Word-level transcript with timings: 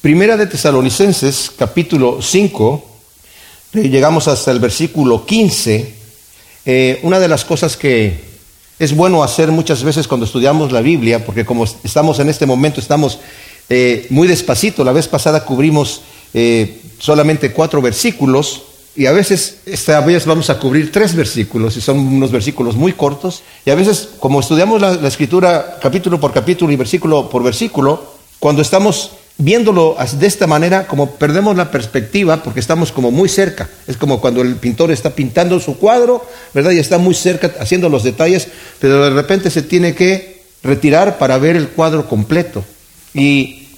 Primera 0.00 0.36
de 0.36 0.46
Tesalonicenses, 0.46 1.50
capítulo 1.58 2.22
5, 2.22 2.84
llegamos 3.72 4.28
hasta 4.28 4.52
el 4.52 4.60
versículo 4.60 5.26
15. 5.26 5.92
Eh, 6.66 7.00
una 7.02 7.18
de 7.18 7.26
las 7.26 7.44
cosas 7.44 7.76
que 7.76 8.20
es 8.78 8.94
bueno 8.94 9.24
hacer 9.24 9.50
muchas 9.50 9.82
veces 9.82 10.06
cuando 10.06 10.24
estudiamos 10.24 10.70
la 10.70 10.82
Biblia, 10.82 11.26
porque 11.26 11.44
como 11.44 11.64
estamos 11.64 12.20
en 12.20 12.28
este 12.28 12.46
momento, 12.46 12.80
estamos 12.80 13.18
eh, 13.68 14.06
muy 14.10 14.28
despacito. 14.28 14.84
La 14.84 14.92
vez 14.92 15.08
pasada 15.08 15.44
cubrimos 15.44 16.02
eh, 16.32 16.80
solamente 17.00 17.50
cuatro 17.50 17.82
versículos 17.82 18.62
y 18.94 19.06
a 19.06 19.12
veces 19.12 19.62
esta 19.66 20.00
vez 20.02 20.26
vamos 20.26 20.48
a 20.48 20.60
cubrir 20.60 20.92
tres 20.92 21.16
versículos 21.16 21.76
y 21.76 21.80
son 21.80 21.98
unos 21.98 22.30
versículos 22.30 22.76
muy 22.76 22.92
cortos. 22.92 23.42
Y 23.66 23.70
a 23.70 23.74
veces, 23.74 24.10
como 24.20 24.38
estudiamos 24.38 24.80
la 24.80 25.08
escritura 25.08 25.76
capítulo 25.82 26.20
por 26.20 26.32
capítulo 26.32 26.70
y 26.70 26.76
versículo 26.76 27.28
por 27.28 27.42
versículo, 27.42 28.14
cuando 28.38 28.62
estamos 28.62 29.10
viéndolo 29.38 29.96
de 30.18 30.26
esta 30.26 30.46
manera, 30.46 30.86
como 30.86 31.12
perdemos 31.12 31.56
la 31.56 31.70
perspectiva 31.70 32.42
porque 32.42 32.60
estamos 32.60 32.92
como 32.92 33.10
muy 33.10 33.28
cerca. 33.28 33.68
Es 33.86 33.96
como 33.96 34.20
cuando 34.20 34.42
el 34.42 34.56
pintor 34.56 34.90
está 34.90 35.10
pintando 35.10 35.58
su 35.60 35.78
cuadro, 35.78 36.26
¿verdad? 36.52 36.72
Y 36.72 36.78
está 36.78 36.98
muy 36.98 37.14
cerca 37.14 37.52
haciendo 37.60 37.88
los 37.88 38.02
detalles, 38.02 38.48
pero 38.80 39.04
de 39.04 39.10
repente 39.10 39.50
se 39.50 39.62
tiene 39.62 39.94
que 39.94 40.42
retirar 40.62 41.18
para 41.18 41.38
ver 41.38 41.56
el 41.56 41.68
cuadro 41.68 42.08
completo. 42.08 42.64
Y 43.14 43.68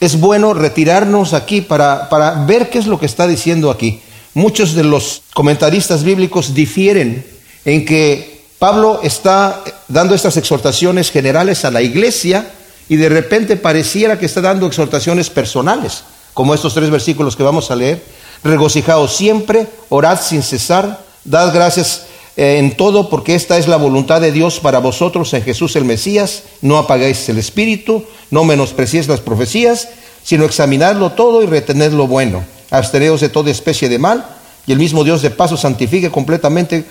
es 0.00 0.20
bueno 0.20 0.54
retirarnos 0.54 1.34
aquí 1.34 1.60
para, 1.60 2.08
para 2.08 2.44
ver 2.44 2.70
qué 2.70 2.78
es 2.78 2.86
lo 2.86 3.00
que 3.00 3.06
está 3.06 3.26
diciendo 3.26 3.70
aquí. 3.70 4.00
Muchos 4.32 4.74
de 4.74 4.84
los 4.84 5.22
comentaristas 5.34 6.04
bíblicos 6.04 6.54
difieren 6.54 7.24
en 7.64 7.84
que 7.84 8.42
Pablo 8.58 9.00
está 9.02 9.62
dando 9.88 10.14
estas 10.14 10.36
exhortaciones 10.36 11.10
generales 11.10 11.64
a 11.64 11.70
la 11.70 11.82
iglesia, 11.82 12.50
y 12.88 12.96
de 12.96 13.08
repente 13.08 13.56
pareciera 13.56 14.18
que 14.18 14.26
está 14.26 14.40
dando 14.40 14.66
exhortaciones 14.66 15.30
personales, 15.30 16.04
como 16.34 16.54
estos 16.54 16.74
tres 16.74 16.90
versículos 16.90 17.36
que 17.36 17.42
vamos 17.42 17.70
a 17.70 17.76
leer. 17.76 18.02
Regocijaos 18.42 19.16
siempre, 19.16 19.66
orad 19.88 20.20
sin 20.20 20.42
cesar, 20.42 21.04
dad 21.24 21.54
gracias 21.54 22.06
eh, 22.36 22.58
en 22.58 22.76
todo 22.76 23.08
porque 23.08 23.34
esta 23.34 23.58
es 23.58 23.68
la 23.68 23.76
voluntad 23.76 24.20
de 24.20 24.32
Dios 24.32 24.60
para 24.60 24.80
vosotros 24.80 25.32
en 25.34 25.42
Jesús 25.42 25.76
el 25.76 25.84
Mesías. 25.84 26.42
No 26.60 26.78
apagáis 26.78 27.28
el 27.28 27.38
espíritu, 27.38 28.04
no 28.30 28.44
menospreciéis 28.44 29.08
las 29.08 29.20
profecías, 29.20 29.88
sino 30.22 30.44
examinadlo 30.44 31.12
todo 31.12 31.42
y 31.42 31.46
retened 31.46 31.92
lo 31.92 32.06
bueno. 32.06 32.44
Absteneos 32.70 33.20
de 33.20 33.28
toda 33.28 33.50
especie 33.50 33.88
de 33.88 33.98
mal 33.98 34.26
y 34.66 34.72
el 34.72 34.78
mismo 34.78 35.04
Dios 35.04 35.22
de 35.22 35.30
paso 35.30 35.56
santifique 35.56 36.10
completamente 36.10 36.84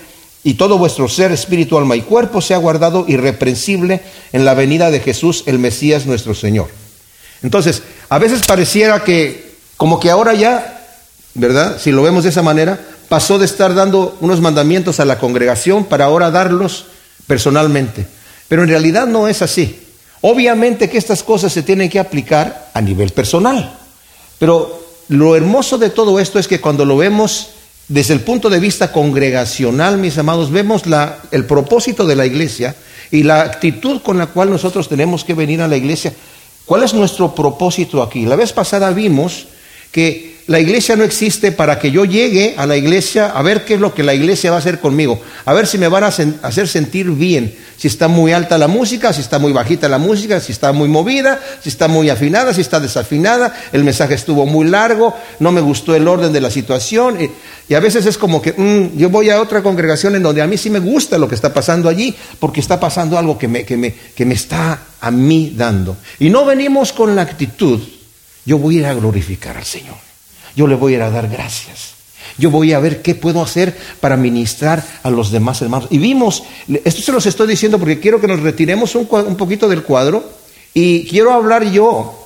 y 0.44 0.54
todo 0.54 0.76
vuestro 0.76 1.08
ser, 1.08 1.32
espíritu, 1.32 1.78
alma 1.78 1.96
y 1.96 2.02
cuerpo 2.02 2.42
sea 2.42 2.58
guardado 2.58 3.06
irreprensible 3.08 4.02
en 4.32 4.44
la 4.44 4.52
venida 4.52 4.90
de 4.90 5.00
Jesús, 5.00 5.42
el 5.46 5.58
Mesías 5.58 6.04
nuestro 6.04 6.34
Señor. 6.34 6.68
Entonces, 7.42 7.82
a 8.10 8.18
veces 8.18 8.42
pareciera 8.46 9.02
que, 9.02 9.56
como 9.78 9.98
que 9.98 10.10
ahora 10.10 10.34
ya, 10.34 10.86
¿verdad? 11.32 11.78
Si 11.80 11.90
lo 11.90 12.02
vemos 12.02 12.24
de 12.24 12.30
esa 12.30 12.42
manera, 12.42 12.78
pasó 13.08 13.38
de 13.38 13.46
estar 13.46 13.74
dando 13.74 14.18
unos 14.20 14.42
mandamientos 14.42 15.00
a 15.00 15.06
la 15.06 15.18
congregación 15.18 15.86
para 15.86 16.04
ahora 16.04 16.30
darlos 16.30 16.86
personalmente. 17.26 18.06
Pero 18.46 18.62
en 18.62 18.68
realidad 18.68 19.06
no 19.06 19.28
es 19.28 19.40
así. 19.40 19.80
Obviamente 20.20 20.90
que 20.90 20.98
estas 20.98 21.22
cosas 21.22 21.52
se 21.52 21.62
tienen 21.62 21.88
que 21.88 21.98
aplicar 21.98 22.70
a 22.74 22.80
nivel 22.82 23.10
personal. 23.10 23.78
Pero 24.38 24.84
lo 25.08 25.36
hermoso 25.36 25.78
de 25.78 25.90
todo 25.90 26.20
esto 26.20 26.38
es 26.38 26.48
que 26.48 26.60
cuando 26.60 26.84
lo 26.84 26.96
vemos 26.96 27.50
desde 27.88 28.14
el 28.14 28.20
punto 28.20 28.48
de 28.48 28.60
vista 28.60 28.92
congregacional, 28.92 29.98
mis 29.98 30.16
amados, 30.16 30.50
vemos 30.50 30.86
la, 30.86 31.18
el 31.30 31.44
propósito 31.44 32.06
de 32.06 32.16
la 32.16 32.26
iglesia 32.26 32.74
y 33.10 33.22
la 33.22 33.42
actitud 33.42 34.00
con 34.02 34.18
la 34.18 34.26
cual 34.26 34.50
nosotros 34.50 34.88
tenemos 34.88 35.24
que 35.24 35.34
venir 35.34 35.60
a 35.60 35.68
la 35.68 35.76
iglesia. 35.76 36.12
¿Cuál 36.64 36.82
es 36.82 36.94
nuestro 36.94 37.34
propósito 37.34 38.02
aquí? 38.02 38.24
La 38.24 38.36
vez 38.36 38.52
pasada 38.52 38.90
vimos 38.90 39.46
que 39.92 40.33
la 40.46 40.60
iglesia 40.60 40.94
no 40.94 41.04
existe 41.04 41.52
para 41.52 41.78
que 41.78 41.90
yo 41.90 42.04
llegue 42.04 42.54
a 42.58 42.66
la 42.66 42.76
iglesia 42.76 43.26
a 43.26 43.40
ver 43.40 43.64
qué 43.64 43.74
es 43.74 43.80
lo 43.80 43.94
que 43.94 44.02
la 44.02 44.12
iglesia 44.12 44.50
va 44.50 44.56
a 44.56 44.58
hacer 44.58 44.78
conmigo, 44.78 45.20
a 45.46 45.52
ver 45.54 45.66
si 45.66 45.78
me 45.78 45.88
van 45.88 46.04
a 46.04 46.08
hacer 46.08 46.68
sentir 46.68 47.10
bien, 47.10 47.54
si 47.78 47.88
está 47.88 48.08
muy 48.08 48.32
alta 48.32 48.58
la 48.58 48.68
música, 48.68 49.14
si 49.14 49.22
está 49.22 49.38
muy 49.38 49.52
bajita 49.52 49.88
la 49.88 49.96
música, 49.96 50.40
si 50.40 50.52
está 50.52 50.72
muy 50.72 50.88
movida, 50.88 51.40
si 51.62 51.70
está 51.70 51.88
muy 51.88 52.10
afinada, 52.10 52.52
si 52.52 52.60
está 52.60 52.78
desafinada, 52.78 53.54
el 53.72 53.84
mensaje 53.84 54.14
estuvo 54.14 54.44
muy 54.44 54.68
largo, 54.68 55.14
no 55.40 55.50
me 55.50 55.62
gustó 55.62 55.94
el 55.94 56.06
orden 56.06 56.32
de 56.32 56.42
la 56.42 56.50
situación, 56.50 57.18
y, 57.20 57.30
a 57.74 57.80
veces 57.80 58.04
es 58.04 58.18
como 58.18 58.42
que 58.42 58.52
mm, 58.52 58.98
yo 58.98 59.08
voy 59.08 59.30
a 59.30 59.40
otra 59.40 59.62
congregación 59.62 60.14
en 60.14 60.22
donde 60.22 60.42
a 60.42 60.46
mí 60.46 60.58
sí 60.58 60.68
me 60.68 60.80
gusta 60.80 61.16
lo 61.16 61.26
que 61.26 61.34
está 61.34 61.54
pasando 61.54 61.88
allí, 61.88 62.14
porque 62.38 62.60
está 62.60 62.78
pasando 62.78 63.16
algo 63.16 63.38
que 63.38 63.48
me, 63.48 63.64
que 63.64 63.76
me, 63.78 64.34
está 64.34 64.80
a 65.00 65.10
mí 65.10 65.54
dando. 65.56 65.96
Y 66.18 66.28
no 66.28 66.44
venimos 66.44 66.92
con 66.92 67.16
la 67.16 67.22
actitud, 67.22 67.80
yo 68.44 68.58
voy 68.58 68.84
a 68.84 68.92
glorificar 68.92 69.56
al 69.56 69.64
Señor 69.64 70.03
yo 70.56 70.66
le 70.66 70.74
voy 70.74 70.94
a 70.94 70.96
ir 70.96 71.02
a 71.02 71.10
dar 71.10 71.28
gracias. 71.28 71.94
Yo 72.38 72.50
voy 72.50 72.72
a 72.72 72.80
ver 72.80 73.02
qué 73.02 73.14
puedo 73.14 73.42
hacer 73.42 73.76
para 74.00 74.16
ministrar 74.16 74.84
a 75.02 75.10
los 75.10 75.30
demás 75.30 75.62
hermanos. 75.62 75.88
Y 75.90 75.98
vimos, 75.98 76.42
esto 76.84 77.02
se 77.02 77.12
los 77.12 77.26
estoy 77.26 77.46
diciendo 77.46 77.78
porque 77.78 78.00
quiero 78.00 78.20
que 78.20 78.26
nos 78.26 78.40
retiremos 78.40 78.94
un, 78.94 79.08
un 79.10 79.36
poquito 79.36 79.68
del 79.68 79.82
cuadro 79.82 80.24
y 80.72 81.06
quiero 81.06 81.32
hablar 81.32 81.70
yo 81.70 82.20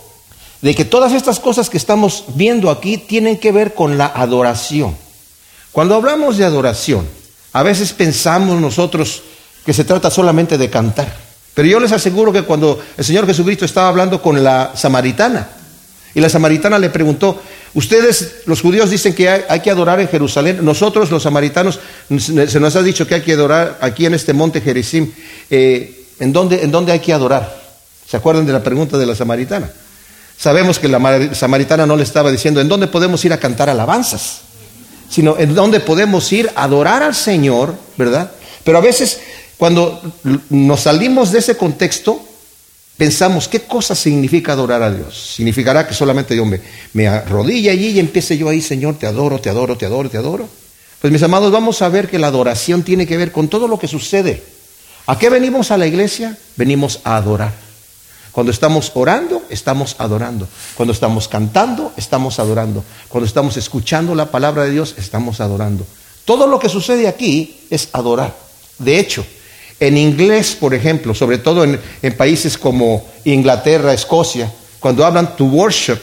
de 0.62 0.74
que 0.74 0.84
todas 0.84 1.12
estas 1.12 1.40
cosas 1.40 1.68
que 1.68 1.76
estamos 1.76 2.24
viendo 2.34 2.70
aquí 2.70 2.96
tienen 2.96 3.38
que 3.38 3.52
ver 3.52 3.74
con 3.74 3.98
la 3.98 4.06
adoración. 4.06 4.96
Cuando 5.72 5.94
hablamos 5.94 6.36
de 6.36 6.44
adoración, 6.44 7.06
a 7.52 7.62
veces 7.62 7.92
pensamos 7.92 8.60
nosotros 8.60 9.22
que 9.64 9.74
se 9.74 9.84
trata 9.84 10.10
solamente 10.10 10.56
de 10.56 10.70
cantar. 10.70 11.14
Pero 11.54 11.68
yo 11.68 11.80
les 11.80 11.92
aseguro 11.92 12.32
que 12.32 12.42
cuando 12.42 12.80
el 12.96 13.04
Señor 13.04 13.26
Jesucristo 13.26 13.64
estaba 13.64 13.88
hablando 13.88 14.22
con 14.22 14.42
la 14.42 14.72
samaritana, 14.74 15.48
y 16.14 16.20
la 16.20 16.28
samaritana 16.28 16.78
le 16.78 16.90
preguntó, 16.90 17.40
ustedes 17.74 18.42
los 18.46 18.60
judíos 18.60 18.90
dicen 18.90 19.14
que 19.14 19.28
hay, 19.28 19.60
que 19.60 19.70
adorar 19.70 20.00
en 20.00 20.08
Jerusalén, 20.08 20.58
nosotros 20.62 21.10
los 21.10 21.22
samaritanos 21.22 21.78
se 22.18 22.60
nos 22.60 22.76
ha 22.76 22.82
dicho 22.82 23.06
que 23.06 23.16
hay 23.16 23.22
que 23.22 23.34
adorar 23.34 23.78
aquí 23.80 24.06
en 24.06 24.14
este 24.14 24.32
monte 24.32 24.60
Gerizim, 24.60 25.12
eh, 25.50 26.06
¿en, 26.18 26.32
dónde, 26.32 26.62
¿en 26.62 26.70
dónde 26.70 26.92
hay 26.92 27.00
que 27.00 27.12
adorar? 27.12 27.56
¿Se 28.08 28.16
acuerdan 28.16 28.46
de 28.46 28.52
la 28.52 28.62
pregunta 28.62 28.96
de 28.96 29.06
la 29.06 29.14
samaritana? 29.14 29.70
Sabemos 30.38 30.78
que 30.78 30.88
la 30.88 31.34
samaritana 31.34 31.84
no 31.84 31.96
le 31.96 32.04
estaba 32.04 32.30
diciendo, 32.30 32.60
¿en 32.60 32.68
dónde 32.68 32.86
podemos 32.86 33.24
ir 33.24 33.32
a 33.32 33.38
cantar 33.38 33.68
alabanzas? 33.68 34.42
Sino, 35.10 35.36
¿en 35.38 35.54
dónde 35.54 35.80
podemos 35.80 36.32
ir 36.32 36.50
a 36.54 36.64
adorar 36.64 37.02
al 37.02 37.14
Señor, 37.14 37.74
verdad? 37.96 38.30
Pero 38.62 38.78
a 38.78 38.80
veces, 38.80 39.20
cuando 39.56 40.00
nos 40.48 40.80
salimos 40.80 41.32
de 41.32 41.40
ese 41.40 41.56
contexto, 41.56 42.27
pensamos, 42.98 43.48
¿qué 43.48 43.62
cosa 43.62 43.94
significa 43.94 44.52
adorar 44.52 44.82
a 44.82 44.90
Dios? 44.90 45.32
¿Significará 45.36 45.86
que 45.86 45.94
solamente 45.94 46.36
yo 46.36 46.44
me, 46.44 46.60
me 46.92 47.08
arrodille 47.08 47.70
allí 47.70 47.90
y 47.90 48.00
empiece 48.00 48.36
yo 48.36 48.50
ahí, 48.50 48.60
Señor, 48.60 48.98
te 48.98 49.06
adoro, 49.06 49.40
te 49.40 49.48
adoro, 49.48 49.78
te 49.78 49.86
adoro, 49.86 50.10
te 50.10 50.18
adoro? 50.18 50.48
Pues 51.00 51.12
mis 51.12 51.22
amados, 51.22 51.52
vamos 51.52 51.80
a 51.80 51.88
ver 51.88 52.10
que 52.10 52.18
la 52.18 52.26
adoración 52.26 52.82
tiene 52.82 53.06
que 53.06 53.16
ver 53.16 53.32
con 53.32 53.48
todo 53.48 53.68
lo 53.68 53.78
que 53.78 53.86
sucede. 53.86 54.42
¿A 55.06 55.16
qué 55.16 55.30
venimos 55.30 55.70
a 55.70 55.78
la 55.78 55.86
iglesia? 55.86 56.36
Venimos 56.56 57.00
a 57.04 57.16
adorar. 57.16 57.54
Cuando 58.32 58.52
estamos 58.52 58.92
orando, 58.94 59.42
estamos 59.48 59.94
adorando. 59.98 60.48
Cuando 60.74 60.92
estamos 60.92 61.28
cantando, 61.28 61.92
estamos 61.96 62.38
adorando. 62.38 62.84
Cuando 63.08 63.26
estamos 63.26 63.56
escuchando 63.56 64.14
la 64.14 64.30
palabra 64.30 64.64
de 64.64 64.72
Dios, 64.72 64.96
estamos 64.98 65.40
adorando. 65.40 65.86
Todo 66.24 66.46
lo 66.46 66.58
que 66.58 66.68
sucede 66.68 67.08
aquí 67.08 67.60
es 67.70 67.88
adorar. 67.92 68.36
De 68.78 68.98
hecho, 68.98 69.24
en 69.80 69.96
inglés, 69.96 70.56
por 70.58 70.74
ejemplo, 70.74 71.14
sobre 71.14 71.38
todo 71.38 71.64
en, 71.64 71.80
países 72.16 72.58
como 72.58 73.04
Inglaterra, 73.24 73.92
Escocia, 73.92 74.52
cuando 74.80 75.04
hablan 75.04 75.36
to 75.36 75.44
worship, 75.44 75.98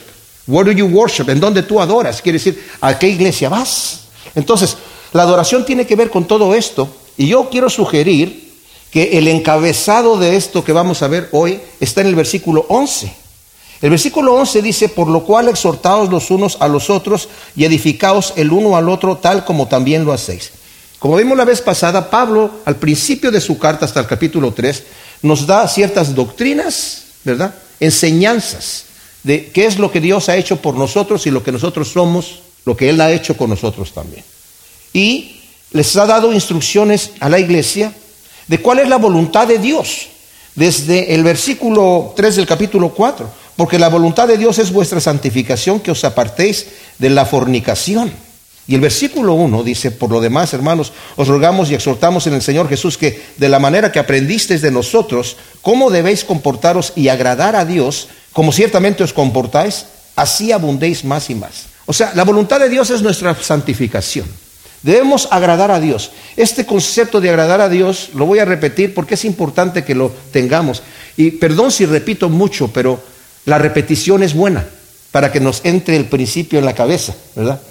where 0.48 0.70
do 0.70 0.78
you 0.78 0.86
worship? 0.88 1.30
¿En 1.30 1.40
dónde 1.40 1.64
tú 1.64 1.82
adoras? 1.82 2.22
Quiere 2.22 2.38
decir, 2.38 2.64
¿a 2.82 2.98
qué 2.98 3.10
iglesia 3.10 3.50
vas? 3.50 4.02
Entonces, 4.34 4.78
la 5.14 5.24
adoración 5.24 5.66
tiene 5.66 5.86
que 5.86 5.96
ver 5.96 6.10
con 6.10 6.26
todo 6.26 6.54
esto 6.56 6.90
y 7.18 7.28
yo 7.28 7.50
quiero 7.50 7.70
sugerir 7.70 8.54
que 8.92 9.18
el 9.18 9.28
encabezado 9.28 10.18
de 10.18 10.36
esto 10.38 10.64
que 10.64 10.72
vamos 10.72 11.02
a 11.02 11.08
ver 11.08 11.30
hoy 11.32 11.60
está 11.80 12.02
en 12.02 12.08
el 12.08 12.16
versículo 12.16 12.66
11. 12.70 13.14
El 13.82 13.90
versículo 13.90 14.34
11 14.36 14.62
dice, 14.62 14.90
por 14.90 15.08
lo 15.08 15.24
cual 15.26 15.50
exhortaos 15.50 16.10
los 16.10 16.32
unos 16.32 16.58
a 16.62 16.68
los 16.70 16.90
otros 16.90 17.28
y 17.56 17.66
edificaos 17.66 18.34
el 18.38 18.52
uno 18.52 18.78
al 18.78 18.88
otro 18.88 19.18
tal 19.18 19.44
como 19.44 19.68
también 19.68 20.06
lo 20.06 20.14
hacéis. 20.14 20.52
Como 21.06 21.18
vimos 21.18 21.38
la 21.38 21.46
vez 21.46 21.62
pasada, 21.62 22.10
Pablo, 22.10 22.50
al 22.66 22.78
principio 22.78 23.30
de 23.30 23.40
su 23.40 23.60
carta 23.60 23.86
hasta 23.86 24.00
el 24.00 24.08
capítulo 24.08 24.52
3, 24.54 24.84
nos 25.22 25.46
da 25.46 25.68
ciertas 25.68 26.16
doctrinas, 26.16 27.04
¿verdad? 27.24 27.54
Enseñanzas 27.80 28.86
de 29.22 29.52
qué 29.52 29.68
es 29.68 29.78
lo 29.78 29.92
que 29.92 30.02
Dios 30.02 30.30
ha 30.30 30.36
hecho 30.36 30.56
por 30.56 30.74
nosotros 30.74 31.28
y 31.28 31.30
lo 31.30 31.44
que 31.44 31.52
nosotros 31.52 31.90
somos, 31.90 32.40
lo 32.66 32.76
que 32.76 32.90
Él 32.90 33.00
ha 33.02 33.12
hecho 33.12 33.38
con 33.38 33.52
nosotros 33.52 33.94
también. 33.94 34.24
Y 34.94 35.42
les 35.74 35.96
ha 35.96 36.08
dado 36.08 36.34
instrucciones 36.34 37.12
a 37.20 37.30
la 37.30 37.38
iglesia 37.38 37.94
de 38.48 38.60
cuál 38.60 38.80
es 38.80 38.90
la 38.90 38.98
voluntad 38.98 39.48
de 39.48 39.60
Dios, 39.60 40.08
desde 40.56 41.14
el 41.14 41.24
versículo 41.24 42.16
3 42.16 42.38
del 42.38 42.48
capítulo 42.48 42.90
4, 42.90 43.30
porque 43.56 43.78
la 43.78 43.90
voluntad 43.90 44.28
de 44.28 44.40
Dios 44.40 44.58
es 44.58 44.74
vuestra 44.74 45.00
santificación, 45.00 45.82
que 45.82 45.92
os 45.92 46.04
apartéis 46.04 46.66
de 46.98 47.12
la 47.12 47.28
fornicación. 47.28 48.25
Y 48.68 48.74
el 48.74 48.82
versículo 48.82 49.36
1 49.36 49.64
dice, 49.64 49.92
por 49.92 50.10
lo 50.10 50.22
demás, 50.22 50.54
hermanos, 50.54 50.92
os 51.16 51.28
rogamos 51.28 51.70
y 51.70 51.76
exhortamos 51.76 52.26
en 52.26 52.34
el 52.34 52.42
Señor 52.42 52.68
Jesús 52.68 52.98
que 52.98 53.22
de 53.38 53.50
la 53.50 53.60
manera 53.60 53.92
que 53.92 54.00
aprendisteis 54.00 54.62
de 54.62 54.72
nosotros, 54.72 55.38
cómo 55.62 55.92
debéis 55.92 56.24
comportaros 56.24 56.94
y 56.96 57.10
agradar 57.10 57.56
a 57.56 57.66
Dios, 57.66 58.08
como 58.34 58.52
ciertamente 58.52 59.04
os 59.04 59.14
comportáis, 59.14 59.86
así 60.16 60.52
abundéis 60.52 61.06
más 61.06 61.30
y 61.30 61.36
más. 61.36 61.66
O 61.86 61.94
sea, 61.94 62.14
la 62.16 62.24
voluntad 62.24 62.60
de 62.60 62.70
Dios 62.70 62.90
es 62.90 63.04
nuestra 63.04 63.36
santificación. 63.36 64.26
Debemos 64.82 65.28
agradar 65.32 65.70
a 65.70 65.80
Dios. 65.80 66.12
Este 66.36 66.66
concepto 66.66 67.22
de 67.22 67.30
agradar 67.30 67.62
a 67.62 67.70
Dios 67.70 68.10
lo 68.16 68.26
voy 68.26 68.40
a 68.40 68.46
repetir 68.46 68.94
porque 68.94 69.14
es 69.14 69.26
importante 69.26 69.84
que 69.84 69.96
lo 69.96 70.12
tengamos. 70.32 70.82
Y 71.18 71.32
perdón 71.32 71.72
si 71.72 71.86
repito 71.86 72.30
mucho, 72.30 72.70
pero 72.70 73.00
la 73.46 73.58
repetición 73.58 74.24
es 74.24 74.34
buena 74.34 74.66
para 75.12 75.32
que 75.32 75.40
nos 75.40 75.62
entre 75.66 75.96
el 75.98 76.06
principio 76.06 76.60
en 76.60 76.66
la 76.66 76.74
cabeza, 76.74 77.16
¿verdad? 77.36 77.62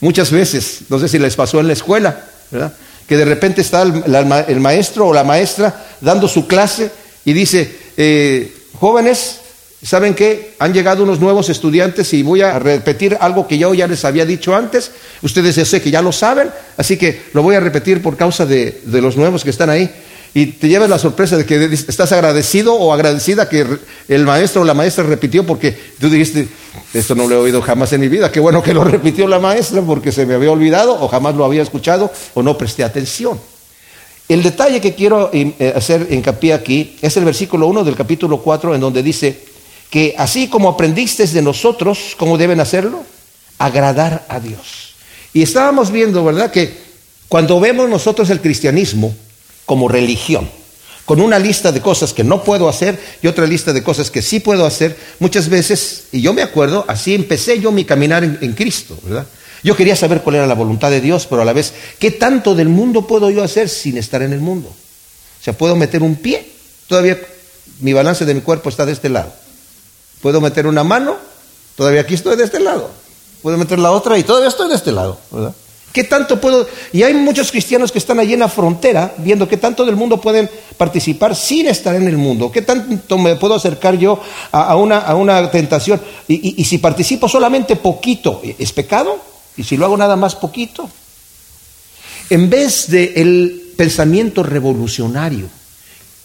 Muchas 0.00 0.30
veces, 0.30 0.80
no 0.88 0.98
sé 0.98 1.08
si 1.08 1.18
les 1.18 1.34
pasó 1.34 1.60
en 1.60 1.66
la 1.66 1.72
escuela, 1.72 2.24
¿verdad? 2.50 2.72
Que 3.06 3.16
de 3.16 3.24
repente 3.24 3.62
está 3.62 3.82
el, 3.82 4.60
maestro 4.60 5.08
o 5.08 5.12
la 5.12 5.24
maestra 5.24 5.86
dando 6.00 6.28
su 6.28 6.46
clase 6.46 6.90
y 7.24 7.32
dice, 7.32 7.76
eh, 7.96 8.52
jóvenes, 8.78 9.40
¿saben 9.82 10.14
qué? 10.14 10.54
Han 10.58 10.72
llegado 10.72 11.02
unos 11.02 11.20
nuevos 11.20 11.48
estudiantes 11.48 12.12
y 12.14 12.22
voy 12.22 12.42
a 12.42 12.58
repetir 12.58 13.16
algo 13.20 13.48
que 13.48 13.58
yo 13.58 13.74
ya 13.74 13.88
les 13.88 14.04
había 14.04 14.24
dicho 14.24 14.54
antes. 14.54 14.90
Ustedes 15.22 15.56
ya 15.56 15.64
sé 15.64 15.82
que 15.82 15.90
ya 15.90 16.02
lo 16.02 16.12
saben, 16.12 16.50
así 16.76 16.96
que 16.96 17.22
lo 17.32 17.42
voy 17.42 17.56
a 17.56 17.60
repetir 17.60 18.02
por 18.02 18.16
causa 18.16 18.46
de 18.46 18.82
los 18.84 19.16
nuevos 19.16 19.42
que 19.42 19.50
están 19.50 19.70
ahí 19.70 19.90
y 20.34 20.46
te 20.46 20.68
llevas 20.68 20.90
la 20.90 20.98
sorpresa 20.98 21.36
de 21.36 21.46
que 21.46 21.64
estás 21.72 22.12
agradecido 22.12 22.74
o 22.74 22.92
agradecida 22.92 23.48
que 23.48 23.66
el 24.08 24.24
maestro 24.24 24.62
o 24.62 24.64
la 24.64 24.74
maestra 24.74 25.04
repitió 25.04 25.44
porque 25.44 25.76
tú 25.98 26.10
dijiste, 26.10 26.48
esto 26.92 27.14
no 27.14 27.26
lo 27.26 27.36
he 27.36 27.38
oído 27.38 27.62
jamás 27.62 27.92
en 27.92 28.00
mi 28.00 28.08
vida, 28.08 28.30
qué 28.30 28.40
bueno 28.40 28.62
que 28.62 28.74
lo 28.74 28.84
repitió 28.84 29.26
la 29.26 29.38
maestra 29.38 29.82
porque 29.82 30.12
se 30.12 30.26
me 30.26 30.34
había 30.34 30.52
olvidado 30.52 31.00
o 31.00 31.08
jamás 31.08 31.34
lo 31.34 31.44
había 31.44 31.62
escuchado 31.62 32.10
o 32.34 32.42
no 32.42 32.58
presté 32.58 32.84
atención. 32.84 33.38
El 34.28 34.42
detalle 34.42 34.80
que 34.80 34.94
quiero 34.94 35.30
eh, 35.32 35.72
hacer 35.74 36.06
hincapié 36.10 36.52
aquí 36.52 36.96
es 37.00 37.16
el 37.16 37.24
versículo 37.24 37.66
1 37.66 37.84
del 37.84 37.96
capítulo 37.96 38.42
4 38.42 38.74
en 38.74 38.80
donde 38.80 39.02
dice 39.02 39.40
que 39.90 40.14
así 40.18 40.48
como 40.48 40.68
aprendiste 40.68 41.26
de 41.26 41.40
nosotros, 41.40 42.14
¿cómo 42.18 42.36
deben 42.36 42.60
hacerlo? 42.60 43.02
Agradar 43.58 44.26
a 44.28 44.38
Dios. 44.38 44.94
Y 45.32 45.42
estábamos 45.42 45.90
viendo, 45.90 46.22
¿verdad? 46.24 46.50
Que 46.50 46.76
cuando 47.28 47.58
vemos 47.58 47.88
nosotros 47.88 48.28
el 48.28 48.40
cristianismo, 48.40 49.14
como 49.68 49.86
religión, 49.86 50.48
con 51.04 51.20
una 51.20 51.38
lista 51.38 51.72
de 51.72 51.82
cosas 51.82 52.14
que 52.14 52.24
no 52.24 52.42
puedo 52.42 52.70
hacer 52.70 52.98
y 53.20 53.26
otra 53.26 53.46
lista 53.46 53.74
de 53.74 53.82
cosas 53.82 54.10
que 54.10 54.22
sí 54.22 54.40
puedo 54.40 54.64
hacer, 54.64 54.96
muchas 55.18 55.50
veces, 55.50 56.04
y 56.10 56.22
yo 56.22 56.32
me 56.32 56.40
acuerdo, 56.40 56.86
así 56.88 57.14
empecé 57.14 57.60
yo 57.60 57.70
mi 57.70 57.84
caminar 57.84 58.24
en, 58.24 58.52
Cristo, 58.54 58.98
¿verdad? 59.02 59.26
Yo 59.62 59.76
quería 59.76 59.94
saber 59.94 60.22
cuál 60.22 60.36
era 60.36 60.46
la 60.46 60.54
voluntad 60.54 60.90
de 60.90 61.02
Dios, 61.02 61.26
pero 61.26 61.42
a 61.42 61.44
la 61.44 61.52
vez, 61.52 61.74
¿qué 61.98 62.10
tanto 62.10 62.54
del 62.54 62.70
mundo 62.70 63.06
puedo 63.06 63.30
yo 63.30 63.44
hacer 63.44 63.68
sin 63.68 63.98
estar 63.98 64.22
en 64.22 64.32
el 64.32 64.40
mundo? 64.40 64.70
O 64.70 65.44
sea, 65.44 65.52
puedo 65.52 65.76
meter 65.76 66.02
un 66.02 66.16
pie, 66.16 66.50
todavía 66.86 67.18
mi 67.80 67.92
balance 67.92 68.24
de 68.24 68.32
mi 68.32 68.40
cuerpo 68.40 68.70
está 68.70 68.86
de 68.86 68.92
este 68.92 69.10
lado. 69.10 69.30
Puedo 70.22 70.40
meter 70.40 70.66
una 70.66 70.82
mano, 70.82 71.18
todavía 71.76 72.00
aquí 72.00 72.14
estoy 72.14 72.36
de 72.36 72.44
este 72.44 72.58
lado. 72.58 72.90
Puedo 73.42 73.58
meter 73.58 73.78
la 73.78 73.90
otra 73.90 74.16
y 74.16 74.22
todavía 74.22 74.48
estoy 74.48 74.70
de 74.70 74.76
este 74.76 74.92
lado, 74.92 75.20
¿verdad? 75.30 75.52
¿Qué 75.98 76.04
tanto 76.04 76.40
puedo? 76.40 76.68
Y 76.92 77.02
hay 77.02 77.12
muchos 77.12 77.50
cristianos 77.50 77.90
que 77.90 77.98
están 77.98 78.20
allí 78.20 78.32
en 78.32 78.38
la 78.38 78.48
frontera 78.48 79.16
viendo 79.18 79.48
qué 79.48 79.56
tanto 79.56 79.84
del 79.84 79.96
mundo 79.96 80.20
pueden 80.20 80.48
participar 80.76 81.34
sin 81.34 81.66
estar 81.66 81.92
en 81.96 82.06
el 82.06 82.16
mundo. 82.16 82.52
¿Qué 82.52 82.62
tanto 82.62 83.18
me 83.18 83.34
puedo 83.34 83.56
acercar 83.56 83.98
yo 83.98 84.22
a, 84.52 84.76
una, 84.76 85.50
tentación? 85.50 86.00
Y, 86.28 86.64
si 86.64 86.78
participo 86.78 87.28
solamente 87.28 87.74
poquito, 87.74 88.40
¿es 88.56 88.72
pecado? 88.72 89.18
¿Y 89.56 89.64
si 89.64 89.76
lo 89.76 89.86
hago 89.86 89.96
nada 89.96 90.14
más 90.14 90.36
poquito? 90.36 90.88
En 92.30 92.48
vez 92.48 92.88
del 92.88 93.72
pensamiento 93.76 94.44
revolucionario, 94.44 95.48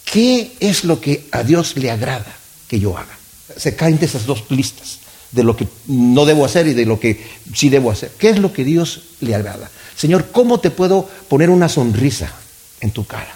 ¿qué 0.04 0.52
es 0.60 0.84
lo 0.84 1.00
que 1.00 1.26
a 1.32 1.42
Dios 1.42 1.76
le 1.78 1.90
agrada 1.90 2.32
que 2.68 2.78
yo 2.78 2.96
haga? 2.96 3.18
Se 3.56 3.74
caen 3.74 3.98
de 3.98 4.06
esas 4.06 4.24
dos 4.24 4.44
listas 4.50 5.00
de 5.34 5.42
lo 5.42 5.56
que 5.56 5.66
no 5.88 6.24
debo 6.24 6.44
hacer 6.44 6.66
y 6.66 6.74
de 6.74 6.86
lo 6.86 7.00
que 7.00 7.24
sí 7.54 7.68
debo 7.68 7.90
hacer. 7.90 8.12
¿Qué 8.18 8.30
es 8.30 8.38
lo 8.38 8.52
que 8.52 8.64
Dios 8.64 9.02
le 9.20 9.34
agrada? 9.34 9.70
Señor, 9.96 10.30
¿cómo 10.30 10.60
te 10.60 10.70
puedo 10.70 11.08
poner 11.28 11.50
una 11.50 11.68
sonrisa 11.68 12.32
en 12.80 12.90
tu 12.90 13.04
cara? 13.04 13.34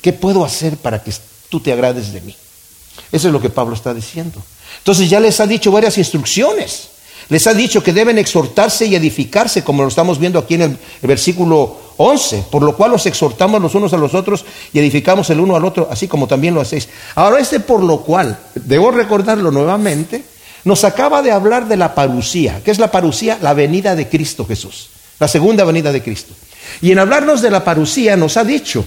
¿Qué 0.00 0.12
puedo 0.12 0.44
hacer 0.44 0.76
para 0.76 1.02
que 1.02 1.12
tú 1.48 1.60
te 1.60 1.72
agrades 1.72 2.12
de 2.12 2.22
mí? 2.22 2.34
Eso 3.12 3.28
es 3.28 3.32
lo 3.32 3.40
que 3.40 3.50
Pablo 3.50 3.74
está 3.74 3.92
diciendo. 3.92 4.42
Entonces 4.78 5.10
ya 5.10 5.20
les 5.20 5.40
ha 5.40 5.46
dicho 5.46 5.70
varias 5.70 5.98
instrucciones. 5.98 6.88
Les 7.28 7.46
ha 7.46 7.54
dicho 7.54 7.82
que 7.82 7.92
deben 7.92 8.18
exhortarse 8.18 8.86
y 8.86 8.96
edificarse, 8.96 9.62
como 9.62 9.82
lo 9.82 9.88
estamos 9.88 10.18
viendo 10.18 10.38
aquí 10.38 10.54
en 10.54 10.62
el, 10.62 10.78
versículo 11.02 11.76
11, 11.96 12.46
por 12.50 12.62
lo 12.62 12.76
cual 12.76 12.90
los 12.90 13.06
exhortamos 13.06 13.62
los 13.62 13.74
unos 13.74 13.92
a 13.92 13.98
los 13.98 14.14
otros 14.14 14.44
y 14.72 14.80
edificamos 14.80 15.30
el 15.30 15.38
uno 15.38 15.54
al 15.54 15.64
otro, 15.64 15.86
así 15.90 16.08
como 16.08 16.26
también 16.26 16.54
lo 16.54 16.60
hacéis. 16.60 16.88
Ahora, 17.14 17.38
este 17.38 17.60
por 17.60 17.84
lo 17.84 18.00
cual, 18.00 18.36
debo 18.54 18.90
recordarlo 18.90 19.52
nuevamente, 19.52 20.24
nos 20.64 20.84
acaba 20.84 21.22
de 21.22 21.32
hablar 21.32 21.68
de 21.68 21.76
la 21.76 21.94
parucía. 21.94 22.60
¿Qué 22.64 22.70
es 22.70 22.78
la 22.78 22.90
parucía? 22.90 23.38
La 23.40 23.54
venida 23.54 23.96
de 23.96 24.08
Cristo 24.08 24.46
Jesús, 24.46 24.88
la 25.18 25.28
segunda 25.28 25.64
venida 25.64 25.92
de 25.92 26.02
Cristo. 26.02 26.34
Y 26.80 26.92
en 26.92 26.98
hablarnos 26.98 27.42
de 27.42 27.50
la 27.50 27.64
parucía 27.64 28.16
nos 28.16 28.36
ha 28.36 28.44
dicho 28.44 28.84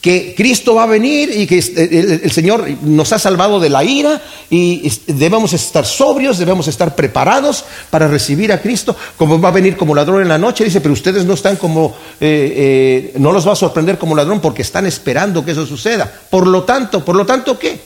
que 0.00 0.34
Cristo 0.36 0.74
va 0.74 0.84
a 0.84 0.86
venir 0.86 1.30
y 1.34 1.46
que 1.46 1.58
el, 1.58 2.30
Señor 2.30 2.64
nos 2.82 3.12
ha 3.12 3.18
salvado 3.18 3.58
de 3.58 3.70
la 3.70 3.82
ira 3.82 4.22
y 4.50 4.88
debemos 5.06 5.52
estar 5.52 5.84
sobrios, 5.84 6.38
debemos 6.38 6.68
estar 6.68 6.94
preparados 6.94 7.64
para 7.90 8.06
recibir 8.06 8.52
a 8.52 8.60
Cristo, 8.60 8.94
como 9.16 9.40
va 9.40 9.48
a 9.48 9.52
venir 9.52 9.76
como 9.76 9.94
ladrón 9.94 10.22
en 10.22 10.28
la 10.28 10.38
noche, 10.38 10.64
dice, 10.64 10.80
pero 10.80 10.92
ustedes 10.92 11.24
no 11.24 11.34
están 11.34 11.56
como, 11.56 11.96
eh, 12.20 13.10
eh, 13.10 13.18
no 13.18 13.32
los 13.32 13.48
va 13.48 13.54
a 13.54 13.56
sorprender 13.56 13.98
como 13.98 14.14
ladrón 14.14 14.40
porque 14.40 14.62
están 14.62 14.86
esperando 14.86 15.44
que 15.44 15.52
eso 15.52 15.66
suceda. 15.66 16.12
Por 16.30 16.46
lo 16.46 16.62
tanto, 16.62 17.04
por 17.04 17.16
lo 17.16 17.26
tanto, 17.26 17.58
¿qué? 17.58 17.80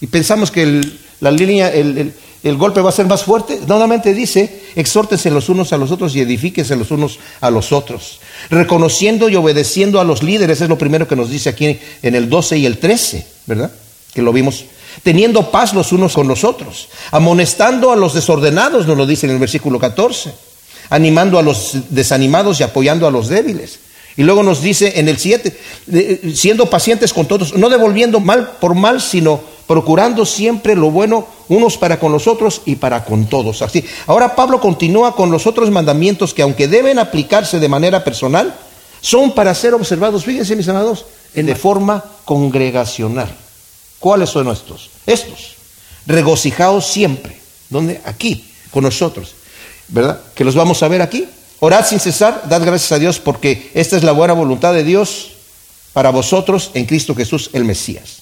Y 0.00 0.06
pensamos 0.06 0.50
que 0.50 0.80
la 1.20 1.30
línea, 1.30 1.72
el, 1.72 2.12
el 2.42 2.56
golpe 2.56 2.80
va 2.80 2.88
a 2.88 2.92
ser 2.92 3.06
más 3.06 3.24
fuerte. 3.24 3.60
Nuevamente 3.66 4.14
dice, 4.14 4.62
exhórtense 4.74 5.30
los 5.30 5.48
unos 5.48 5.72
a 5.72 5.76
los 5.76 5.90
otros 5.90 6.16
y 6.16 6.20
edifíquense 6.20 6.74
los 6.76 6.90
unos 6.90 7.18
a 7.40 7.50
los 7.50 7.72
otros. 7.72 8.20
Reconociendo 8.48 9.28
y 9.28 9.36
obedeciendo 9.36 10.00
a 10.00 10.04
los 10.04 10.22
líderes, 10.22 10.60
es 10.60 10.68
lo 10.68 10.78
primero 10.78 11.06
que 11.06 11.16
nos 11.16 11.28
dice 11.28 11.50
aquí 11.50 11.78
en 12.02 12.14
el 12.14 12.30
12 12.30 12.58
y 12.58 12.66
el 12.66 12.78
13, 12.78 13.26
¿verdad? 13.46 13.70
Que 14.14 14.22
lo 14.22 14.32
vimos. 14.32 14.64
Teniendo 15.02 15.50
paz 15.50 15.74
los 15.74 15.92
unos 15.92 16.14
con 16.14 16.28
los 16.28 16.42
otros. 16.44 16.88
Amonestando 17.10 17.92
a 17.92 17.96
los 17.96 18.14
desordenados, 18.14 18.86
nos 18.86 18.96
lo 18.96 19.06
dice 19.06 19.26
en 19.26 19.32
el 19.32 19.38
versículo 19.38 19.78
14. 19.78 20.32
Animando 20.88 21.38
a 21.38 21.42
los 21.42 21.76
desanimados 21.90 22.58
y 22.58 22.62
apoyando 22.62 23.06
a 23.06 23.10
los 23.10 23.28
débiles. 23.28 23.80
Y 24.16 24.22
luego 24.22 24.42
nos 24.42 24.60
dice 24.60 24.94
en 24.96 25.08
el 25.08 25.18
7, 25.18 25.56
siendo 26.34 26.68
pacientes 26.68 27.12
con 27.12 27.26
todos, 27.26 27.54
no 27.56 27.68
devolviendo 27.68 28.18
mal 28.18 28.56
por 28.60 28.74
mal, 28.74 29.00
sino 29.00 29.40
procurando 29.70 30.26
siempre 30.26 30.74
lo 30.74 30.90
bueno 30.90 31.28
unos 31.46 31.78
para 31.78 32.00
con 32.00 32.10
los 32.10 32.26
otros 32.26 32.62
y 32.64 32.74
para 32.74 33.04
con 33.04 33.26
todos. 33.26 33.62
Así. 33.62 33.84
Ahora 34.08 34.34
Pablo 34.34 34.60
continúa 34.60 35.14
con 35.14 35.30
los 35.30 35.46
otros 35.46 35.70
mandamientos 35.70 36.34
que 36.34 36.42
aunque 36.42 36.66
deben 36.66 36.98
aplicarse 36.98 37.60
de 37.60 37.68
manera 37.68 38.02
personal, 38.02 38.52
son 39.00 39.30
para 39.30 39.54
ser 39.54 39.74
observados, 39.74 40.24
fíjense 40.24 40.56
mis 40.56 40.66
amados, 40.66 41.04
en 41.36 41.46
de 41.46 41.54
forma 41.54 42.02
congregacional. 42.24 43.32
¿Cuáles 44.00 44.30
son 44.30 44.48
estos? 44.48 44.90
Estos. 45.06 45.54
Regocijaos 46.04 46.88
siempre. 46.88 47.38
¿Dónde? 47.68 48.00
Aquí, 48.06 48.50
con 48.72 48.82
nosotros. 48.82 49.36
¿Verdad? 49.86 50.20
Que 50.34 50.42
los 50.42 50.56
vamos 50.56 50.82
a 50.82 50.88
ver 50.88 51.00
aquí. 51.00 51.28
Orad 51.60 51.86
sin 51.86 52.00
cesar, 52.00 52.42
dad 52.48 52.64
gracias 52.64 52.90
a 52.90 52.98
Dios 52.98 53.20
porque 53.20 53.70
esta 53.74 53.96
es 53.96 54.02
la 54.02 54.10
buena 54.10 54.32
voluntad 54.32 54.74
de 54.74 54.82
Dios 54.82 55.30
para 55.92 56.10
vosotros 56.10 56.72
en 56.74 56.86
Cristo 56.86 57.14
Jesús 57.14 57.50
el 57.52 57.64
Mesías. 57.64 58.19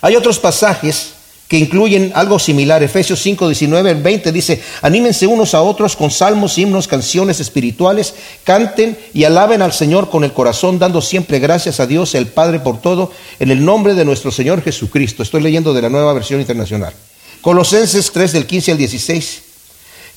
Hay 0.00 0.16
otros 0.16 0.38
pasajes 0.38 1.14
que 1.48 1.58
incluyen 1.58 2.12
algo 2.14 2.38
similar. 2.38 2.82
Efesios 2.82 3.20
5, 3.22 3.48
19, 3.48 3.94
20 3.94 4.32
dice, 4.32 4.62
anímense 4.82 5.26
unos 5.26 5.54
a 5.54 5.62
otros 5.62 5.96
con 5.96 6.10
salmos, 6.10 6.58
himnos, 6.58 6.86
canciones 6.86 7.40
espirituales, 7.40 8.14
canten 8.44 8.98
y 9.14 9.24
alaben 9.24 9.62
al 9.62 9.72
Señor 9.72 10.10
con 10.10 10.24
el 10.24 10.34
corazón, 10.34 10.78
dando 10.78 11.00
siempre 11.00 11.38
gracias 11.38 11.80
a 11.80 11.86
Dios, 11.86 12.14
el 12.14 12.26
Padre, 12.26 12.60
por 12.60 12.80
todo, 12.80 13.10
en 13.40 13.50
el 13.50 13.64
nombre 13.64 13.94
de 13.94 14.04
nuestro 14.04 14.30
Señor 14.30 14.62
Jesucristo. 14.62 15.22
Estoy 15.22 15.40
leyendo 15.40 15.72
de 15.72 15.82
la 15.82 15.88
nueva 15.88 16.12
versión 16.12 16.40
internacional. 16.40 16.92
Colosenses 17.40 18.12
3, 18.12 18.32
del 18.32 18.46
15 18.46 18.72
al 18.72 18.78
16. 18.78 19.42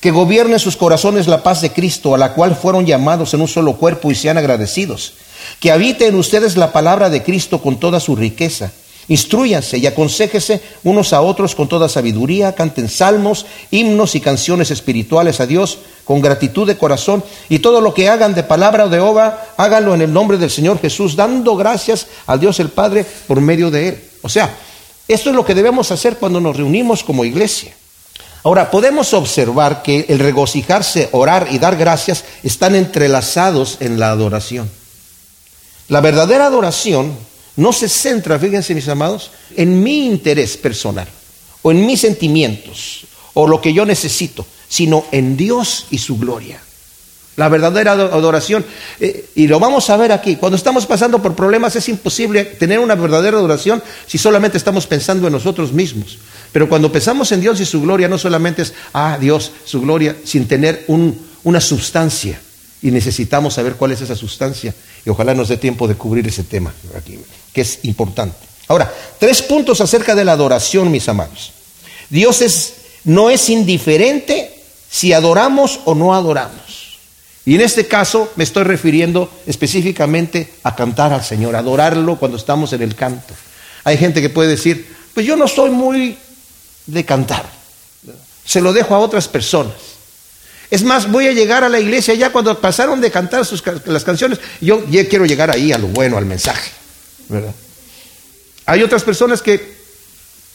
Que 0.00 0.10
gobierne 0.10 0.58
sus 0.58 0.76
corazones 0.76 1.28
la 1.28 1.42
paz 1.42 1.62
de 1.62 1.70
Cristo, 1.70 2.14
a 2.14 2.18
la 2.18 2.34
cual 2.34 2.56
fueron 2.56 2.84
llamados 2.84 3.32
en 3.32 3.40
un 3.40 3.48
solo 3.48 3.74
cuerpo 3.74 4.10
y 4.10 4.16
sean 4.16 4.36
agradecidos. 4.36 5.14
Que 5.60 5.70
habite 5.70 6.08
en 6.08 6.16
ustedes 6.16 6.56
la 6.56 6.72
palabra 6.72 7.08
de 7.08 7.22
Cristo 7.22 7.62
con 7.62 7.78
toda 7.78 8.00
su 8.00 8.16
riqueza 8.16 8.72
Instruyanse 9.08 9.78
y 9.78 9.86
aconsejese 9.86 10.62
unos 10.84 11.12
a 11.12 11.20
otros 11.22 11.54
con 11.54 11.68
toda 11.68 11.88
sabiduría, 11.88 12.54
canten 12.54 12.88
salmos, 12.88 13.46
himnos 13.70 14.14
y 14.14 14.20
canciones 14.20 14.70
espirituales 14.70 15.40
a 15.40 15.46
Dios 15.46 15.78
con 16.04 16.20
gratitud 16.20 16.66
de 16.66 16.78
corazón 16.78 17.24
y 17.48 17.58
todo 17.58 17.80
lo 17.80 17.94
que 17.94 18.08
hagan 18.08 18.34
de 18.34 18.42
palabra 18.42 18.86
o 18.86 18.88
de 18.88 19.00
obra, 19.00 19.54
háganlo 19.56 19.94
en 19.94 20.02
el 20.02 20.12
nombre 20.12 20.38
del 20.38 20.50
Señor 20.50 20.80
Jesús, 20.80 21.16
dando 21.16 21.56
gracias 21.56 22.06
al 22.26 22.40
Dios 22.40 22.60
el 22.60 22.68
Padre 22.68 23.04
por 23.26 23.40
medio 23.40 23.70
de 23.70 23.88
Él. 23.88 24.04
O 24.22 24.28
sea, 24.28 24.56
esto 25.08 25.30
es 25.30 25.36
lo 25.36 25.44
que 25.44 25.54
debemos 25.54 25.90
hacer 25.90 26.16
cuando 26.16 26.40
nos 26.40 26.56
reunimos 26.56 27.02
como 27.02 27.24
iglesia. 27.24 27.74
Ahora, 28.44 28.70
podemos 28.70 29.14
observar 29.14 29.82
que 29.82 30.06
el 30.08 30.18
regocijarse, 30.18 31.08
orar 31.12 31.48
y 31.50 31.58
dar 31.58 31.76
gracias 31.76 32.24
están 32.42 32.74
entrelazados 32.74 33.76
en 33.80 34.00
la 34.00 34.10
adoración. 34.10 34.68
La 35.88 36.00
verdadera 36.00 36.46
adoración 36.46 37.16
no 37.56 37.72
se 37.72 37.88
centra, 37.88 38.38
fíjense 38.38 38.74
mis 38.74 38.88
amados, 38.88 39.30
en 39.56 39.82
mi 39.82 40.06
interés 40.06 40.56
personal 40.56 41.08
o 41.62 41.70
en 41.70 41.84
mis 41.84 42.00
sentimientos 42.00 43.04
o 43.34 43.46
lo 43.46 43.60
que 43.60 43.72
yo 43.72 43.84
necesito, 43.84 44.46
sino 44.68 45.04
en 45.12 45.36
Dios 45.36 45.86
y 45.90 45.98
su 45.98 46.18
gloria. 46.18 46.60
La 47.36 47.48
verdadera 47.48 47.92
adoración, 47.92 48.64
eh, 49.00 49.30
y 49.34 49.46
lo 49.46 49.58
vamos 49.58 49.88
a 49.88 49.96
ver 49.96 50.12
aquí, 50.12 50.36
cuando 50.36 50.56
estamos 50.56 50.84
pasando 50.84 51.22
por 51.22 51.34
problemas 51.34 51.74
es 51.76 51.88
imposible 51.88 52.44
tener 52.44 52.78
una 52.78 52.94
verdadera 52.94 53.38
adoración 53.38 53.82
si 54.06 54.18
solamente 54.18 54.58
estamos 54.58 54.86
pensando 54.86 55.26
en 55.26 55.32
nosotros 55.32 55.72
mismos. 55.72 56.18
Pero 56.52 56.68
cuando 56.68 56.92
pensamos 56.92 57.32
en 57.32 57.40
Dios 57.40 57.58
y 57.60 57.64
su 57.64 57.80
gloria, 57.80 58.06
no 58.08 58.18
solamente 58.18 58.62
es, 58.62 58.74
ah, 58.92 59.16
Dios, 59.18 59.50
su 59.64 59.80
gloria, 59.80 60.14
sin 60.24 60.46
tener 60.46 60.84
una 61.42 61.60
sustancia. 61.60 62.38
Y 62.82 62.90
necesitamos 62.90 63.54
saber 63.54 63.74
cuál 63.74 63.92
es 63.92 64.00
esa 64.00 64.16
sustancia. 64.16 64.74
Y 65.04 65.10
ojalá 65.10 65.34
nos 65.34 65.48
dé 65.48 65.56
tiempo 65.56 65.86
de 65.86 65.94
cubrir 65.94 66.26
ese 66.26 66.42
tema 66.42 66.74
aquí, 66.96 67.18
que 67.52 67.60
es 67.60 67.78
importante. 67.84 68.36
Ahora, 68.68 68.92
tres 69.18 69.42
puntos 69.42 69.80
acerca 69.80 70.14
de 70.14 70.24
la 70.24 70.32
adoración, 70.32 70.90
mis 70.90 71.08
amados. 71.08 71.52
Dios 72.10 72.42
es, 72.42 72.74
no 73.04 73.30
es 73.30 73.48
indiferente 73.48 74.50
si 74.90 75.12
adoramos 75.12 75.80
o 75.84 75.94
no 75.94 76.14
adoramos. 76.14 76.98
Y 77.44 77.56
en 77.56 77.60
este 77.60 77.86
caso 77.86 78.30
me 78.36 78.44
estoy 78.44 78.64
refiriendo 78.64 79.30
específicamente 79.46 80.52
a 80.62 80.76
cantar 80.76 81.12
al 81.12 81.24
Señor, 81.24 81.56
adorarlo 81.56 82.16
cuando 82.16 82.36
estamos 82.36 82.72
en 82.72 82.82
el 82.82 82.94
canto. 82.94 83.34
Hay 83.84 83.96
gente 83.96 84.22
que 84.22 84.30
puede 84.30 84.50
decir, 84.50 84.94
pues 85.12 85.26
yo 85.26 85.36
no 85.36 85.48
soy 85.48 85.70
muy 85.70 86.16
de 86.86 87.04
cantar, 87.04 87.44
se 88.44 88.60
lo 88.60 88.72
dejo 88.72 88.94
a 88.94 88.98
otras 89.00 89.28
personas. 89.28 89.74
Es 90.72 90.82
más, 90.84 91.10
voy 91.12 91.26
a 91.26 91.32
llegar 91.32 91.64
a 91.64 91.68
la 91.68 91.78
iglesia 91.78 92.14
ya 92.14 92.32
cuando 92.32 92.58
pasaron 92.58 92.98
de 93.02 93.10
cantar 93.10 93.46
las 93.84 94.04
canciones, 94.04 94.40
yo 94.62 94.82
quiero 94.86 95.26
llegar 95.26 95.50
ahí 95.50 95.70
a 95.70 95.76
lo 95.76 95.88
bueno, 95.88 96.16
al 96.16 96.24
mensaje. 96.24 96.70
Hay 98.64 98.82
otras 98.82 99.02
personas 99.02 99.42
que 99.42 99.74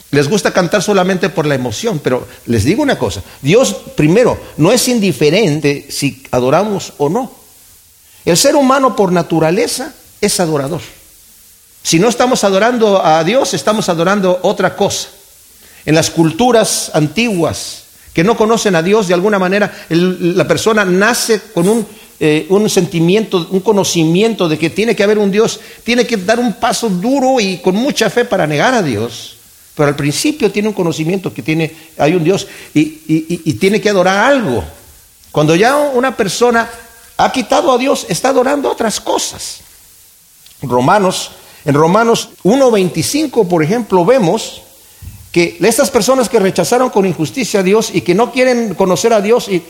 les 0.10 0.28
gusta 0.28 0.52
cantar 0.52 0.82
solamente 0.82 1.30
por 1.30 1.46
la 1.46 1.54
emoción, 1.54 2.00
pero 2.00 2.28
les 2.48 2.64
digo 2.64 2.82
una 2.82 2.98
cosa, 2.98 3.22
Dios 3.44 3.76
primero 3.96 4.42
no 4.58 4.72
es 4.72 4.88
indiferente 4.88 5.86
si 5.92 6.24
adoramos 6.32 6.94
o 6.98 7.10
no. 7.10 7.32
El 8.26 8.38
ser 8.38 8.56
humano 8.56 8.96
por 8.96 9.12
naturaleza 9.12 9.94
es 10.20 10.40
adorador. 10.40 10.82
Si 11.84 12.00
no 12.00 12.10
estamos 12.10 12.44
adorando 12.44 13.06
a 13.06 13.24
Dios, 13.24 13.54
estamos 13.54 13.88
adorando 13.88 14.40
otra 14.42 14.76
cosa. 14.76 15.10
En 15.86 15.94
las 15.94 16.10
culturas 16.10 16.90
antiguas 16.96 17.84
que 18.18 18.24
no 18.24 18.36
conocen 18.36 18.76
a 18.76 18.82
Dios, 18.82 19.08
de 19.08 19.14
alguna 19.14 19.38
manera 19.38 19.72
la 19.90 20.48
persona 20.48 20.84
nace 20.84 21.40
con 21.54 21.70
un, 21.70 21.86
eh, 22.20 22.48
un 22.50 22.68
sentimiento, 22.68 23.48
un 23.52 23.60
conocimiento 23.60 24.50
de 24.50 24.58
que 24.58 24.72
tiene 24.72 24.96
que 24.96 25.04
haber 25.04 25.20
un 25.20 25.30
Dios, 25.30 25.60
tiene 25.84 26.08
que 26.08 26.18
dar 26.18 26.40
un 26.40 26.54
paso 26.54 26.90
duro 26.90 27.40
y 27.40 27.60
con 27.60 27.76
mucha 27.76 28.10
fe 28.10 28.26
para 28.26 28.48
negar 28.48 28.74
a 28.74 28.82
Dios. 28.82 29.38
Pero 29.76 29.90
al 29.90 29.96
principio 29.96 30.52
tiene 30.52 30.68
un 30.68 30.74
conocimiento 30.74 31.32
que 31.32 31.44
tiene, 31.44 31.72
hay 31.96 32.16
un 32.16 32.24
Dios 32.24 32.48
y, 32.74 33.54
tiene 33.60 33.80
que 33.80 33.92
adorar 33.92 34.32
algo. 34.32 34.64
Cuando 35.32 35.56
ya 35.56 35.78
una 35.78 36.18
persona 36.18 36.68
ha 37.18 37.32
quitado 37.32 37.72
a 37.72 37.78
Dios, 37.78 38.08
está 38.10 38.30
adorando 38.30 38.72
otras 38.72 39.00
cosas. 39.00 39.60
Romanos, 40.64 41.30
en 41.66 41.76
Romanos 41.76 42.30
1.25, 42.44 43.48
por 43.48 43.62
ejemplo, 43.62 44.04
vemos 44.04 44.64
que 45.32 45.58
estas 45.62 45.92
personas 45.92 46.30
que 46.30 46.40
rechazaron 46.40 46.90
con 46.90 47.06
injusticia 47.06 47.60
a 47.60 47.64
Dios 47.64 47.92
y 47.94 48.02
que 48.02 48.16
no 48.16 48.32
quieren 48.32 48.74
conocer 48.74 49.14
a 49.14 49.22
Dios, 49.22 49.50
y 49.50 49.64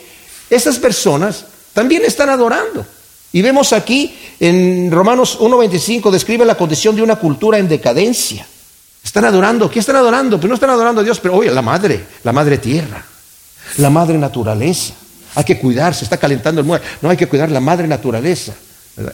esas 0.50 0.78
personas 0.78 1.44
también 1.72 2.04
están 2.04 2.30
adorando. 2.30 2.86
Y 3.32 3.42
vemos 3.42 3.72
aquí 3.72 4.16
en 4.40 4.90
Romanos 4.90 5.38
1.25 5.40 6.10
describe 6.10 6.44
la 6.44 6.56
condición 6.56 6.96
de 6.96 7.02
una 7.02 7.16
cultura 7.16 7.58
en 7.58 7.68
decadencia. 7.68 8.46
Están 9.04 9.24
adorando, 9.24 9.70
¿qué 9.70 9.80
están 9.80 9.96
adorando? 9.96 10.38
Pues 10.38 10.48
no 10.48 10.54
están 10.54 10.70
adorando 10.70 11.00
a 11.02 11.04
Dios, 11.04 11.20
pero 11.20 11.36
oye, 11.36 11.50
la 11.50 11.62
madre, 11.62 12.04
la 12.24 12.32
madre 12.32 12.58
tierra, 12.58 13.04
la 13.76 13.90
madre 13.90 14.18
naturaleza. 14.18 14.94
Hay 15.34 15.44
que 15.44 15.58
cuidarse, 15.58 16.04
está 16.04 16.16
calentando 16.16 16.60
el 16.60 16.66
mundo. 16.66 16.82
No 17.00 17.10
hay 17.10 17.16
que 17.16 17.28
cuidar 17.28 17.50
la 17.50 17.60
madre 17.60 17.86
naturaleza. 17.86 18.54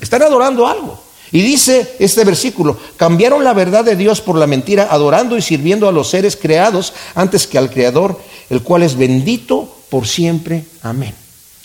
Están 0.01 0.23
adorando 0.23 0.67
algo. 0.67 1.04
Y 1.35 1.43
dice 1.43 1.97
este 1.99 2.23
versículo, 2.23 2.79
cambiaron 2.97 3.43
la 3.43 3.53
verdad 3.53 3.85
de 3.85 3.97
Dios 3.97 4.21
por 4.21 4.39
la 4.39 4.47
mentira, 4.47 4.87
adorando 4.89 5.37
y 5.37 5.43
sirviendo 5.43 5.89
a 5.89 5.93
los 5.93 6.09
seres 6.09 6.37
creados 6.37 6.93
antes 7.17 7.49
que 7.49 7.59
al 7.59 7.73
Creador, 7.73 8.21
el 8.51 8.63
cual 8.63 8.85
es 8.85 8.95
bendito 8.97 9.69
por 9.91 10.07
siempre. 10.07 10.65
Amén. 10.83 11.13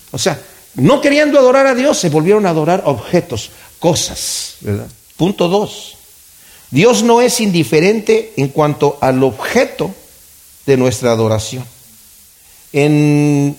O 0.10 0.18
sea, 0.18 0.42
no 0.74 1.02
queriendo 1.02 1.38
adorar 1.38 1.68
a 1.68 1.76
Dios, 1.76 2.00
se 2.00 2.10
volvieron 2.10 2.48
a 2.48 2.50
adorar 2.50 2.82
objetos, 2.88 3.52
cosas. 3.78 4.56
Punto 5.16 5.48
dos. 5.48 5.98
Dios 6.72 7.04
no 7.04 7.22
es 7.22 7.40
indiferente 7.40 8.34
en 8.38 8.48
cuanto 8.48 8.98
al 9.02 9.22
objeto 9.22 9.94
de 10.66 10.78
nuestra 10.78 11.12
adoración. 11.12 11.64
En 12.74 13.56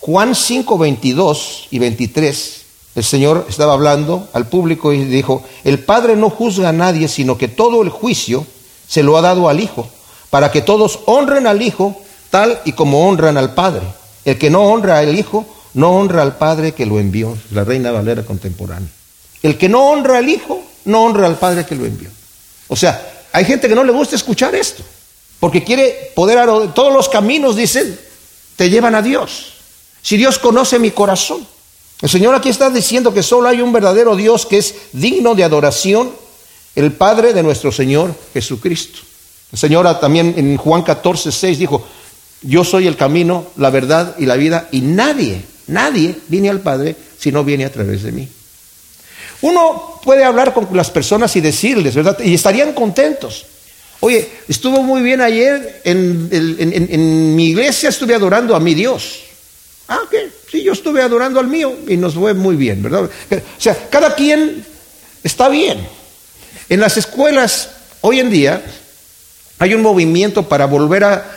Juan 0.00 0.34
5, 0.34 0.76
22 0.76 1.68
y 1.70 1.78
23, 1.78 2.65
el 2.96 3.04
Señor 3.04 3.46
estaba 3.48 3.74
hablando 3.74 4.26
al 4.32 4.48
público 4.48 4.90
y 4.92 5.04
dijo, 5.04 5.44
el 5.64 5.80
Padre 5.80 6.16
no 6.16 6.30
juzga 6.30 6.70
a 6.70 6.72
nadie, 6.72 7.08
sino 7.08 7.36
que 7.36 7.46
todo 7.46 7.82
el 7.82 7.90
juicio 7.90 8.46
se 8.88 9.02
lo 9.02 9.18
ha 9.18 9.20
dado 9.20 9.50
al 9.50 9.60
Hijo, 9.60 9.86
para 10.30 10.50
que 10.50 10.62
todos 10.62 11.00
honren 11.04 11.46
al 11.46 11.60
Hijo 11.60 11.94
tal 12.30 12.58
y 12.64 12.72
como 12.72 13.06
honran 13.06 13.36
al 13.36 13.52
Padre. 13.52 13.82
El 14.24 14.38
que 14.38 14.48
no 14.48 14.62
honra 14.62 14.98
al 14.98 15.16
Hijo, 15.16 15.44
no 15.74 15.90
honra 15.90 16.22
al 16.22 16.38
Padre 16.38 16.72
que 16.72 16.86
lo 16.86 16.98
envió, 16.98 17.36
la 17.50 17.64
Reina 17.64 17.92
Valera 17.92 18.24
contemporánea. 18.24 18.88
El 19.42 19.58
que 19.58 19.68
no 19.68 19.90
honra 19.90 20.16
al 20.16 20.28
Hijo, 20.30 20.62
no 20.86 21.04
honra 21.04 21.26
al 21.26 21.36
Padre 21.36 21.66
que 21.66 21.74
lo 21.74 21.84
envió. 21.84 22.08
O 22.68 22.76
sea, 22.76 23.26
hay 23.30 23.44
gente 23.44 23.68
que 23.68 23.74
no 23.74 23.84
le 23.84 23.92
gusta 23.92 24.16
escuchar 24.16 24.54
esto, 24.54 24.82
porque 25.38 25.62
quiere 25.62 26.12
poder, 26.14 26.38
todos 26.72 26.94
los 26.94 27.10
caminos, 27.10 27.56
dicen, 27.56 28.00
te 28.56 28.70
llevan 28.70 28.94
a 28.94 29.02
Dios. 29.02 29.52
Si 30.00 30.16
Dios 30.16 30.38
conoce 30.38 30.78
mi 30.78 30.92
corazón. 30.92 31.46
El 32.02 32.08
Señor 32.08 32.34
aquí 32.34 32.50
está 32.50 32.68
diciendo 32.70 33.14
que 33.14 33.22
solo 33.22 33.48
hay 33.48 33.60
un 33.60 33.72
verdadero 33.72 34.16
Dios 34.16 34.44
que 34.46 34.58
es 34.58 34.74
digno 34.92 35.34
de 35.34 35.44
adoración, 35.44 36.12
el 36.74 36.92
Padre 36.92 37.32
de 37.32 37.42
nuestro 37.42 37.72
Señor 37.72 38.14
Jesucristo. 38.34 39.00
El 39.52 39.58
Señor 39.58 39.98
también 39.98 40.34
en 40.36 40.56
Juan 40.56 40.82
14, 40.82 41.32
6 41.32 41.58
dijo, 41.58 41.86
yo 42.42 42.64
soy 42.64 42.86
el 42.86 42.96
camino, 42.96 43.46
la 43.56 43.70
verdad 43.70 44.14
y 44.18 44.26
la 44.26 44.36
vida, 44.36 44.68
y 44.72 44.80
nadie, 44.82 45.42
nadie 45.68 46.16
viene 46.28 46.50
al 46.50 46.60
Padre 46.60 46.94
si 47.18 47.32
no 47.32 47.44
viene 47.44 47.64
a 47.64 47.72
través 47.72 48.02
de 48.02 48.12
mí. 48.12 48.28
Uno 49.42 50.00
puede 50.02 50.24
hablar 50.24 50.52
con 50.52 50.68
las 50.72 50.90
personas 50.90 51.34
y 51.36 51.40
decirles, 51.40 51.94
¿verdad? 51.94 52.18
Y 52.20 52.34
estarían 52.34 52.72
contentos. 52.72 53.46
Oye, 54.00 54.28
estuvo 54.48 54.82
muy 54.82 55.02
bien 55.02 55.20
ayer 55.20 55.80
en, 55.84 57.34
mi 57.34 57.46
iglesia, 57.46 57.88
estuve 57.88 58.14
adorando 58.14 58.54
a 58.54 58.60
mi 58.60 58.74
Dios. 58.74 59.20
Ah, 59.88 60.00
ok, 60.04 60.14
sí, 60.50 60.62
yo 60.62 60.72
estuve 60.72 61.02
adorando 61.02 61.40
al 61.40 61.48
mío 61.48 61.76
y 61.86 61.96
nos 61.96 62.14
fue 62.14 62.34
muy 62.34 62.56
bien, 62.56 62.82
¿verdad? 62.82 63.04
O 63.04 63.10
sea, 63.60 63.88
cada 63.90 64.14
quien 64.14 64.64
está 65.22 65.48
bien. 65.48 65.86
En 66.68 66.80
las 66.80 66.96
escuelas, 66.96 67.70
hoy 68.00 68.20
en 68.20 68.30
día, 68.30 68.62
hay 69.58 69.74
un 69.74 69.82
movimiento 69.82 70.48
para 70.48 70.66
volver 70.66 71.04
a, 71.04 71.32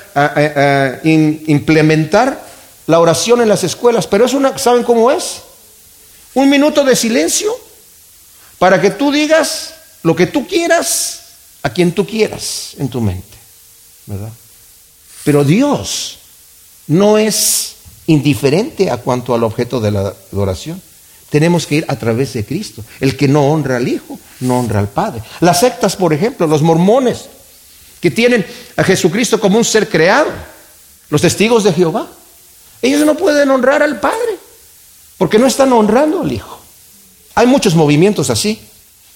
implementar 1.04 2.46
la 2.88 3.00
oración 3.00 3.42
en 3.42 3.48
las 3.48 3.64
escuelas, 3.64 4.08
pero 4.08 4.26
es 4.26 4.34
una, 4.34 4.58
¿saben 4.58 4.84
cómo 4.84 5.12
es? 5.12 5.42
Un 6.34 6.50
minuto 6.50 6.84
de 6.84 6.96
silencio 6.96 7.56
para 8.58 8.82
que 8.82 8.92
tú 8.92 9.12
digas 9.12 9.74
lo 10.04 10.16
que 10.16 10.28
tú 10.28 10.48
quieras 10.48 11.22
a 11.62 11.70
quien 11.70 11.92
tú 11.94 12.06
quieras 12.06 12.76
en 12.78 12.90
tu 12.90 13.00
mente, 13.00 13.38
¿verdad? 14.06 14.32
Pero 15.24 15.44
Dios 15.44 16.20
no 16.88 17.18
es 17.18 17.76
indiferente 18.10 18.90
a 18.90 18.98
cuanto 18.98 19.34
al 19.36 19.44
objeto 19.44 19.80
de 19.80 19.92
la 19.92 20.14
adoración. 20.34 20.82
Tenemos 21.30 21.68
que 21.68 21.76
ir 21.76 21.86
a 21.88 21.96
través 21.96 22.34
de 22.34 22.44
Cristo. 22.44 22.84
El 23.00 23.16
que 23.16 23.28
no 23.28 23.52
honra 23.52 23.78
al 23.78 23.88
Hijo, 23.88 24.20
no 24.40 24.60
honra 24.60 24.80
al 24.80 24.88
Padre. 24.88 25.22
Las 25.42 25.60
sectas, 25.60 25.96
por 25.96 26.12
ejemplo, 26.12 26.48
los 26.48 26.64
mormones, 26.64 27.30
que 28.02 28.10
tienen 28.10 28.46
a 28.76 28.84
Jesucristo 28.84 29.40
como 29.40 29.60
un 29.60 29.66
ser 29.66 29.88
creado, 29.88 30.32
los 31.10 31.22
testigos 31.22 31.64
de 31.64 31.74
Jehová, 31.74 32.08
ellos 32.82 33.06
no 33.06 33.16
pueden 33.16 33.52
honrar 33.52 33.84
al 33.84 34.00
Padre, 34.00 34.38
porque 35.20 35.38
no 35.38 35.46
están 35.46 35.72
honrando 35.72 36.22
al 36.22 36.32
Hijo. 36.32 36.60
Hay 37.36 37.46
muchos 37.46 37.76
movimientos 37.76 38.32
así, 38.32 38.60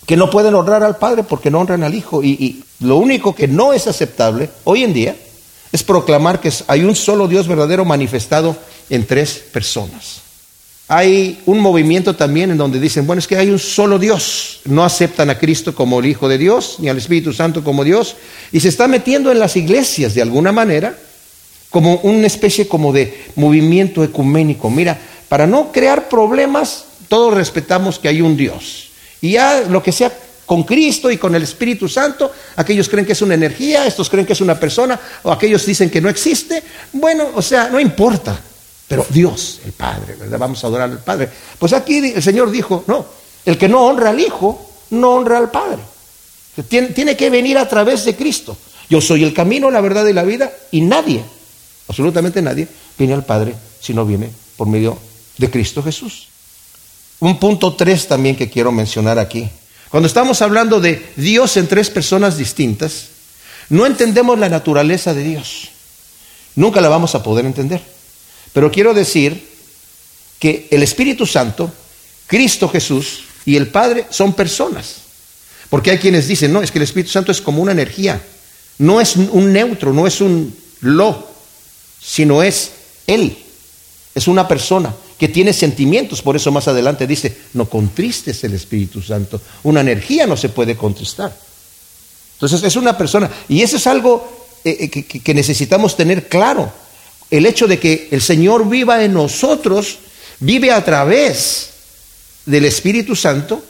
que 0.06 0.18
no 0.18 0.30
pueden 0.30 0.54
honrar 0.54 0.84
al 0.84 0.98
Padre 0.98 1.24
porque 1.24 1.50
no 1.50 1.62
honran 1.62 1.84
al 1.84 1.96
Hijo. 1.96 2.24
Y, 2.24 2.64
lo 2.80 2.98
único 2.98 3.34
que 3.34 3.48
no 3.48 3.74
es 3.74 3.88
aceptable 3.88 4.50
hoy 4.66 4.84
en 4.84 4.94
día 4.94 5.16
es 5.72 5.84
proclamar 5.84 6.42
que 6.42 6.52
hay 6.68 6.84
un 6.84 6.96
solo 6.96 7.28
Dios 7.28 7.48
verdadero 7.48 7.86
manifestado 7.86 8.58
en 8.90 9.06
tres 9.06 9.44
personas. 9.52 10.22
Hay 10.88 11.42
un 11.46 11.60
movimiento 11.60 12.16
también 12.16 12.52
en 12.52 12.58
donde 12.58 12.80
dicen, 12.80 13.08
bueno, 13.08 13.20
es 13.20 13.28
que 13.28 13.38
hay 13.38 13.50
un 13.50 13.60
solo 13.60 13.98
Dios. 13.98 14.60
No 14.66 14.84
aceptan 14.84 15.30
a 15.30 15.40
Cristo 15.40 15.74
como 15.74 16.00
el 16.00 16.06
Hijo 16.06 16.28
de 16.28 16.38
Dios, 16.38 16.76
ni 16.80 16.90
al 16.90 16.98
Espíritu 16.98 17.34
Santo 17.34 17.64
como 17.64 17.84
Dios. 17.84 18.16
Y 18.52 18.60
se 18.60 18.70
está 18.70 18.88
metiendo 18.88 19.32
en 19.32 19.40
las 19.40 19.56
iglesias 19.56 20.14
de 20.14 20.22
alguna 20.22 20.52
manera 20.52 20.98
como 21.70 21.96
una 22.04 22.28
especie 22.28 22.68
como 22.68 22.94
de 22.94 23.26
movimiento 23.36 24.04
ecuménico. 24.04 24.70
Mira, 24.70 25.00
para 25.30 25.48
no 25.48 25.72
crear 25.72 26.10
problemas, 26.10 26.86
todos 27.08 27.34
respetamos 27.34 27.98
que 27.98 28.10
hay 28.10 28.22
un 28.22 28.38
Dios. 28.38 28.90
Y 29.22 29.32
ya 29.32 29.62
lo 29.62 29.82
que 29.82 29.92
sea 29.92 30.12
con 30.46 30.64
Cristo 30.64 31.10
y 31.10 31.18
con 31.18 31.34
el 31.34 31.44
Espíritu 31.44 31.88
Santo. 31.88 32.32
Aquellos 32.56 32.90
creen 32.90 33.06
que 33.06 33.14
es 33.14 33.22
una 33.22 33.34
energía, 33.34 33.88
estos 33.88 34.10
creen 34.10 34.26
que 34.26 34.34
es 34.34 34.42
una 34.42 34.60
persona, 34.60 35.00
o 35.24 35.32
aquellos 35.32 35.66
dicen 35.66 35.90
que 35.90 36.02
no 36.02 36.10
existe. 36.10 36.62
Bueno, 36.92 37.30
o 37.34 37.42
sea, 37.42 37.70
no 37.70 37.80
importa. 37.80 38.40
Pero 38.94 39.08
Dios, 39.10 39.60
el 39.66 39.72
Padre, 39.72 40.16
¿verdad? 40.16 40.38
Vamos 40.38 40.64
a 40.64 40.68
adorar 40.68 40.90
al 40.90 41.00
Padre. 41.00 41.30
Pues 41.58 41.74
aquí 41.74 41.98
el 41.98 42.22
Señor 42.22 42.52
dijo, 42.52 42.84
no, 42.86 43.06
el 43.44 43.58
que 43.58 43.68
no 43.68 43.88
honra 43.88 44.12
al 44.12 44.20
Hijo, 44.20 44.70
no 44.92 45.16
honra 45.16 45.40
al 45.40 45.50
Padre. 45.50 45.80
Tiene, 46.68 46.90
tiene 46.90 47.18
que 47.18 47.32
venir 47.32 47.58
a 47.58 47.68
través 47.68 48.06
de 48.06 48.16
Cristo. 48.16 48.56
Yo 48.90 49.02
soy 49.02 49.24
el 49.24 49.34
camino, 49.34 49.72
la 49.72 49.82
verdad 49.82 50.06
y 50.06 50.14
la 50.14 50.22
vida, 50.22 50.52
y 50.70 50.82
nadie, 50.82 51.24
absolutamente 51.88 52.42
nadie, 52.42 52.68
viene 52.98 53.16
al 53.16 53.26
Padre 53.26 53.56
si 53.82 53.94
no 53.94 54.06
viene 54.06 54.30
por 54.56 54.68
medio 54.68 54.98
de 55.38 55.50
Cristo 55.50 55.82
Jesús. 55.82 56.28
Un 57.20 57.40
punto 57.40 57.74
tres 57.74 58.08
también 58.08 58.36
que 58.36 58.50
quiero 58.50 58.72
mencionar 58.72 59.18
aquí. 59.18 59.50
Cuando 59.90 60.08
estamos 60.08 60.42
hablando 60.42 60.80
de 60.80 61.14
Dios 61.16 61.58
en 61.58 61.68
tres 61.68 61.90
personas 61.90 62.38
distintas, 62.38 63.08
no 63.70 63.86
entendemos 63.86 64.38
la 64.38 64.50
naturaleza 64.50 65.14
de 65.14 65.24
Dios. 65.24 65.70
Nunca 66.56 66.82
la 66.82 66.90
vamos 66.90 67.16
a 67.16 67.24
poder 67.24 67.46
entender. 67.46 67.93
Pero 68.54 68.72
quiero 68.72 68.94
decir 68.94 69.50
que 70.40 70.68
el 70.72 70.84
Espíritu 70.84 71.26
Santo, 71.26 71.72
Cristo 72.28 72.70
Jesús 72.70 73.24
y 73.46 73.56
el 73.56 73.68
Padre 73.68 74.06
son 74.10 74.34
personas. 74.34 74.98
Porque 75.70 75.92
hay 75.92 75.98
quienes 75.98 76.28
dicen, 76.28 76.54
no, 76.54 76.62
es 76.62 76.72
que 76.72 76.78
el 76.78 76.84
Espíritu 76.84 77.10
Santo 77.10 77.32
es 77.32 77.42
como 77.42 77.62
una 77.62 77.72
energía. 77.72 78.22
No 78.78 79.02
es 79.02 79.16
un 79.16 79.52
neutro, 79.52 79.92
no 79.94 80.06
es 80.06 80.22
un 80.22 80.56
lo, 80.82 81.28
sino 82.00 82.44
es 82.44 82.72
Él. 83.08 83.38
Es 84.14 84.28
una 84.28 84.48
persona 84.48 84.94
que 85.18 85.30
tiene 85.30 85.54
sentimientos, 85.54 86.22
por 86.22 86.36
eso 86.36 86.52
más 86.52 86.68
adelante 86.68 87.08
dice, 87.08 87.36
no 87.54 87.70
contristes 87.70 88.44
el 88.44 88.54
Espíritu 88.54 89.02
Santo. 89.02 89.42
Una 89.64 89.82
energía 89.82 90.28
no 90.28 90.36
se 90.36 90.50
puede 90.50 90.76
contristar. 90.76 91.36
Entonces 92.34 92.62
es 92.64 92.76
una 92.76 92.98
persona, 92.98 93.32
y 93.48 93.62
eso 93.62 93.78
es 93.78 93.88
algo 93.88 94.60
eh, 94.66 94.78
eh, 94.82 94.90
que, 94.90 95.06
que 95.06 95.34
necesitamos 95.34 95.96
tener 95.96 96.28
claro. 96.28 96.72
El 97.34 97.48
hecho 97.48 97.66
de 97.66 97.80
que 97.80 98.10
el 98.12 98.22
Señor 98.22 98.70
viva 98.70 99.04
en 99.04 99.12
nosotros, 99.12 99.98
vive 100.40 100.70
a 100.70 100.86
través 100.86 101.72
del 102.46 102.64
Espíritu 102.66 103.16
Santo, 103.16 103.64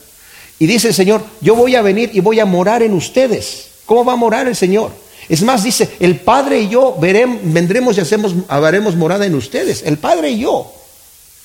y 0.60 0.68
dice 0.68 0.90
el 0.90 0.94
Señor, 0.94 1.24
yo 1.40 1.56
voy 1.56 1.78
a 1.78 1.82
venir 1.82 2.12
y 2.12 2.20
voy 2.20 2.42
a 2.42 2.46
morar 2.46 2.84
en 2.84 2.92
ustedes. 2.92 3.68
¿Cómo 3.86 4.04
va 4.04 4.14
a 4.14 4.18
morar 4.18 4.50
el 4.50 4.58
Señor? 4.58 4.92
Es 5.30 5.44
más, 5.44 5.64
dice, 5.64 5.92
el 6.02 6.18
Padre 6.18 6.60
y 6.60 6.68
yo 6.68 6.98
veremos, 7.00 7.40
vendremos 7.42 7.98
y 7.98 8.02
hacemos, 8.02 8.36
haremos 8.50 8.98
morada 8.98 9.26
en 9.26 9.34
ustedes. 9.34 9.84
El 9.86 9.98
Padre 9.98 10.32
y 10.32 10.40
yo. 10.40 10.70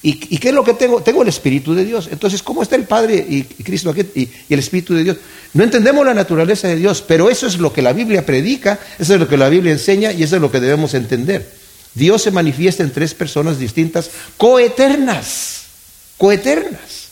¿Y, 0.02 0.14
qué 0.38 0.48
es 0.48 0.54
lo 0.54 0.64
que 0.64 0.74
tengo? 0.74 1.00
Tengo 1.02 1.22
el 1.22 1.28
Espíritu 1.28 1.72
de 1.72 1.84
Dios. 1.84 2.08
Entonces, 2.10 2.42
¿cómo 2.42 2.64
está 2.64 2.74
el 2.74 2.84
Padre 2.84 3.24
y, 3.28 3.44
Cristo 3.44 3.90
aquí 3.90 4.04
y, 4.16 4.28
el 4.52 4.58
Espíritu 4.58 4.92
de 4.92 5.04
Dios? 5.04 5.18
No 5.54 5.62
entendemos 5.62 6.04
la 6.04 6.14
naturaleza 6.14 6.66
de 6.66 6.74
Dios, 6.74 7.00
pero 7.06 7.30
eso 7.30 7.46
es 7.46 7.58
lo 7.58 7.72
que 7.72 7.80
la 7.80 7.92
Biblia 7.92 8.26
predica, 8.26 8.80
eso 8.98 9.14
es 9.14 9.20
lo 9.20 9.28
que 9.28 9.36
la 9.36 9.48
Biblia 9.48 9.70
enseña 9.70 10.10
y 10.10 10.24
eso 10.24 10.34
es 10.34 10.42
lo 10.42 10.50
que 10.50 10.58
debemos 10.58 10.94
entender. 10.94 11.57
Dios 11.98 12.22
se 12.22 12.30
manifiesta 12.30 12.82
en 12.82 12.92
tres 12.92 13.12
personas 13.12 13.58
distintas, 13.58 14.10
coeternas, 14.36 15.62
coeternas. 16.16 17.08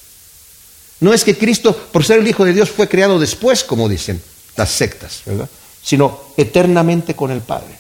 No 1.01 1.13
es 1.13 1.25
que 1.25 1.37
Cristo, 1.37 1.77
por 1.93 2.05
ser 2.05 2.21
el 2.21 2.29
Hijo 2.29 2.45
de 2.45 2.55
Dios, 2.55 2.71
fue 2.71 2.89
creado 2.89 3.19
después, 3.19 3.65
como 3.65 3.89
dicen 3.89 4.23
las 4.57 4.71
sectas, 4.71 5.23
¿verdad? 5.27 5.49
sino 5.83 6.21
eternamente 6.37 7.15
con 7.15 7.31
el 7.31 7.41
Padre. 7.41 7.79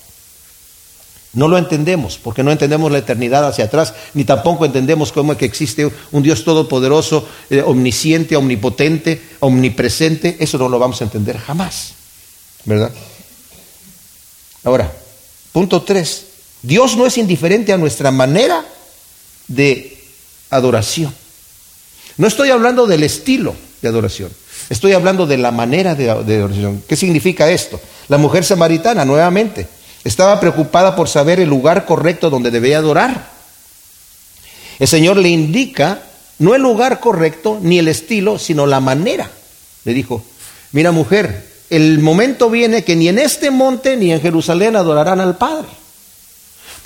No 1.33 1.49
lo 1.49 1.59
entendemos, 1.59 2.19
porque 2.19 2.43
no 2.43 2.53
entendemos 2.53 2.91
la 2.91 2.99
eternidad 2.99 3.47
hacia 3.47 3.67
atrás, 3.67 3.95
ni 4.15 4.25
tampoco 4.25 4.65
entendemos 4.65 5.13
cómo 5.13 5.33
es 5.33 5.39
que 5.39 5.45
existe 5.45 5.91
un 6.13 6.23
Dios 6.23 6.45
todopoderoso, 6.45 7.29
eh, 7.51 7.63
omnisciente, 7.63 8.37
omnipotente, 8.37 9.21
omnipresente. 9.41 10.37
Eso 10.41 10.57
no 10.57 10.69
lo 10.69 10.79
vamos 10.79 11.01
a 11.01 11.05
entender 11.05 11.37
jamás, 11.37 11.95
¿verdad? 12.65 12.93
Ahora, 14.65 14.91
punto 15.53 15.83
tres. 15.83 16.27
Dios 16.67 16.97
no 16.97 17.07
es 17.07 17.17
indiferente 17.17 17.73
a 17.73 17.77
nuestra 17.77 18.11
manera 18.11 18.65
de 19.47 20.03
adoración. 20.51 21.15
No 22.17 22.27
estoy 22.27 22.51
hablando 22.51 22.89
del 22.89 23.05
estilo 23.05 23.55
de 23.81 23.89
adoración. 23.89 24.33
Estoy 24.69 24.93
hablando 24.93 25.29
de 25.29 25.39
la 25.39 25.53
manera 25.53 25.95
de, 25.95 26.11
adoración. 26.11 26.83
¿Qué 26.89 26.97
significa 26.97 27.49
esto? 27.49 27.81
La 28.09 28.19
mujer 28.19 28.45
samaritana, 28.45 29.05
nuevamente, 29.05 29.69
estaba 30.03 30.41
preocupada 30.41 30.97
por 30.97 31.09
saber 31.09 31.39
el 31.39 31.49
lugar 31.49 31.87
correcto 31.87 32.31
donde 32.31 32.51
debía 32.51 32.79
adorar. 32.79 33.31
El 34.81 34.89
Señor 34.89 35.19
le 35.19 35.29
indica 35.29 36.03
no 36.41 36.57
el 36.57 36.63
lugar 36.63 36.99
correcto 36.99 37.61
ni 37.63 37.79
el 37.79 37.87
estilo, 37.87 38.41
sino 38.41 38.67
la 38.67 38.81
manera. 38.81 39.31
Le 39.85 39.95
dijo, 39.95 40.25
mira 40.73 40.91
mujer, 40.91 41.49
el 41.71 42.01
momento 42.01 42.51
viene 42.51 42.83
que 42.83 42.97
ni 42.97 43.07
en 43.07 43.21
este 43.21 43.53
monte 43.53 43.97
ni 43.97 44.13
en 44.13 44.21
Jerusalén 44.21 44.75
adorarán 44.75 45.21
al 45.21 45.37
Padre. 45.37 45.86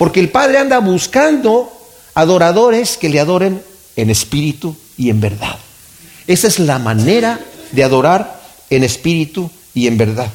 Porque 0.01 0.19
el 0.19 0.29
Padre 0.29 0.57
anda 0.57 0.79
buscando 0.79 1.71
adoradores 2.15 2.97
que 2.97 3.07
le 3.07 3.19
adoren 3.19 3.61
en 3.95 4.09
espíritu 4.09 4.75
y 4.97 5.11
en 5.11 5.21
verdad. 5.21 5.59
Esa 6.25 6.47
es 6.47 6.57
la 6.57 6.79
manera 6.79 7.39
de 7.71 7.83
adorar 7.83 8.41
en 8.71 8.83
espíritu 8.83 9.51
y 9.75 9.85
en 9.85 9.99
verdad. 9.99 10.31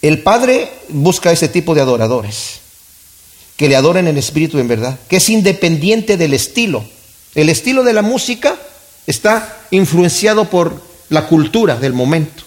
El 0.00 0.22
Padre 0.22 0.70
busca 0.90 1.32
ese 1.32 1.48
tipo 1.48 1.74
de 1.74 1.80
adoradores, 1.80 2.60
que 3.56 3.68
le 3.68 3.74
adoren 3.74 4.06
en 4.06 4.16
espíritu 4.16 4.58
y 4.58 4.60
en 4.60 4.68
verdad, 4.68 4.96
que 5.08 5.16
es 5.16 5.28
independiente 5.28 6.16
del 6.16 6.32
estilo. 6.32 6.84
El 7.34 7.48
estilo 7.48 7.82
de 7.82 7.94
la 7.94 8.02
música 8.02 8.54
está 9.08 9.56
influenciado 9.72 10.44
por 10.44 10.80
la 11.08 11.26
cultura 11.26 11.74
del 11.74 11.94
momento. 11.94 12.44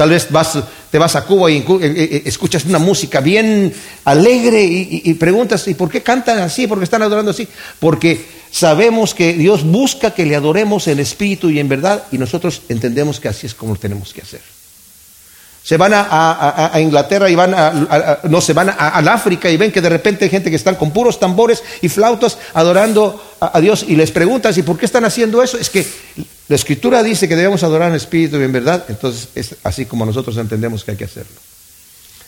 Tal 0.00 0.08
vez 0.08 0.28
vas, 0.30 0.58
te 0.90 0.96
vas 0.96 1.14
a 1.14 1.26
Cuba 1.26 1.50
y 1.50 1.58
eh, 1.58 1.64
eh, 1.82 2.22
escuchas 2.24 2.64
una 2.64 2.78
música 2.78 3.20
bien 3.20 3.70
alegre 4.06 4.64
y, 4.64 5.02
y, 5.04 5.12
preguntas, 5.12 5.68
¿y 5.68 5.74
por 5.74 5.90
qué 5.90 6.02
cantan 6.02 6.38
así? 6.38 6.66
¿Por 6.66 6.78
qué 6.78 6.84
están 6.84 7.02
adorando 7.02 7.32
así? 7.32 7.46
Porque 7.78 8.24
sabemos 8.50 9.12
que 9.12 9.34
Dios 9.34 9.62
busca 9.62 10.14
que 10.14 10.24
le 10.24 10.36
adoremos 10.36 10.88
en 10.88 11.00
espíritu 11.00 11.50
y 11.50 11.58
en 11.58 11.68
verdad 11.68 12.04
y 12.12 12.16
nosotros 12.16 12.62
entendemos 12.70 13.20
que 13.20 13.28
así 13.28 13.46
es 13.46 13.52
como 13.52 13.74
lo 13.74 13.78
tenemos 13.78 14.14
que 14.14 14.22
hacer. 14.22 14.40
Se 15.62 15.76
van 15.76 15.92
a, 15.94 16.72
Inglaterra 16.80 17.28
y 17.28 17.34
van 17.34 17.54
a, 17.54 18.20
no 18.24 18.40
se 18.40 18.54
van 18.54 18.74
al 18.76 19.06
África 19.08 19.50
y 19.50 19.56
ven 19.56 19.70
que 19.70 19.80
de 19.80 19.90
repente 19.90 20.24
hay 20.24 20.30
gente 20.30 20.50
que 20.50 20.56
están 20.56 20.74
con 20.74 20.90
puros 20.90 21.20
tambores 21.20 21.62
y 21.82 21.88
flautas 21.88 22.38
adorando 22.54 23.22
a, 23.40 23.60
Dios 23.60 23.84
y 23.86 23.94
les 23.94 24.10
preguntas 24.10 24.56
¿y 24.56 24.62
por 24.62 24.78
qué 24.78 24.86
están 24.86 25.04
haciendo 25.04 25.42
eso? 25.42 25.58
Es 25.58 25.68
que 25.68 25.86
la 26.48 26.56
Escritura 26.56 27.02
dice 27.02 27.28
que 27.28 27.36
debemos 27.36 27.62
adorar 27.62 27.90
en 27.90 27.96
espíritu 27.96 28.38
y 28.38 28.44
en 28.44 28.52
verdad, 28.52 28.84
entonces 28.88 29.28
es 29.34 29.56
así 29.62 29.84
como 29.84 30.06
nosotros 30.06 30.36
entendemos 30.38 30.82
que 30.82 30.92
hay 30.92 30.96
que 30.96 31.04
hacerlo. 31.04 31.36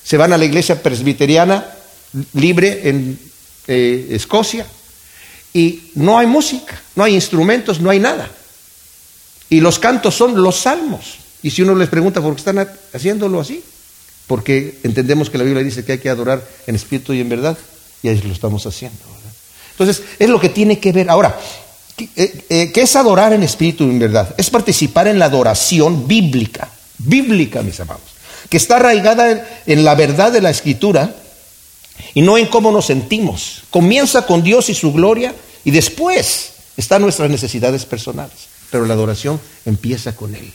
Se 0.05 0.17
van 0.17 0.33
a 0.33 0.39
la 0.39 0.45
iglesia 0.45 0.83
presbiteriana 0.83 1.67
libre 2.35 2.89
en 2.89 3.19
eh, 3.67 4.09
Escocia 4.11 4.67
y 5.55 5.91
no 5.95 6.19
hay 6.19 6.27
música, 6.27 6.81
no 6.95 7.05
hay 7.05 7.15
instrumentos, 7.15 7.81
no 7.81 7.91
hay 7.91 7.99
nada. 7.99 8.29
Y 9.49 9.61
los 9.61 9.79
cantos 9.79 10.15
son 10.15 10.43
los 10.43 10.57
salmos. 10.61 11.22
Y 11.43 11.51
si 11.51 11.63
uno 11.63 11.75
les 11.75 11.89
pregunta 11.89 12.21
por 12.21 12.35
qué 12.35 12.39
están 12.39 12.69
haciéndolo 12.93 13.41
así, 13.41 13.63
porque 14.27 14.79
entendemos 14.85 15.29
que 15.29 15.39
la 15.39 15.45
Biblia 15.45 15.63
dice 15.63 15.85
que 15.85 15.93
hay 15.93 15.99
que 15.99 16.09
adorar 16.09 16.43
en 16.67 16.77
espíritu 16.77 17.13
y 17.13 17.21
en 17.21 17.29
verdad, 17.29 17.59
y 18.03 18.09
ahí 18.09 18.21
lo 18.23 18.33
estamos 18.33 18.65
haciendo. 18.67 18.99
Entonces, 19.73 20.03
es 20.19 20.29
lo 20.29 20.41
que 20.41 20.49
tiene 20.49 20.79
que 20.79 20.93
ver. 20.93 21.11
Ahora, 21.11 21.39
eh, 21.99 22.45
eh, 22.49 22.73
¿qué, 22.73 22.83
es 22.83 22.97
adorar 22.97 23.33
en 23.33 23.43
espíritu 23.43 23.85
y 23.85 23.91
en 23.91 23.99
verdad? 23.99 24.35
Es 24.37 24.51
participar 24.51 25.09
en 25.09 25.19
la 25.19 25.27
adoración 25.27 26.07
bíblica, 26.07 26.69
bíblica, 26.99 27.63
mis 27.63 27.81
amados, 27.81 28.03
que 28.49 28.57
está 28.57 28.77
arraigada 28.77 29.63
en 29.67 29.85
la 29.85 29.95
verdad 29.95 30.31
de 30.31 30.41
la 30.41 30.51
escritura 30.51 31.17
y 32.15 32.23
no 32.23 32.39
en 32.39 32.47
cómo 32.47 32.71
nos 32.71 32.87
sentimos. 32.87 33.65
Comienza 33.71 34.27
con 34.27 34.43
Dios 34.43 34.69
y 34.69 34.75
su 34.75 34.93
gloria 34.93 35.35
y 35.65 35.73
después 35.73 36.53
están 36.77 37.03
nuestras 37.03 37.31
necesidades 37.31 37.85
personales, 37.85 38.49
pero 38.71 38.87
la 38.87 38.95
adoración 38.95 39.41
empieza 39.65 40.15
con 40.15 40.35
Él 40.35 40.53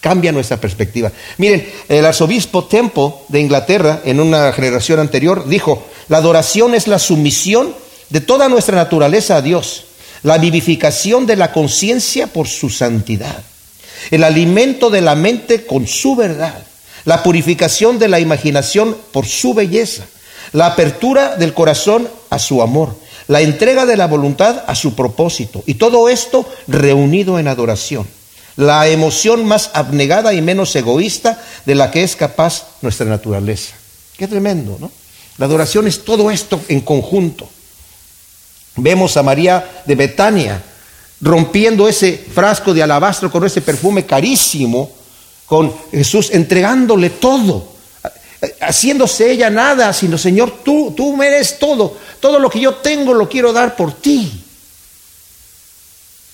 cambia 0.00 0.32
nuestra 0.32 0.58
perspectiva. 0.58 1.12
Miren, 1.38 1.68
el 1.88 2.04
arzobispo 2.04 2.64
Tempo 2.64 3.24
de 3.28 3.40
Inglaterra, 3.40 4.02
en 4.04 4.20
una 4.20 4.52
generación 4.52 5.00
anterior, 5.00 5.48
dijo, 5.48 5.86
la 6.08 6.18
adoración 6.18 6.74
es 6.74 6.86
la 6.86 6.98
sumisión 6.98 7.74
de 8.10 8.20
toda 8.20 8.48
nuestra 8.48 8.76
naturaleza 8.76 9.36
a 9.36 9.42
Dios, 9.42 9.84
la 10.22 10.38
vivificación 10.38 11.26
de 11.26 11.36
la 11.36 11.52
conciencia 11.52 12.26
por 12.28 12.48
su 12.48 12.70
santidad, 12.70 13.42
el 14.10 14.24
alimento 14.24 14.90
de 14.90 15.00
la 15.00 15.14
mente 15.14 15.66
con 15.66 15.86
su 15.86 16.16
verdad, 16.16 16.62
la 17.04 17.22
purificación 17.22 17.98
de 17.98 18.08
la 18.08 18.20
imaginación 18.20 18.96
por 19.12 19.26
su 19.26 19.54
belleza, 19.54 20.04
la 20.52 20.66
apertura 20.66 21.36
del 21.36 21.54
corazón 21.54 22.08
a 22.30 22.38
su 22.38 22.62
amor, 22.62 22.96
la 23.26 23.42
entrega 23.42 23.84
de 23.84 23.96
la 23.96 24.06
voluntad 24.06 24.64
a 24.66 24.74
su 24.74 24.94
propósito, 24.94 25.62
y 25.66 25.74
todo 25.74 26.08
esto 26.08 26.48
reunido 26.66 27.38
en 27.38 27.48
adoración 27.48 28.06
la 28.58 28.88
emoción 28.88 29.44
más 29.46 29.70
abnegada 29.72 30.34
y 30.34 30.42
menos 30.42 30.74
egoísta 30.74 31.40
de 31.64 31.76
la 31.76 31.92
que 31.92 32.02
es 32.02 32.16
capaz 32.16 32.66
nuestra 32.82 33.06
naturaleza. 33.06 33.76
Qué 34.16 34.26
tremendo, 34.26 34.76
¿no? 34.80 34.90
La 35.36 35.46
adoración 35.46 35.86
es 35.86 36.04
todo 36.04 36.28
esto 36.28 36.60
en 36.66 36.80
conjunto. 36.80 37.48
Vemos 38.74 39.16
a 39.16 39.22
María 39.22 39.82
de 39.86 39.94
Betania 39.94 40.60
rompiendo 41.20 41.86
ese 41.86 42.18
frasco 42.18 42.74
de 42.74 42.82
alabastro 42.82 43.30
con 43.30 43.46
ese 43.46 43.60
perfume 43.60 44.04
carísimo 44.04 44.90
con 45.46 45.72
Jesús 45.92 46.30
entregándole 46.32 47.10
todo, 47.10 47.64
haciéndose 48.60 49.30
ella 49.30 49.50
nada, 49.50 49.92
sino 49.92 50.18
Señor, 50.18 50.64
tú, 50.64 50.92
tú 50.96 51.16
me 51.16 51.28
eres 51.28 51.60
todo, 51.60 51.96
todo 52.18 52.40
lo 52.40 52.50
que 52.50 52.58
yo 52.58 52.74
tengo 52.74 53.14
lo 53.14 53.28
quiero 53.28 53.52
dar 53.52 53.76
por 53.76 53.92
ti. 53.92 54.44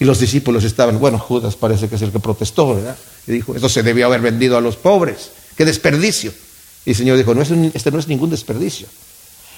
Y 0.04 0.06
los 0.06 0.18
discípulos 0.18 0.64
estaban, 0.64 1.00
bueno, 1.00 1.18
Judas 1.18 1.56
parece 1.56 1.88
que 1.88 1.94
es 1.94 2.02
el 2.02 2.12
que 2.12 2.20
protestó, 2.20 2.74
¿verdad? 2.74 2.94
Y 3.26 3.32
dijo, 3.32 3.56
eso 3.56 3.70
se 3.70 3.82
debió 3.82 4.04
haber 4.04 4.20
vendido 4.20 4.58
a 4.58 4.60
los 4.60 4.76
pobres, 4.76 5.30
qué 5.56 5.64
desperdicio. 5.64 6.30
Y 6.84 6.90
el 6.90 6.96
Señor 6.96 7.16
dijo, 7.16 7.34
no, 7.34 7.40
este 7.40 7.90
no 7.90 7.98
es 7.98 8.06
ningún 8.06 8.28
desperdicio. 8.28 8.86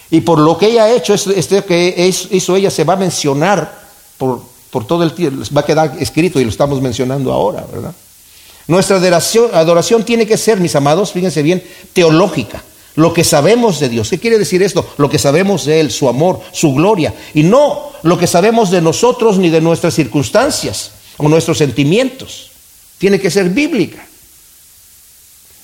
Y 0.08 0.20
por 0.20 0.38
lo 0.38 0.56
que 0.56 0.66
ella 0.66 0.84
ha 0.84 0.92
hecho, 0.92 1.14
este 1.14 1.64
que 1.64 2.12
hizo 2.30 2.54
ella 2.54 2.70
se 2.70 2.84
va 2.84 2.92
a 2.92 2.96
mencionar 2.96 3.88
por, 4.18 4.40
por 4.70 4.86
todo 4.86 5.02
el 5.02 5.14
tiempo, 5.14 5.42
va 5.52 5.62
a 5.62 5.66
quedar 5.66 5.96
escrito 5.98 6.38
y 6.38 6.44
lo 6.44 6.50
estamos 6.50 6.80
mencionando 6.80 7.32
ahora, 7.32 7.66
¿verdad? 7.72 7.92
Nuestra 8.68 8.98
adoración, 8.98 9.50
adoración 9.52 10.04
tiene 10.04 10.28
que 10.28 10.36
ser, 10.36 10.60
mis 10.60 10.76
amados, 10.76 11.10
fíjense 11.10 11.42
bien, 11.42 11.60
teológica. 11.92 12.62
Lo 12.96 13.12
que 13.12 13.24
sabemos 13.24 13.78
de 13.78 13.88
Dios. 13.88 14.10
¿Qué 14.10 14.18
quiere 14.18 14.38
decir 14.38 14.62
esto? 14.62 14.88
Lo 14.96 15.08
que 15.08 15.18
sabemos 15.18 15.64
de 15.64 15.80
Él, 15.80 15.90
su 15.90 16.08
amor, 16.08 16.40
su 16.52 16.72
gloria. 16.74 17.14
Y 17.34 17.42
no 17.42 17.92
lo 18.02 18.18
que 18.18 18.26
sabemos 18.26 18.70
de 18.70 18.80
nosotros 18.80 19.38
ni 19.38 19.50
de 19.50 19.60
nuestras 19.60 19.94
circunstancias 19.94 20.92
o 21.18 21.28
nuestros 21.28 21.58
sentimientos. 21.58 22.50
Tiene 22.98 23.20
que 23.20 23.30
ser 23.30 23.50
bíblica. 23.50 24.06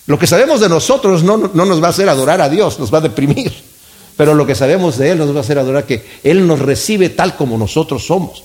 Lo 0.07 0.19
que 0.19 0.27
sabemos 0.27 0.61
de 0.61 0.69
nosotros 0.69 1.23
no, 1.23 1.39
no 1.39 1.65
nos 1.65 1.83
va 1.83 1.87
a 1.87 1.91
hacer 1.91 2.09
adorar 2.09 2.43
a 2.43 2.51
Dios, 2.51 2.79
nos 2.79 2.93
va 2.93 2.99
a 2.99 3.03
deprimir. 3.03 3.53
Pero 4.17 4.35
lo 4.35 4.47
que 4.47 4.55
sabemos 4.55 4.99
de 4.99 5.11
Él 5.11 5.19
nos 5.19 5.33
va 5.33 5.39
a 5.39 5.41
hacer 5.41 5.59
adorar 5.59 5.87
que 5.87 6.05
Él 6.23 6.47
nos 6.47 6.59
recibe 6.59 7.09
tal 7.09 7.35
como 7.37 7.57
nosotros 7.57 8.07
somos. 8.07 8.45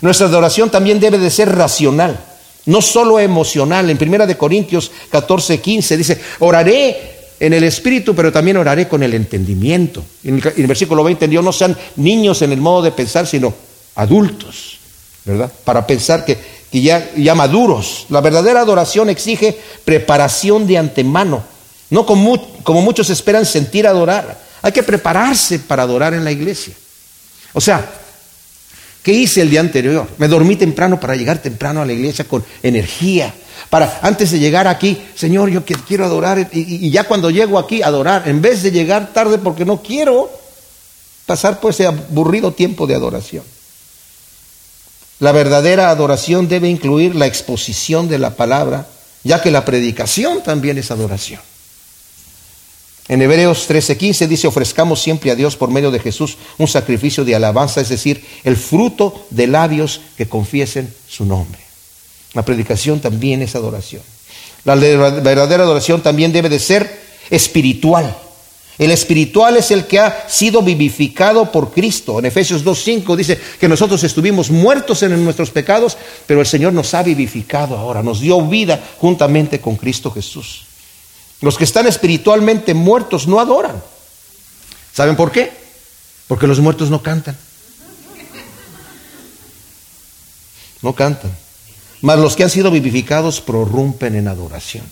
Nuestra 0.00 0.26
adoración 0.26 0.70
también 0.70 1.00
debe 1.00 1.18
de 1.18 1.30
ser 1.30 1.54
racional 1.54 2.18
no 2.66 2.82
solo 2.82 3.18
emocional. 3.18 3.88
En 3.88 3.96
Primera 3.96 4.26
de 4.26 4.36
Corintios 4.36 4.90
14, 5.10 5.60
15 5.60 5.96
dice, 5.96 6.20
oraré 6.40 7.15
en 7.38 7.52
el 7.52 7.64
espíritu, 7.64 8.14
pero 8.14 8.32
también 8.32 8.56
oraré 8.56 8.88
con 8.88 9.02
el 9.02 9.14
entendimiento. 9.14 10.04
En 10.24 10.42
el, 10.56 10.66
versículo 10.66 11.04
20, 11.04 11.28
Dios 11.28 11.44
no 11.44 11.52
sean 11.52 11.76
niños 11.96 12.42
en 12.42 12.52
el 12.52 12.60
modo 12.60 12.82
de 12.82 12.92
pensar, 12.92 13.26
sino 13.26 13.52
adultos, 13.94 14.78
¿verdad? 15.24 15.52
Para 15.64 15.86
pensar 15.86 16.24
que, 16.24 16.38
que 16.70 16.80
ya, 16.80 17.10
ya 17.16 17.34
maduros. 17.34 18.06
La 18.10 18.20
verdadera 18.20 18.60
adoración 18.60 19.10
exige 19.10 19.58
preparación 19.84 20.66
de 20.66 20.78
antemano, 20.78 21.44
no 21.90 22.06
como, 22.06 22.62
como 22.62 22.82
muchos 22.82 23.10
esperan 23.10 23.46
sentir 23.46 23.86
adorar. 23.86 24.40
Hay 24.62 24.72
que 24.72 24.82
prepararse 24.82 25.58
para 25.60 25.82
adorar 25.82 26.14
en 26.14 26.24
la 26.24 26.32
iglesia. 26.32 26.74
O 27.52 27.60
sea, 27.60 27.88
¿Qué 29.06 29.12
hice 29.12 29.40
el 29.40 29.50
día 29.50 29.60
anterior? 29.60 30.04
Me 30.18 30.26
dormí 30.26 30.56
temprano 30.56 30.98
para 30.98 31.14
llegar 31.14 31.38
temprano 31.38 31.80
a 31.80 31.86
la 31.86 31.92
iglesia 31.92 32.24
con 32.24 32.44
energía. 32.60 33.32
Para 33.70 33.98
antes 34.02 34.30
de 34.30 34.38
llegar 34.38 34.68
aquí, 34.68 35.02
Señor, 35.14 35.50
yo 35.50 35.64
quiero 35.64 36.04
adorar 36.04 36.48
y, 36.52 36.90
ya 36.90 37.04
cuando 37.04 37.30
llego 37.30 37.58
aquí 37.58 37.82
adorar, 37.82 38.28
en 38.28 38.40
vez 38.40 38.62
de 38.62 38.70
llegar 38.70 39.12
tarde 39.12 39.38
porque 39.38 39.64
no 39.64 39.82
quiero 39.82 40.30
pasar 41.26 41.58
por 41.60 41.72
ese 41.72 41.86
aburrido 41.86 42.52
tiempo 42.52 42.86
de 42.86 42.94
adoración. 42.94 43.44
La 45.18 45.32
verdadera 45.32 45.90
adoración 45.90 46.46
debe 46.46 46.68
incluir 46.68 47.16
la 47.16 47.26
exposición 47.26 48.08
de 48.08 48.18
la 48.18 48.36
palabra, 48.36 48.86
ya 49.24 49.42
que 49.42 49.50
la 49.50 49.64
predicación 49.64 50.42
también 50.42 50.78
es 50.78 50.90
adoración. 50.90 51.40
En 53.08 53.22
Hebreos 53.22 53.68
13:15 53.68 54.26
dice, 54.26 54.46
ofrezcamos 54.46 55.00
siempre 55.00 55.30
a 55.30 55.34
Dios 55.34 55.56
por 55.56 55.70
medio 55.70 55.90
de 55.90 56.00
Jesús 56.00 56.36
un 56.58 56.68
sacrificio 56.68 57.24
de 57.24 57.34
alabanza, 57.34 57.80
es 57.80 57.88
decir, 57.88 58.24
el 58.44 58.56
fruto 58.56 59.26
de 59.30 59.46
labios 59.46 60.00
que 60.16 60.28
confiesen 60.28 60.92
su 61.08 61.24
nombre. 61.24 61.65
La 62.36 62.44
predicación 62.44 63.00
también 63.00 63.40
es 63.40 63.54
adoración. 63.56 64.02
La 64.64 64.74
verdadera 64.74 65.62
adoración 65.62 66.02
también 66.02 66.32
debe 66.32 66.50
de 66.50 66.58
ser 66.58 67.00
espiritual. 67.30 68.14
El 68.76 68.90
espiritual 68.90 69.56
es 69.56 69.70
el 69.70 69.86
que 69.86 70.00
ha 70.00 70.28
sido 70.28 70.60
vivificado 70.60 71.50
por 71.50 71.72
Cristo. 71.72 72.18
En 72.18 72.26
Efesios 72.26 72.62
2.5 72.62 73.16
dice 73.16 73.40
que 73.58 73.70
nosotros 73.70 74.04
estuvimos 74.04 74.50
muertos 74.50 75.02
en 75.02 75.24
nuestros 75.24 75.48
pecados, 75.48 75.96
pero 76.26 76.40
el 76.40 76.46
Señor 76.46 76.74
nos 76.74 76.92
ha 76.92 77.02
vivificado 77.02 77.74
ahora, 77.74 78.02
nos 78.02 78.20
dio 78.20 78.42
vida 78.42 78.84
juntamente 78.98 79.58
con 79.58 79.76
Cristo 79.76 80.10
Jesús. 80.10 80.66
Los 81.40 81.56
que 81.56 81.64
están 81.64 81.86
espiritualmente 81.86 82.74
muertos 82.74 83.26
no 83.26 83.40
adoran. 83.40 83.82
¿Saben 84.92 85.16
por 85.16 85.32
qué? 85.32 85.50
Porque 86.28 86.46
los 86.46 86.60
muertos 86.60 86.90
no 86.90 87.02
cantan. 87.02 87.38
No 90.82 90.92
cantan. 90.92 91.45
Mas 92.02 92.18
los 92.18 92.36
que 92.36 92.44
han 92.44 92.50
sido 92.50 92.70
vivificados 92.70 93.40
prorrumpen 93.40 94.14
en 94.14 94.28
adoración. 94.28 94.84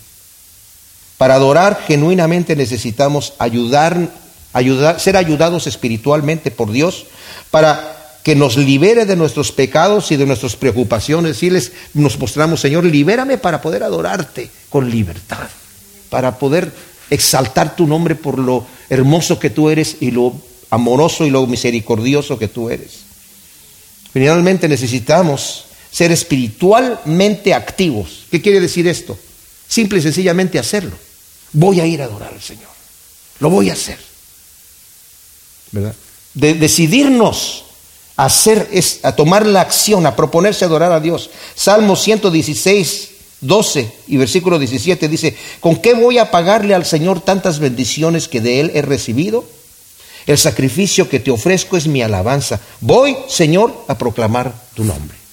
Para 1.17 1.35
adorar 1.35 1.81
genuinamente 1.87 2.55
necesitamos 2.55 3.33
ayudar, 3.39 4.09
ayudar, 4.53 4.99
ser 4.99 5.15
ayudados 5.15 5.67
espiritualmente 5.67 6.51
por 6.51 6.71
Dios 6.71 7.05
para 7.51 8.19
que 8.23 8.35
nos 8.35 8.57
libere 8.57 9.05
de 9.05 9.15
nuestros 9.15 9.51
pecados 9.51 10.11
y 10.11 10.17
de 10.17 10.25
nuestras 10.25 10.55
preocupaciones. 10.55 11.33
Decirles, 11.33 11.71
nos 11.93 12.19
mostramos, 12.19 12.59
Señor, 12.59 12.83
libérame 12.83 13.37
para 13.37 13.61
poder 13.61 13.83
adorarte 13.83 14.49
con 14.69 14.89
libertad 14.89 15.47
para 16.15 16.39
poder 16.39 16.71
exaltar 17.09 17.75
tu 17.75 17.87
nombre 17.87 18.15
por 18.15 18.39
lo 18.39 18.65
hermoso 18.89 19.37
que 19.37 19.49
tú 19.49 19.69
eres 19.69 19.97
y 19.99 20.11
lo 20.11 20.33
amoroso 20.69 21.25
y 21.25 21.29
lo 21.29 21.45
misericordioso 21.45 22.39
que 22.39 22.47
tú 22.47 22.69
eres. 22.69 22.99
Finalmente 24.13 24.69
necesitamos 24.69 25.64
ser 25.95 26.11
espiritualmente 26.11 27.53
activos. 27.53 28.25
¿Qué 28.29 28.41
quiere 28.41 28.59
decir 28.59 28.85
esto? 28.85 29.17
Simple 29.65 29.99
y 29.99 30.01
sencillamente 30.01 30.59
hacerlo. 30.59 30.91
Voy 31.53 31.79
a 31.79 31.85
ir 31.85 32.01
a 32.01 32.05
adorar 32.05 32.33
al 32.33 32.41
Señor. 32.41 32.67
Lo 33.39 33.49
voy 33.49 33.69
a 33.69 33.73
hacer. 33.73 33.97
¿Verdad? 35.71 35.95
De 36.33 36.55
decidirnos 36.55 37.63
a 38.17 38.25
hacer 38.25 38.69
a 39.03 39.13
tomar 39.13 39.45
la 39.45 39.61
acción, 39.61 40.05
a 40.05 40.17
proponerse 40.17 40.65
adorar 40.65 40.91
a 40.91 40.99
Dios. 40.99 41.29
Salmo 41.55 41.95
116 41.95 43.11
12 43.39 43.89
y 44.07 44.17
versículo 44.17 44.59
17 44.59 45.07
dice, 45.07 45.37
¿con 45.61 45.77
qué 45.77 45.93
voy 45.93 46.17
a 46.17 46.29
pagarle 46.29 46.75
al 46.75 46.85
Señor 46.85 47.21
tantas 47.21 47.59
bendiciones 47.59 48.27
que 48.27 48.41
de 48.41 48.59
Él 48.59 48.71
he 48.73 48.81
recibido? 48.81 49.45
El 50.27 50.37
sacrificio 50.37 51.07
que 51.07 51.21
te 51.21 51.31
ofrezco 51.31 51.77
es 51.77 51.87
mi 51.87 52.01
alabanza. 52.01 52.59
Voy, 52.81 53.15
Señor, 53.29 53.85
a 53.87 53.97
proclamar 53.97 54.53
tu 54.73 54.83
nombre. 54.83 55.24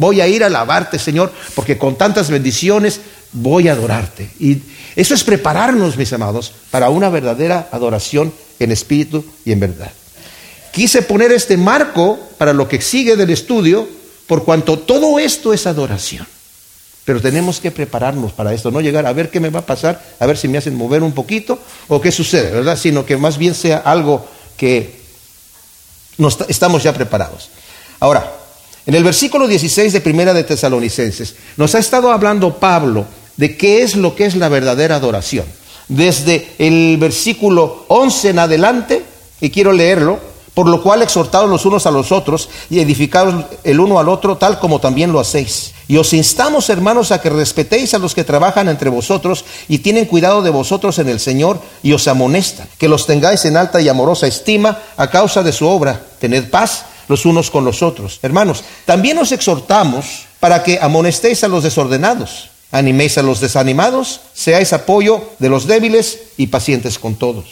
Voy 0.00 0.22
a 0.22 0.26
ir 0.26 0.42
a 0.42 0.46
alabarte, 0.46 0.98
Señor, 0.98 1.30
porque 1.54 1.76
con 1.76 1.94
tantas 1.94 2.30
bendiciones 2.30 3.02
voy 3.32 3.68
a 3.68 3.72
adorarte. 3.72 4.30
Y 4.40 4.56
eso 4.96 5.12
es 5.12 5.22
prepararnos, 5.22 5.98
mis 5.98 6.10
amados, 6.14 6.54
para 6.70 6.88
una 6.88 7.10
verdadera 7.10 7.68
adoración 7.70 8.32
en 8.58 8.72
espíritu 8.72 9.22
y 9.44 9.52
en 9.52 9.60
verdad. 9.60 9.92
Quise 10.72 11.02
poner 11.02 11.32
este 11.32 11.58
marco 11.58 12.18
para 12.38 12.54
lo 12.54 12.66
que 12.66 12.80
sigue 12.80 13.14
del 13.14 13.28
estudio, 13.28 13.86
por 14.26 14.44
cuanto 14.46 14.78
todo 14.78 15.18
esto 15.18 15.52
es 15.52 15.66
adoración. 15.66 16.26
Pero 17.04 17.20
tenemos 17.20 17.60
que 17.60 17.70
prepararnos 17.70 18.32
para 18.32 18.54
esto, 18.54 18.70
no 18.70 18.80
llegar 18.80 19.04
a 19.04 19.12
ver 19.12 19.30
qué 19.30 19.38
me 19.38 19.50
va 19.50 19.60
a 19.60 19.66
pasar, 19.66 20.02
a 20.18 20.24
ver 20.24 20.38
si 20.38 20.48
me 20.48 20.56
hacen 20.56 20.76
mover 20.76 21.02
un 21.02 21.12
poquito 21.12 21.58
o 21.88 22.00
qué 22.00 22.10
sucede, 22.10 22.50
¿verdad? 22.52 22.78
Sino 22.78 23.04
que 23.04 23.18
más 23.18 23.36
bien 23.36 23.54
sea 23.54 23.76
algo 23.76 24.26
que 24.56 24.98
estamos 26.48 26.82
ya 26.82 26.94
preparados. 26.94 27.50
Ahora, 27.98 28.39
en 28.90 28.96
el 28.96 29.04
versículo 29.04 29.46
16 29.46 29.92
de 29.92 30.00
Primera 30.00 30.34
de 30.34 30.42
Tesalonicenses, 30.42 31.36
nos 31.56 31.76
ha 31.76 31.78
estado 31.78 32.10
hablando 32.10 32.58
Pablo 32.58 33.06
de 33.36 33.56
qué 33.56 33.84
es 33.84 33.94
lo 33.94 34.16
que 34.16 34.24
es 34.24 34.34
la 34.34 34.48
verdadera 34.48 34.96
adoración. 34.96 35.46
Desde 35.86 36.48
el 36.58 36.96
versículo 36.98 37.84
11 37.86 38.30
en 38.30 38.38
adelante, 38.40 39.04
y 39.40 39.50
quiero 39.50 39.72
leerlo, 39.72 40.18
por 40.54 40.66
lo 40.66 40.82
cual 40.82 41.02
exhortados 41.02 41.48
los 41.48 41.64
unos 41.66 41.86
a 41.86 41.92
los 41.92 42.10
otros 42.10 42.48
y 42.68 42.80
edificados 42.80 43.44
el 43.62 43.78
uno 43.78 44.00
al 44.00 44.08
otro, 44.08 44.38
tal 44.38 44.58
como 44.58 44.80
también 44.80 45.12
lo 45.12 45.20
hacéis. 45.20 45.72
Y 45.86 45.96
os 45.96 46.12
instamos, 46.12 46.68
hermanos, 46.68 47.12
a 47.12 47.20
que 47.20 47.30
respetéis 47.30 47.94
a 47.94 48.00
los 48.00 48.12
que 48.12 48.24
trabajan 48.24 48.68
entre 48.68 48.90
vosotros 48.90 49.44
y 49.68 49.78
tienen 49.78 50.06
cuidado 50.06 50.42
de 50.42 50.50
vosotros 50.50 50.98
en 50.98 51.08
el 51.08 51.20
Señor 51.20 51.60
y 51.84 51.92
os 51.92 52.08
amonestan, 52.08 52.66
que 52.76 52.88
los 52.88 53.06
tengáis 53.06 53.44
en 53.44 53.56
alta 53.56 53.80
y 53.80 53.88
amorosa 53.88 54.26
estima 54.26 54.78
a 54.96 55.10
causa 55.10 55.44
de 55.44 55.52
su 55.52 55.68
obra. 55.68 56.02
Tened 56.18 56.50
paz 56.50 56.86
los 57.10 57.26
unos 57.26 57.50
con 57.50 57.64
los 57.64 57.82
otros. 57.82 58.20
Hermanos, 58.22 58.62
también 58.86 59.18
os 59.18 59.32
exhortamos 59.32 60.26
para 60.38 60.62
que 60.62 60.78
amonestéis 60.80 61.42
a 61.42 61.48
los 61.48 61.64
desordenados, 61.64 62.50
animéis 62.70 63.18
a 63.18 63.22
los 63.22 63.40
desanimados, 63.40 64.20
seáis 64.32 64.72
apoyo 64.72 65.20
de 65.40 65.48
los 65.48 65.66
débiles 65.66 66.20
y 66.36 66.46
pacientes 66.46 67.00
con 67.00 67.16
todos. 67.16 67.44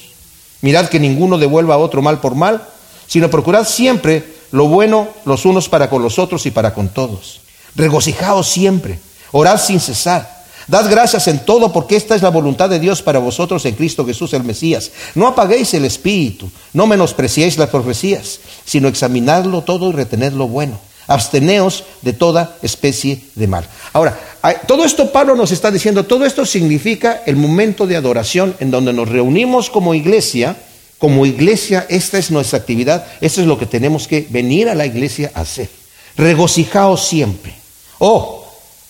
Mirad 0.62 0.88
que 0.88 1.00
ninguno 1.00 1.38
devuelva 1.38 1.74
a 1.74 1.78
otro 1.78 2.02
mal 2.02 2.20
por 2.20 2.36
mal, 2.36 2.66
sino 3.08 3.30
procurad 3.30 3.66
siempre 3.66 4.24
lo 4.52 4.68
bueno 4.68 5.08
los 5.24 5.44
unos 5.44 5.68
para 5.68 5.90
con 5.90 6.02
los 6.02 6.20
otros 6.20 6.46
y 6.46 6.52
para 6.52 6.72
con 6.72 6.88
todos. 6.88 7.40
Regocijaos 7.74 8.48
siempre, 8.48 9.00
orad 9.32 9.60
sin 9.60 9.80
cesar. 9.80 10.37
Dad 10.68 10.90
gracias 10.90 11.26
en 11.28 11.38
todo 11.46 11.72
porque 11.72 11.96
esta 11.96 12.14
es 12.14 12.20
la 12.20 12.28
voluntad 12.28 12.68
de 12.68 12.78
Dios 12.78 13.00
para 13.00 13.18
vosotros 13.18 13.64
en 13.64 13.74
Cristo 13.74 14.04
Jesús 14.04 14.34
el 14.34 14.44
Mesías. 14.44 14.90
No 15.14 15.26
apaguéis 15.26 15.72
el 15.72 15.86
espíritu, 15.86 16.50
no 16.74 16.86
menospreciéis 16.86 17.56
las 17.56 17.70
profecías, 17.70 18.38
sino 18.66 18.86
examinadlo 18.86 19.62
todo 19.62 19.88
y 19.88 19.92
retened 19.92 20.34
lo 20.34 20.46
bueno. 20.46 20.78
Absteneos 21.06 21.84
de 22.02 22.12
toda 22.12 22.58
especie 22.60 23.18
de 23.34 23.46
mal. 23.46 23.66
Ahora, 23.94 24.20
todo 24.66 24.84
esto 24.84 25.10
Pablo 25.10 25.34
nos 25.34 25.52
está 25.52 25.70
diciendo, 25.70 26.04
todo 26.04 26.26
esto 26.26 26.44
significa 26.44 27.22
el 27.24 27.36
momento 27.36 27.86
de 27.86 27.96
adoración 27.96 28.54
en 28.60 28.70
donde 28.70 28.92
nos 28.92 29.08
reunimos 29.08 29.70
como 29.70 29.94
iglesia. 29.94 30.54
Como 30.98 31.24
iglesia, 31.24 31.86
esta 31.88 32.18
es 32.18 32.32
nuestra 32.32 32.58
actividad, 32.58 33.06
esto 33.20 33.40
es 33.40 33.46
lo 33.46 33.56
que 33.56 33.66
tenemos 33.66 34.08
que 34.08 34.26
venir 34.30 34.68
a 34.68 34.74
la 34.74 34.84
iglesia 34.84 35.30
a 35.32 35.42
hacer. 35.42 35.70
Regocijaos 36.16 37.06
siempre. 37.06 37.54
Oh, 38.00 38.44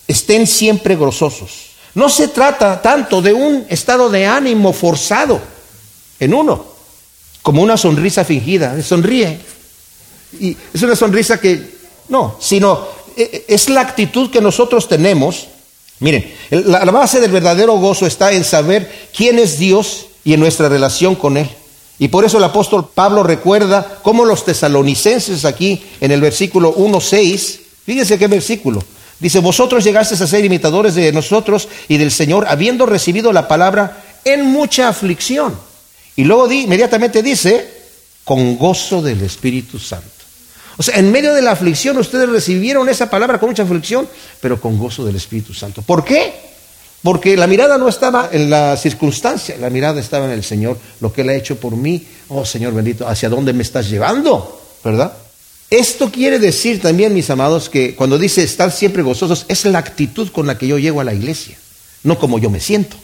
estén 0.07 0.47
siempre 0.47 0.95
gozosos. 0.95 1.68
No 1.95 2.09
se 2.09 2.27
trata 2.27 2.81
tanto 2.81 3.21
de 3.21 3.33
un 3.33 3.65
estado 3.69 4.09
de 4.09 4.25
ánimo 4.25 4.73
forzado 4.73 5.41
en 6.19 6.33
uno, 6.33 6.65
como 7.41 7.61
una 7.61 7.77
sonrisa 7.77 8.23
fingida. 8.23 8.81
Sonríe. 8.81 9.39
Y 10.39 10.55
es 10.73 10.81
una 10.83 10.95
sonrisa 10.95 11.39
que, 11.39 11.77
no, 12.09 12.37
sino 12.39 12.87
e, 13.17 13.45
e, 13.47 13.53
es 13.53 13.69
la 13.69 13.81
actitud 13.81 14.29
que 14.29 14.41
nosotros 14.41 14.87
tenemos. 14.87 15.47
Miren, 15.99 16.31
la, 16.49 16.85
base 16.85 17.19
del 17.19 17.31
verdadero 17.31 17.77
gozo 17.77 18.05
está 18.05 18.31
en 18.31 18.43
saber 18.43 19.09
quién 19.15 19.39
es 19.39 19.57
Dios 19.57 20.05
y 20.23 20.33
en 20.33 20.39
nuestra 20.39 20.69
relación 20.69 21.15
con 21.15 21.37
Él. 21.37 21.49
Y 21.97 22.07
por 22.07 22.23
eso 22.23 22.37
el 22.37 22.43
apóstol 22.45 22.89
Pablo 22.93 23.23
recuerda 23.23 23.99
cómo 24.01 24.23
los 24.23 24.45
tesalonicenses 24.45 25.43
aquí 25.43 25.83
en 25.99 26.11
el 26.11 26.21
versículo 26.21 26.73
1.6, 26.73 27.59
fíjense 27.85 28.17
qué 28.17 28.27
versículo, 28.27 28.81
dice, 29.19 29.39
vosotros 29.39 29.83
llegasteis 29.83 30.21
a 30.21 30.27
ser 30.27 30.45
imitadores 30.45 30.95
de 30.95 31.11
nosotros 31.11 31.67
y 31.87 31.97
del 31.97 32.11
Señor, 32.11 32.45
habiendo 32.47 32.85
recibido 32.85 33.31
la 33.33 33.47
palabra 33.47 34.03
en 34.25 34.45
mucha 34.45 34.87
aflicción. 34.89 35.55
Y 36.15 36.23
luego 36.23 36.51
inmediatamente 36.51 37.23
dice, 37.23 37.79
con 38.23 38.57
gozo 38.57 39.01
del 39.01 39.21
Espíritu 39.21 39.79
Santo. 39.79 40.07
O 40.77 40.83
sea, 40.83 40.95
en 40.97 41.11
medio 41.11 41.33
de 41.33 41.41
la 41.41 41.51
aflicción 41.51 41.97
ustedes 41.97 42.29
recibieron 42.29 42.87
esa 42.87 43.09
palabra 43.09 43.39
con 43.39 43.49
mucha 43.49 43.63
aflicción, 43.63 44.07
pero 44.39 44.61
con 44.61 44.77
gozo 44.77 45.05
del 45.05 45.15
Espíritu 45.15 45.53
Santo. 45.53 45.81
¿Por 45.81 46.05
qué? 46.05 46.33
Porque 47.01 47.35
la 47.37 47.47
mirada 47.47 47.77
no 47.77 47.87
estaba 47.87 48.29
en 48.31 48.49
la 48.49 48.75
circunstancia, 48.77 49.57
la 49.57 49.69
mirada 49.69 49.99
estaba 49.99 50.25
en 50.25 50.31
el 50.31 50.43
Señor, 50.43 50.77
lo 50.99 51.11
que 51.11 51.21
Él 51.21 51.29
ha 51.29 51.33
hecho 51.33 51.59
por 51.59 51.75
mí. 51.75 52.05
Oh 52.29 52.45
Señor 52.45 52.73
bendito, 52.73 53.07
¿hacia 53.07 53.29
dónde 53.29 53.53
me 53.53 53.63
estás 53.63 53.89
llevando? 53.89 54.61
¿Verdad? 54.83 55.13
Esto 55.69 56.11
quiere 56.11 56.39
decir 56.39 56.81
también, 56.81 57.13
mis 57.13 57.29
amados, 57.29 57.69
que 57.69 57.95
cuando 57.95 58.17
dice 58.17 58.43
estar 58.43 58.71
siempre 58.71 59.03
gozosos, 59.03 59.45
es 59.47 59.65
la 59.65 59.77
actitud 59.79 60.29
con 60.31 60.47
la 60.47 60.57
que 60.57 60.67
yo 60.67 60.79
llego 60.79 60.99
a 60.99 61.03
la 61.03 61.13
iglesia. 61.13 61.57
No 62.03 62.17
como 62.17 62.39
yo 62.39 62.49
me 62.49 62.59
siento, 62.59 62.95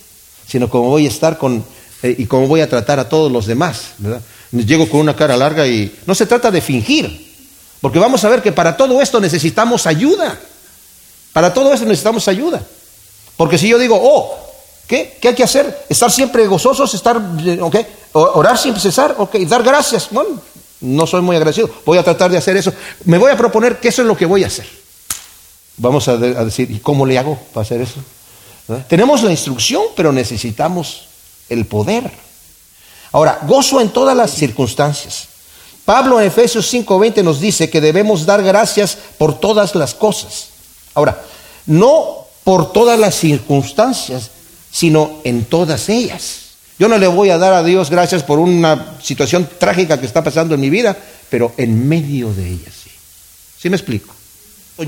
sino 0.47 0.69
como 0.69 0.89
voy 0.89 1.06
a 1.06 1.10
estar 1.10 1.38
con 1.38 1.63
eh, 2.01 2.15
y 2.17 2.25
cómo 2.25 2.47
voy 2.47 2.62
a 2.62 2.69
tratar 2.69 2.99
a 2.99 3.08
todos 3.08 3.32
los 3.32 3.45
demás. 3.45 3.93
¿verdad? 3.99 4.21
Llego 4.51 4.89
con 4.89 5.01
una 5.01 5.15
cara 5.15 5.38
larga 5.38 5.67
y 5.67 5.93
no 6.08 6.15
se 6.15 6.25
trata 6.25 6.49
de 6.49 6.62
fingir, 6.62 7.36
porque 7.82 7.99
vamos 7.99 8.23
a 8.23 8.30
ver 8.30 8.41
que 8.41 8.51
para 8.51 8.75
todo 8.75 8.99
esto 9.01 9.19
necesitamos 9.19 9.86
ayuda. 9.86 10.39
Para 11.34 11.54
todo 11.54 11.71
esto 11.73 11.86
necesitamos 11.86 12.28
ayuda. 12.28 12.63
Porque 13.38 13.58
si 13.58 13.67
yo 13.67 13.78
digo, 13.78 13.99
oh, 14.01 14.34
¿qué? 14.88 15.17
¿Qué 15.21 15.28
hay 15.28 15.36
que 15.36 15.43
hacer? 15.43 15.86
Estar 15.89 16.12
siempre 16.12 16.47
gozosos, 16.47 16.93
estar, 16.93 17.21
¿ok? 17.62 17.75
Orar 18.13 18.58
sin 18.58 18.75
cesar, 18.80 19.15
ok, 19.17 19.36
dar 19.39 19.62
gracias. 19.62 20.08
Bueno, 20.12 20.41
no 20.82 21.08
soy 21.08 21.22
muy 21.22 21.36
agradecido, 21.36 21.70
voy 21.86 21.98
a 21.98 22.04
tratar 22.04 22.32
de 22.32 22.38
hacer 22.38 22.58
eso. 22.58 22.74
Me 23.06 23.18
voy 23.18 23.32
a 23.32 23.38
proponer 23.38 23.80
que 23.80 23.90
eso 23.90 24.02
es 24.02 24.08
lo 24.08 24.18
que 24.18 24.26
voy 24.26 24.44
a 24.44 24.48
hacer. 24.48 24.68
Vamos 25.78 26.08
a, 26.08 26.18
decir, 26.18 26.72
¿y 26.72 26.80
cómo 26.80 27.06
le 27.06 27.18
hago 27.18 27.38
para 27.54 27.64
hacer 27.64 27.82
eso? 27.82 28.00
Tenemos 28.88 29.24
la 29.24 29.32
instrucción, 29.32 29.84
pero 29.96 30.12
necesitamos 30.12 31.08
el 31.50 31.66
poder. 31.66 32.10
Ahora, 33.12 33.40
gozo 33.44 33.82
en 33.82 33.90
todas 33.90 34.16
las 34.16 34.32
circunstancias. 34.32 35.28
Pablo 35.86 36.20
en 36.20 36.28
Efesios 36.28 36.74
5:20 36.74 37.24
nos 37.24 37.40
dice 37.40 37.70
que 37.70 37.80
debemos 37.82 38.26
dar 38.26 38.42
gracias 38.42 38.98
por 39.18 39.40
todas 39.40 39.76
las 39.76 39.94
cosas. 39.94 40.48
Ahora, 40.96 41.22
no 41.68 42.26
por 42.44 42.72
todas 42.72 42.98
las 42.98 43.16
circunstancias, 43.16 44.32
sino 44.72 45.20
en 45.24 45.46
todas 45.46 45.90
ellas. 45.90 46.45
Yo 46.78 46.88
no 46.88 46.98
le 46.98 47.08
voy 47.08 47.30
a 47.30 47.38
dar 47.38 47.54
a 47.54 47.64
Dios 47.64 47.90
gracias 47.90 48.24
por 48.24 48.40
una 48.40 48.98
situación 49.02 49.48
trágica 49.58 50.00
que 50.00 50.06
está 50.06 50.24
pasando 50.24 50.56
en 50.56 50.62
mi 50.62 50.70
vida, 50.70 50.98
pero 51.30 51.54
en 51.58 51.88
medio 51.88 52.34
de 52.34 52.50
ellas 52.50 52.74
sí. 52.84 52.90
¿Sí 53.58 53.70
me 53.70 53.78
explico? 53.78 54.14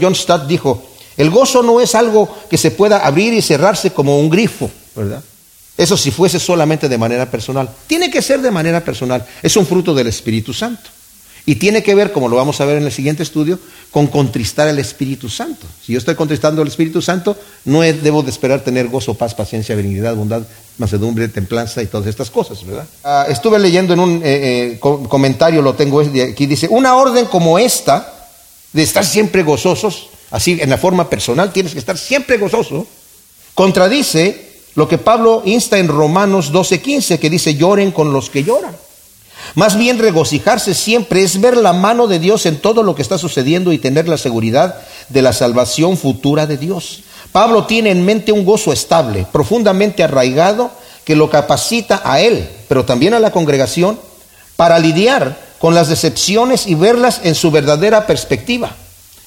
John 0.01 0.13
Stott 0.13 0.47
dijo, 0.47 0.89
el 1.15 1.29
gozo 1.29 1.63
no 1.63 1.79
es 1.79 1.95
algo 1.95 2.29
que 2.49 2.57
se 2.57 2.71
pueda 2.71 2.99
abrir 2.99 3.33
y 3.33 3.41
cerrarse 3.41 3.91
como 3.91 4.19
un 4.19 4.29
grifo, 4.29 4.69
¿verdad? 4.95 5.23
Eso 5.77 5.95
si 5.95 6.11
fuese 6.11 6.39
solamente 6.39 6.89
de 6.89 6.97
manera 6.97 7.29
personal. 7.29 7.69
Tiene 7.85 8.09
que 8.09 8.21
ser 8.21 8.41
de 8.41 8.51
manera 8.51 8.81
personal. 8.81 9.25
Es 9.41 9.55
un 9.55 9.65
fruto 9.65 9.93
del 9.93 10.07
Espíritu 10.07 10.53
Santo. 10.53 10.89
Y 11.47 11.55
tiene 11.55 11.81
que 11.81 11.95
ver, 11.95 12.11
como 12.11 12.27
lo 12.27 12.35
vamos 12.35 12.59
a 12.59 12.65
ver 12.65 12.75
en 12.75 12.83
el 12.83 12.91
siguiente 12.91 13.23
estudio, 13.23 13.57
con 13.89 14.07
contristar 14.07 14.67
al 14.67 14.79
Espíritu 14.79 15.29
Santo. 15.29 15.65
Si 15.81 15.93
yo 15.93 15.97
estoy 15.97 16.13
contristando 16.13 16.61
al 16.61 16.67
Espíritu 16.67 17.01
Santo, 17.01 17.37
no 17.63 17.79
debo 17.79 18.21
de 18.21 18.31
esperar 18.31 18.65
tener 18.65 18.89
gozo, 18.89 19.13
paz, 19.13 19.33
paciencia, 19.33 19.73
benignidad, 19.73 20.13
bondad, 20.13 20.41
mansedumbre, 20.77 21.29
templanza 21.29 21.81
y 21.81 21.85
todas 21.85 22.07
estas 22.07 22.29
cosas, 22.29 22.65
¿verdad? 22.65 22.85
Ah, 23.01 23.27
estuve 23.29 23.59
leyendo 23.59 23.93
en 23.93 23.99
un 24.01 24.21
eh, 24.25 24.73
eh, 24.73 24.79
comentario, 24.81 25.61
lo 25.61 25.73
tengo 25.73 26.01
aquí, 26.01 26.45
dice, 26.47 26.67
una 26.69 26.97
orden 26.97 27.27
como 27.27 27.57
esta, 27.57 28.13
de 28.73 28.83
estar 28.83 29.05
siempre 29.05 29.43
gozosos, 29.43 30.09
así 30.31 30.59
en 30.59 30.69
la 30.69 30.77
forma 30.77 31.09
personal, 31.09 31.53
tienes 31.53 31.71
que 31.71 31.79
estar 31.79 31.97
siempre 31.97 32.37
gozoso, 32.37 32.85
contradice 33.53 34.49
lo 34.75 34.85
que 34.85 34.97
Pablo 34.97 35.43
insta 35.45 35.77
en 35.77 35.87
Romanos 35.87 36.51
12:15, 36.51 37.19
que 37.19 37.29
dice, 37.29 37.55
lloren 37.55 37.93
con 37.93 38.11
los 38.11 38.29
que 38.29 38.43
lloran. 38.43 38.75
Más 39.57 39.75
bien 39.75 39.97
regocijarse 39.97 40.75
siempre 40.75 41.23
es 41.23 41.41
ver 41.41 41.57
la 41.57 41.73
mano 41.73 42.05
de 42.05 42.19
Dios 42.19 42.45
en 42.45 42.59
todo 42.59 42.83
lo 42.83 42.93
que 42.93 43.01
está 43.01 43.17
sucediendo 43.17 43.73
y 43.73 43.79
tener 43.79 44.07
la 44.07 44.19
seguridad 44.19 44.75
de 45.09 45.23
la 45.23 45.33
salvación 45.33 45.97
futura 45.97 46.45
de 46.45 46.57
Dios. 46.57 47.01
Pablo 47.31 47.65
tiene 47.65 47.89
en 47.89 48.05
mente 48.05 48.31
un 48.31 48.45
gozo 48.45 48.71
estable, 48.71 49.25
profundamente 49.31 50.03
arraigado, 50.03 50.69
que 51.03 51.15
lo 51.15 51.31
capacita 51.31 52.03
a 52.03 52.21
él, 52.21 52.47
pero 52.67 52.85
también 52.85 53.15
a 53.15 53.19
la 53.19 53.31
congregación, 53.31 53.99
para 54.57 54.77
lidiar 54.77 55.35
con 55.57 55.73
las 55.73 55.87
decepciones 55.87 56.67
y 56.67 56.75
verlas 56.75 57.21
en 57.23 57.33
su 57.33 57.49
verdadera 57.49 58.05
perspectiva. 58.05 58.75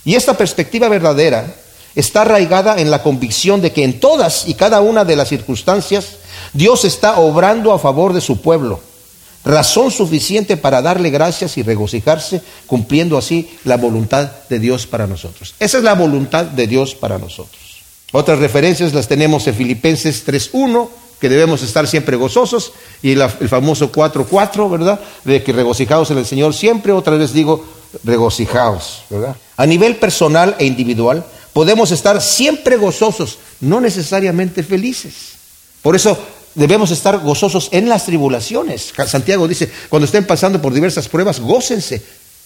Y 0.04 0.14
esta 0.14 0.34
perspectiva 0.34 0.88
verdadera 0.88 1.56
está 1.96 2.20
arraigada 2.20 2.80
en 2.80 2.92
la 2.92 3.02
convicción 3.02 3.60
de 3.60 3.72
que 3.72 3.82
en 3.82 3.98
todas 3.98 4.46
y 4.46 4.54
cada 4.54 4.80
una 4.80 5.04
de 5.04 5.16
las 5.16 5.28
circunstancias 5.28 6.06
Dios 6.52 6.84
está 6.84 7.18
obrando 7.18 7.72
a 7.72 7.80
favor 7.80 8.12
de 8.12 8.20
su 8.20 8.40
pueblo. 8.40 8.89
Razón 9.44 9.90
suficiente 9.90 10.56
para 10.58 10.82
darle 10.82 11.08
gracias 11.10 11.56
y 11.56 11.62
regocijarse, 11.62 12.42
cumpliendo 12.66 13.16
así 13.16 13.48
la 13.64 13.78
voluntad 13.78 14.30
de 14.48 14.58
Dios 14.58 14.86
para 14.86 15.06
nosotros. 15.06 15.54
Esa 15.58 15.78
es 15.78 15.84
la 15.84 15.94
voluntad 15.94 16.44
de 16.44 16.66
Dios 16.66 16.94
para 16.94 17.18
nosotros. 17.18 17.80
Otras 18.12 18.38
referencias 18.38 18.92
las 18.92 19.08
tenemos 19.08 19.46
en 19.46 19.54
Filipenses 19.54 20.26
3.1, 20.26 20.88
que 21.18 21.28
debemos 21.28 21.62
estar 21.62 21.86
siempre 21.86 22.16
gozosos, 22.16 22.72
y 23.02 23.12
el 23.12 23.48
famoso 23.48 23.90
4.4, 23.90 24.70
¿verdad? 24.70 25.00
De 25.24 25.42
que 25.42 25.52
regocijaos 25.52 26.10
en 26.10 26.18
el 26.18 26.26
Señor 26.26 26.52
siempre, 26.52 26.92
otra 26.92 27.16
vez 27.16 27.32
digo, 27.32 27.64
regocijaos, 28.04 29.02
¿verdad? 29.08 29.36
A 29.56 29.66
nivel 29.66 29.96
personal 29.96 30.54
e 30.58 30.66
individual, 30.66 31.24
podemos 31.52 31.92
estar 31.92 32.20
siempre 32.20 32.76
gozosos, 32.76 33.38
no 33.60 33.80
necesariamente 33.80 34.62
felices. 34.62 35.14
Por 35.82 35.96
eso 35.96 36.18
debemos 36.54 36.90
estar 36.90 37.18
gozosos 37.18 37.68
en 37.72 37.88
las 37.88 38.06
tribulaciones. 38.06 38.92
Santiago 39.06 39.46
dice, 39.46 39.70
cuando 39.88 40.06
estén 40.06 40.26
pasando 40.26 40.60
por 40.60 40.72
diversas 40.72 41.08
pruebas, 41.08 41.40
gócense. 41.40 42.02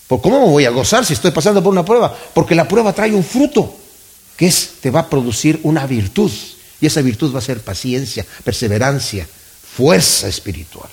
¿Por 0.06 0.20
cómo 0.20 0.40
me 0.40 0.52
voy 0.52 0.64
a 0.66 0.70
gozar 0.70 1.04
si 1.04 1.14
estoy 1.14 1.30
pasando 1.30 1.62
por 1.62 1.72
una 1.72 1.84
prueba? 1.84 2.14
Porque 2.34 2.54
la 2.54 2.68
prueba 2.68 2.92
trae 2.92 3.14
un 3.14 3.24
fruto, 3.24 3.74
que 4.36 4.46
es, 4.46 4.72
te 4.80 4.90
va 4.90 5.00
a 5.00 5.08
producir 5.08 5.60
una 5.62 5.86
virtud. 5.86 6.30
Y 6.80 6.86
esa 6.86 7.00
virtud 7.00 7.34
va 7.34 7.38
a 7.38 7.42
ser 7.42 7.60
paciencia, 7.60 8.26
perseverancia, 8.44 9.26
fuerza 9.76 10.28
espiritual. 10.28 10.90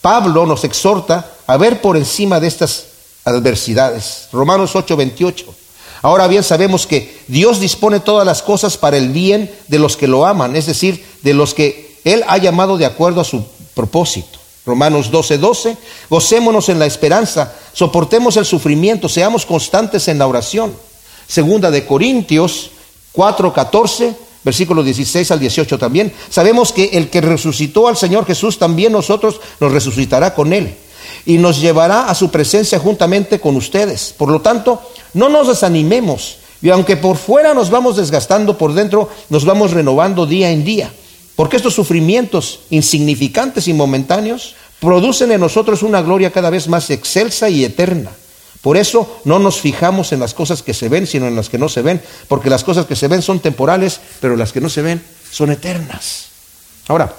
Pablo 0.00 0.46
nos 0.46 0.64
exhorta 0.64 1.32
a 1.46 1.56
ver 1.56 1.80
por 1.80 1.96
encima 1.96 2.38
de 2.38 2.48
estas 2.48 2.86
adversidades. 3.24 4.28
Romanos 4.32 4.74
8, 4.74 4.96
28. 4.96 5.54
Ahora 6.02 6.26
bien, 6.26 6.42
sabemos 6.42 6.86
que 6.86 7.22
Dios 7.28 7.60
dispone 7.60 8.00
todas 8.00 8.26
las 8.26 8.42
cosas 8.42 8.76
para 8.76 8.96
el 8.96 9.10
bien 9.10 9.52
de 9.68 9.78
los 9.78 9.96
que 9.96 10.08
lo 10.08 10.26
aman, 10.26 10.56
es 10.56 10.66
decir, 10.66 11.04
de 11.22 11.34
los 11.34 11.54
que 11.54 11.91
Él 12.04 12.24
ha 12.26 12.38
llamado 12.38 12.76
de 12.76 12.86
acuerdo 12.86 13.20
a 13.20 13.24
su 13.24 13.44
propósito. 13.74 14.38
Romanos 14.64 15.10
12, 15.10 15.38
12, 15.38 15.76
gocémonos 16.08 16.68
en 16.68 16.78
la 16.78 16.86
esperanza, 16.86 17.52
soportemos 17.72 18.36
el 18.36 18.44
sufrimiento, 18.44 19.08
seamos 19.08 19.44
constantes 19.44 20.06
en 20.06 20.18
la 20.18 20.26
oración. 20.28 20.72
Segunda 21.26 21.70
de 21.70 21.84
Corintios 21.84 22.70
4, 23.12 23.52
14, 23.52 24.14
versículos 24.44 24.84
16 24.84 25.30
al 25.32 25.40
18 25.40 25.78
también. 25.78 26.12
Sabemos 26.30 26.72
que 26.72 26.90
el 26.92 27.10
que 27.10 27.20
resucitó 27.20 27.88
al 27.88 27.96
Señor 27.96 28.24
Jesús 28.24 28.58
también 28.58 28.92
nosotros 28.92 29.40
nos 29.58 29.72
resucitará 29.72 30.34
con 30.34 30.52
Él 30.52 30.76
y 31.26 31.38
nos 31.38 31.60
llevará 31.60 32.08
a 32.08 32.14
su 32.14 32.30
presencia 32.30 32.78
juntamente 32.78 33.40
con 33.40 33.56
ustedes. 33.56 34.14
Por 34.16 34.30
lo 34.30 34.40
tanto, 34.40 34.80
no 35.14 35.28
nos 35.28 35.48
desanimemos. 35.48 36.38
Y 36.60 36.70
aunque 36.70 36.96
por 36.96 37.16
fuera 37.16 37.54
nos 37.54 37.70
vamos 37.70 37.96
desgastando, 37.96 38.56
por 38.56 38.72
dentro 38.72 39.08
nos 39.28 39.44
vamos 39.44 39.72
renovando 39.72 40.26
día 40.26 40.50
en 40.50 40.64
día. 40.64 40.92
Porque 41.36 41.56
estos 41.56 41.74
sufrimientos 41.74 42.60
insignificantes 42.70 43.68
y 43.68 43.72
momentáneos 43.72 44.54
producen 44.80 45.32
en 45.32 45.40
nosotros 45.40 45.82
una 45.82 46.02
gloria 46.02 46.32
cada 46.32 46.50
vez 46.50 46.68
más 46.68 46.90
excelsa 46.90 47.48
y 47.48 47.64
eterna. 47.64 48.10
Por 48.60 48.76
eso 48.76 49.20
no 49.24 49.38
nos 49.38 49.60
fijamos 49.60 50.12
en 50.12 50.20
las 50.20 50.34
cosas 50.34 50.62
que 50.62 50.74
se 50.74 50.88
ven, 50.88 51.06
sino 51.06 51.26
en 51.26 51.34
las 51.34 51.48
que 51.48 51.58
no 51.58 51.68
se 51.68 51.82
ven, 51.82 52.00
porque 52.28 52.50
las 52.50 52.62
cosas 52.62 52.86
que 52.86 52.96
se 52.96 53.08
ven 53.08 53.22
son 53.22 53.40
temporales, 53.40 54.00
pero 54.20 54.36
las 54.36 54.52
que 54.52 54.60
no 54.60 54.68
se 54.68 54.82
ven 54.82 55.02
son 55.30 55.50
eternas. 55.50 56.26
Ahora, 56.86 57.14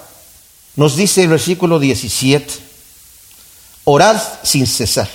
nos 0.76 0.96
dice 0.96 1.22
el 1.22 1.28
versículo 1.28 1.78
17, 1.78 2.52
orad 3.84 4.20
sin 4.42 4.66
cesar. 4.66 5.08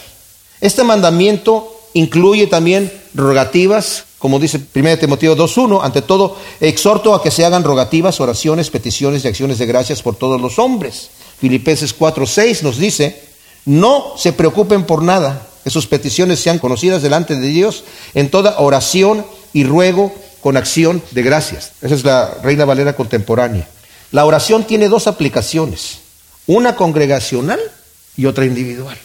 Este 0.62 0.84
mandamiento 0.84 1.82
incluye 1.94 2.48
también 2.48 2.92
rogativas, 3.14 4.06
como 4.20 4.38
dice 4.38 4.60
1 4.76 4.98
Timoteo 4.98 5.36
2.1, 5.36 5.80
ante 5.82 6.02
todo, 6.02 6.36
exhorto 6.60 7.16
a 7.16 7.24
que 7.24 7.32
se 7.32 7.46
hagan 7.46 7.64
rogativas, 7.64 8.20
oraciones, 8.20 8.70
peticiones 8.70 9.24
y 9.24 9.30
acciones 9.30 9.58
de 9.58 9.66
gracias 9.66 10.02
por 10.02 10.16
todos 10.16 10.40
los 10.40 10.60
hombres. 10.60 11.10
Filipenses 11.40 11.98
4.6 11.98 12.62
nos 12.62 12.78
dice, 12.78 13.24
no 13.66 14.14
se 14.18 14.34
preocupen 14.34 14.84
por 14.86 15.02
nada, 15.02 15.48
que 15.64 15.70
sus 15.70 15.88
peticiones 15.88 16.40
sean 16.40 16.60
conocidas 16.60 17.02
delante 17.02 17.36
de 17.36 17.48
Dios 17.48 17.86
en 18.14 18.30
toda 18.30 18.60
oración 18.60 19.26
y 19.54 19.64
ruego 19.64 20.14
con 20.42 20.58
acción 20.58 21.02
de 21.12 21.24
gracias. 21.24 21.72
Esa 21.82 21.96
es 21.96 22.04
la 22.04 22.34
Reina 22.44 22.66
Valera 22.66 22.96
contemporánea. 22.96 23.68
La 24.12 24.26
oración 24.26 24.66
tiene 24.66 24.90
dos 24.90 25.08
aplicaciones, 25.08 26.00
una 26.46 26.76
congregacional 26.76 27.60
y 28.18 28.26
otra 28.26 28.46
individual. 28.46 28.98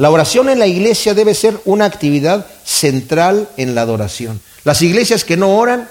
La 0.00 0.10
oración 0.10 0.48
en 0.48 0.58
la 0.58 0.66
iglesia 0.66 1.12
debe 1.12 1.34
ser 1.34 1.60
una 1.66 1.84
actividad 1.84 2.46
central 2.64 3.50
en 3.58 3.74
la 3.74 3.82
adoración. 3.82 4.40
Las 4.64 4.80
iglesias 4.80 5.24
que 5.24 5.36
no 5.36 5.58
oran 5.58 5.90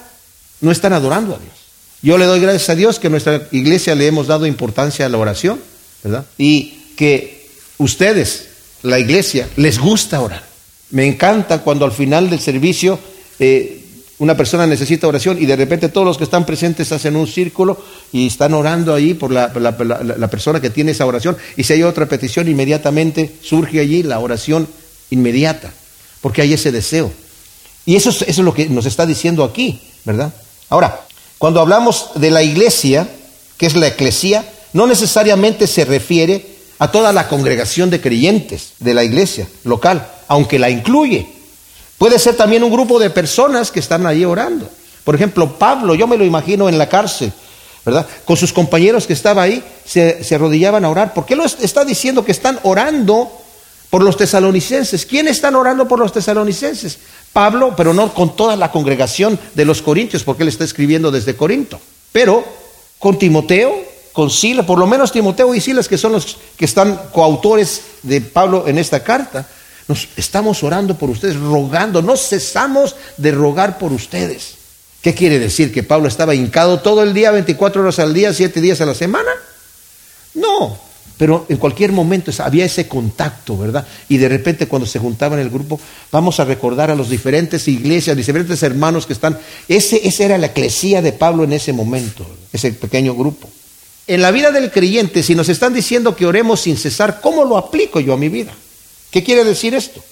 no 0.62 0.72
están 0.72 0.94
adorando 0.94 1.36
a 1.36 1.38
Dios. 1.38 1.54
Yo 2.02 2.18
le 2.18 2.26
doy 2.26 2.40
gracias 2.40 2.72
a 2.72 2.76
Dios 2.76 2.98
que 2.98 3.06
en 3.06 3.12
nuestra 3.12 3.48
iglesia 3.52 3.94
le 3.94 4.08
hemos 4.08 4.26
dado 4.26 4.48
importancia 4.48 5.06
a 5.06 5.10
la 5.10 5.20
oración, 5.20 5.62
¿verdad? 6.04 6.26
Y 6.40 6.86
que 6.98 7.52
ustedes, 7.78 8.48
la 8.82 8.98
iglesia, 8.98 9.48
les 9.58 9.78
gusta 9.78 10.22
orar. 10.22 10.44
Me 10.90 11.06
encanta 11.06 11.60
cuando 11.60 11.86
al 11.86 11.92
final 11.92 12.32
del 12.32 12.40
servicio 12.40 12.98
eh, 13.38 13.79
una 14.20 14.36
persona 14.36 14.68
necesita 14.68 15.08
oración 15.08 15.42
y 15.42 15.46
de 15.46 15.56
repente 15.56 15.90
todos 15.90 16.06
los 16.06 16.18
que 16.18 16.26
están 16.26 16.46
presentes 16.46 16.92
hacen 16.92 17.16
un 17.16 17.26
círculo 17.26 17.82
y 18.12 18.28
están 18.28 18.54
orando 18.54 18.94
ahí 18.94 19.14
por 19.14 19.32
la, 19.32 19.52
persona 20.30 20.60
que 20.60 20.70
tiene 20.70 20.92
esa 20.92 21.06
oración. 21.06 21.38
Y 21.56 21.64
si 21.64 21.74
hay 21.74 21.84
otra 21.84 22.06
petición, 22.06 22.50
inmediatamente 22.50 23.38
surge 23.42 23.80
allí 23.80 24.04
la 24.04 24.20
oración 24.20 24.68
inmediata, 25.10 25.72
porque 26.22 26.42
hay 26.42 26.54
ese 26.54 26.72
deseo. 26.72 27.12
Y 27.86 27.96
eso 27.96 28.10
es, 28.10 28.22
eso 28.24 28.42
es 28.42 28.46
lo 28.46 28.54
que 28.54 28.68
nos 28.70 28.86
está 28.86 29.06
diciendo 29.06 29.44
aquí, 29.44 29.82
¿verdad? 30.04 30.34
Ahora, 30.70 31.02
cuando 31.38 31.62
hablamos 31.62 32.12
de 32.16 32.30
la 32.30 32.44
iglesia, 32.44 33.10
que 33.58 33.66
es 33.68 33.76
la 33.76 33.88
eclesía, 33.88 34.46
no 34.74 34.86
necesariamente 34.86 35.66
se 35.66 35.86
refiere 35.86 36.46
a 36.78 36.92
toda 36.92 37.14
la 37.14 37.30
congregación 37.30 37.90
de 37.90 38.02
creyentes 38.02 38.74
de 38.80 38.94
la 38.94 39.04
iglesia 39.04 39.48
local, 39.64 40.08
aunque 40.28 40.60
la 40.60 40.70
incluye. 40.70 41.39
Puede 42.00 42.18
ser 42.18 42.36
también 42.38 42.64
un 42.64 42.72
grupo 42.72 42.98
de 42.98 43.10
personas 43.10 43.72
que 43.72 43.82
están 43.82 44.08
allí 44.08 44.24
orando. 44.24 44.68
Por 45.04 45.16
ejemplo, 45.16 45.60
Pablo, 45.60 45.96
yo 45.96 46.08
me 46.08 46.18
lo 46.18 46.24
imagino 46.24 46.70
en 46.70 46.78
la 46.78 46.88
cárcel, 46.88 47.34
¿verdad? 47.86 48.08
Con 48.24 48.38
sus 48.38 48.54
compañeros 48.54 49.06
que 49.06 49.12
estaban 49.12 49.44
ahí, 49.44 49.62
se, 49.86 50.24
arrodillaban 50.34 50.86
a 50.86 50.90
orar. 50.90 51.14
¿Por 51.14 51.26
qué 51.26 51.36
lo 51.36 51.44
está 51.44 51.84
diciendo 51.84 52.24
que 52.24 52.32
están 52.32 52.58
orando 52.64 53.30
por 53.90 54.02
los 54.02 54.16
tesalonicenses? 54.16 55.06
¿Quién 55.06 55.28
están 55.28 55.56
orando 55.56 55.90
por 55.90 56.00
los 56.00 56.14
tesalonicenses? 56.14 57.00
Pablo, 57.34 57.74
pero 57.76 57.94
no 57.94 58.14
con 58.14 58.34
toda 58.34 58.56
la 58.56 58.72
congregación 58.72 59.38
de 59.54 59.66
los 59.66 59.82
corintios, 59.82 60.24
porque 60.24 60.44
él 60.44 60.50
está 60.50 60.64
escribiendo 60.64 61.12
desde 61.12 61.36
Corinto. 61.36 61.82
Pero 62.14 62.46
con 62.98 63.20
Timoteo, 63.20 63.76
con 64.14 64.30
Silas, 64.30 64.66
por 64.66 64.80
lo 64.80 64.88
menos 64.88 65.12
Timoteo 65.12 65.54
y 65.54 65.60
Silas, 65.60 65.90
que 65.90 65.98
son 65.98 66.14
los 66.14 66.38
que 66.56 66.64
están 66.64 66.98
coautores 67.12 67.82
de 68.04 68.22
Pablo 68.22 68.68
en 68.68 68.78
esta 68.78 69.04
carta, 69.04 69.48
nos 69.90 70.08
estamos 70.16 70.64
orando 70.64 70.96
por 70.98 71.10
ustedes, 71.10 71.36
rogando, 71.36 72.04
no 72.04 72.16
cesamos 72.16 72.96
de 73.18 73.32
rogar 73.32 73.80
por 73.80 73.92
ustedes. 73.92 74.54
¿Qué 75.02 75.16
quiere 75.16 75.40
decir? 75.40 75.74
¿Que 75.74 75.82
Pablo 75.82 76.08
estaba 76.08 76.36
hincado 76.36 76.80
todo 76.80 77.02
el 77.02 77.14
día, 77.14 77.32
24 77.32 77.82
horas 77.82 77.98
al 77.98 78.14
día, 78.14 78.32
7 78.32 78.62
días 78.62 78.80
a 78.82 78.86
la 78.86 78.94
semana? 78.94 79.32
No, 80.36 80.78
pero 81.18 81.48
en 81.50 81.58
cualquier 81.58 81.92
momento 81.92 82.32
había 82.44 82.66
ese 82.66 82.88
contacto, 82.88 83.58
¿verdad? 83.58 83.88
Y 84.08 84.18
de 84.18 84.30
repente 84.30 84.68
cuando 84.68 84.86
se 84.86 85.00
juntaban 85.00 85.40
el 85.40 85.50
grupo, 85.50 85.80
vamos 86.12 86.40
a 86.40 86.46
recordar 86.46 86.92
a 86.92 86.96
los 86.96 87.10
diferentes 87.10 87.68
iglesias, 87.68 88.16
diferentes 88.16 88.62
hermanos 88.62 89.08
que 89.08 89.14
están. 89.14 89.40
Ese, 89.68 90.08
esa 90.08 90.24
era 90.24 90.38
la 90.38 90.48
eclesía 90.48 91.02
de 91.02 91.14
Pablo 91.14 91.46
en 91.46 91.54
ese 91.54 91.74
momento, 91.74 92.28
ese 92.54 92.74
pequeño 92.74 93.16
grupo. 93.16 93.50
En 94.06 94.22
la 94.22 94.30
vida 94.30 94.52
del 94.52 94.70
creyente, 94.70 95.24
si 95.24 95.34
nos 95.34 95.50
están 95.50 95.74
diciendo 95.74 96.16
que 96.16 96.28
oremos 96.28 96.60
sin 96.60 96.78
cesar, 96.78 97.22
¿cómo 97.22 97.44
lo 97.44 97.58
aplico 97.58 98.00
yo 98.00 98.14
a 98.14 98.18
mi 98.18 98.30
vida? 98.30 98.54
¿Qué 99.12 99.24
quiere 99.24 99.44
decir 99.44 99.74
esto? 99.74 100.04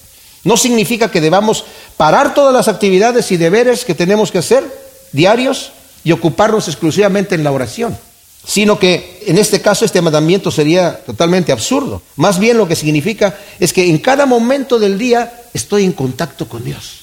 No 0.44 0.58
significa 0.58 1.12
que 1.12 1.22
debamos 1.22 1.66
parar 1.98 2.34
todas 2.34 2.54
las 2.54 2.68
actividades 2.68 3.32
y 3.32 3.38
deberes 3.38 3.86
que 3.86 3.96
tenemos 3.96 4.32
que 4.32 4.38
hacer 4.38 4.64
diarios 5.12 5.72
y 6.04 6.12
ocuparnos 6.12 6.68
exclusivamente 6.68 7.36
en 7.36 7.44
la 7.44 7.52
oración, 7.52 7.98
sino 8.46 8.80
que 8.80 9.24
en 9.28 9.38
este 9.38 9.62
caso 9.62 9.84
este 9.84 10.02
mandamiento 10.02 10.52
sería 10.52 11.04
totalmente 11.06 11.52
absurdo. 11.52 12.02
Más 12.16 12.40
bien 12.40 12.58
lo 12.58 12.68
que 12.68 12.76
significa 12.76 13.38
es 13.60 13.74
que 13.74 13.90
en 13.90 13.98
cada 13.98 14.26
momento 14.26 14.80
del 14.80 14.98
día 14.98 15.42
estoy 15.54 15.84
en 15.84 15.92
contacto 15.92 16.48
con 16.48 16.64
Dios. 16.64 17.02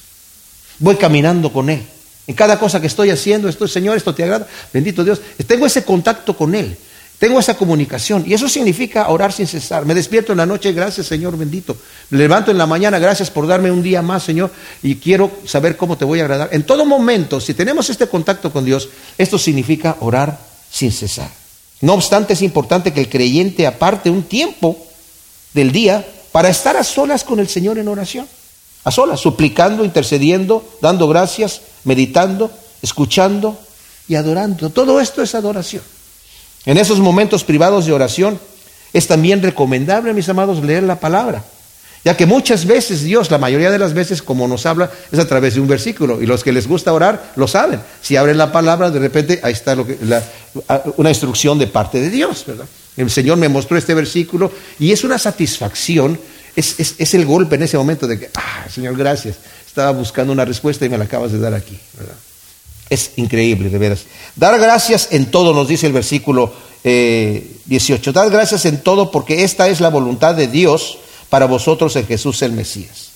Voy 0.78 0.96
caminando 0.96 1.52
con 1.52 1.70
Él. 1.70 1.86
En 2.26 2.34
cada 2.34 2.58
cosa 2.58 2.80
que 2.80 2.86
estoy 2.86 3.10
haciendo, 3.10 3.48
estoy, 3.48 3.68
Señor, 3.68 3.96
esto 3.96 4.14
te 4.14 4.24
agrada, 4.24 4.48
bendito 4.72 5.04
Dios. 5.04 5.20
Tengo 5.46 5.66
ese 5.66 5.84
contacto 5.84 6.34
con 6.34 6.54
Él. 6.54 6.76
Tengo 7.18 7.38
esa 7.38 7.56
comunicación 7.56 8.24
y 8.26 8.34
eso 8.34 8.48
significa 8.48 9.08
orar 9.08 9.32
sin 9.32 9.46
cesar. 9.46 9.86
Me 9.86 9.94
despierto 9.94 10.32
en 10.32 10.38
la 10.38 10.46
noche, 10.46 10.72
gracias 10.72 11.06
Señor 11.06 11.38
bendito. 11.38 11.76
Me 12.10 12.18
levanto 12.18 12.50
en 12.50 12.58
la 12.58 12.66
mañana, 12.66 12.98
gracias 12.98 13.30
por 13.30 13.46
darme 13.46 13.70
un 13.70 13.82
día 13.82 14.02
más, 14.02 14.24
Señor, 14.24 14.50
y 14.82 14.96
quiero 14.96 15.30
saber 15.46 15.76
cómo 15.76 15.96
te 15.96 16.04
voy 16.04 16.20
a 16.20 16.24
agradar. 16.24 16.48
En 16.52 16.64
todo 16.64 16.84
momento, 16.84 17.40
si 17.40 17.54
tenemos 17.54 17.88
este 17.88 18.08
contacto 18.08 18.52
con 18.52 18.64
Dios, 18.64 18.88
esto 19.16 19.38
significa 19.38 19.96
orar 20.00 20.38
sin 20.70 20.90
cesar. 20.90 21.30
No 21.80 21.94
obstante, 21.94 22.32
es 22.32 22.42
importante 22.42 22.92
que 22.92 23.00
el 23.00 23.08
creyente 23.08 23.66
aparte 23.66 24.10
un 24.10 24.24
tiempo 24.24 24.76
del 25.52 25.70
día 25.70 26.04
para 26.32 26.48
estar 26.48 26.76
a 26.76 26.82
solas 26.82 27.22
con 27.22 27.38
el 27.38 27.48
Señor 27.48 27.78
en 27.78 27.88
oración. 27.88 28.26
A 28.82 28.90
solas, 28.90 29.20
suplicando, 29.20 29.84
intercediendo, 29.84 30.76
dando 30.82 31.08
gracias, 31.08 31.62
meditando, 31.84 32.50
escuchando 32.82 33.58
y 34.08 34.16
adorando. 34.16 34.68
Todo 34.70 35.00
esto 35.00 35.22
es 35.22 35.34
adoración. 35.34 35.82
En 36.66 36.78
esos 36.78 36.98
momentos 36.98 37.44
privados 37.44 37.86
de 37.86 37.92
oración 37.92 38.38
es 38.92 39.06
también 39.06 39.42
recomendable, 39.42 40.14
mis 40.14 40.28
amados, 40.28 40.64
leer 40.64 40.84
la 40.84 40.98
palabra, 40.98 41.44
ya 42.04 42.16
que 42.16 42.26
muchas 42.26 42.64
veces 42.66 43.02
Dios, 43.02 43.30
la 43.30 43.38
mayoría 43.38 43.70
de 43.70 43.78
las 43.78 43.92
veces, 43.92 44.22
como 44.22 44.46
nos 44.46 44.66
habla, 44.66 44.90
es 45.10 45.18
a 45.18 45.26
través 45.26 45.54
de 45.54 45.60
un 45.60 45.68
versículo, 45.68 46.22
y 46.22 46.26
los 46.26 46.44
que 46.44 46.52
les 46.52 46.66
gusta 46.66 46.92
orar 46.92 47.32
lo 47.36 47.48
saben. 47.48 47.80
Si 48.00 48.16
abren 48.16 48.38
la 48.38 48.52
palabra, 48.52 48.90
de 48.90 48.98
repente 48.98 49.40
ahí 49.42 49.52
está 49.52 49.74
lo 49.74 49.86
que, 49.86 49.98
una 50.96 51.08
instrucción 51.08 51.58
de 51.58 51.66
parte 51.66 52.00
de 52.00 52.10
Dios, 52.10 52.44
¿verdad? 52.46 52.66
El 52.96 53.10
Señor 53.10 53.36
me 53.38 53.48
mostró 53.48 53.76
este 53.76 53.92
versículo 53.94 54.52
y 54.78 54.92
es 54.92 55.02
una 55.02 55.18
satisfacción, 55.18 56.18
es, 56.54 56.78
es 56.78 57.14
el 57.14 57.26
golpe 57.26 57.56
en 57.56 57.64
ese 57.64 57.76
momento 57.76 58.06
de 58.06 58.20
que, 58.20 58.30
ah, 58.34 58.66
Señor, 58.72 58.96
gracias, 58.96 59.36
estaba 59.66 59.90
buscando 59.90 60.32
una 60.32 60.44
respuesta 60.44 60.86
y 60.86 60.88
me 60.88 60.96
la 60.96 61.04
acabas 61.04 61.32
de 61.32 61.40
dar 61.40 61.54
aquí, 61.54 61.78
¿verdad? 61.98 62.14
Es 62.90 63.12
increíble, 63.16 63.70
de 63.70 63.78
veras. 63.78 64.04
Dar 64.36 64.58
gracias 64.58 65.08
en 65.10 65.30
todo, 65.30 65.54
nos 65.54 65.68
dice 65.68 65.86
el 65.86 65.92
versículo 65.92 66.52
18. 66.82 68.10
Eh, 68.10 68.12
Dar 68.12 68.30
gracias 68.30 68.64
en 68.66 68.82
todo 68.82 69.10
porque 69.10 69.44
esta 69.44 69.68
es 69.68 69.80
la 69.80 69.88
voluntad 69.88 70.34
de 70.34 70.48
Dios 70.48 70.98
para 71.30 71.46
vosotros 71.46 71.96
en 71.96 72.06
Jesús 72.06 72.42
el 72.42 72.52
Mesías. 72.52 73.08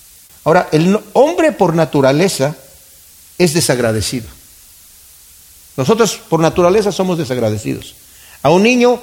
Ahora, 0.43 0.69
el 0.71 0.99
hombre 1.13 1.51
por 1.51 1.75
naturaleza 1.75 2.55
es 3.37 3.53
desagradecido. 3.53 4.27
Nosotros 5.77 6.19
por 6.27 6.39
naturaleza 6.39 6.91
somos 6.91 7.17
desagradecidos. 7.17 7.95
A 8.41 8.49
un 8.49 8.63
niño 8.63 8.99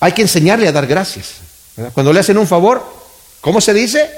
hay 0.00 0.12
que 0.12 0.22
enseñarle 0.22 0.68
a 0.68 0.72
dar 0.72 0.86
gracias. 0.86 1.34
Cuando 1.94 2.12
le 2.12 2.20
hacen 2.20 2.38
un 2.38 2.46
favor, 2.46 2.84
¿cómo 3.40 3.60
se 3.60 3.74
dice? 3.74 4.10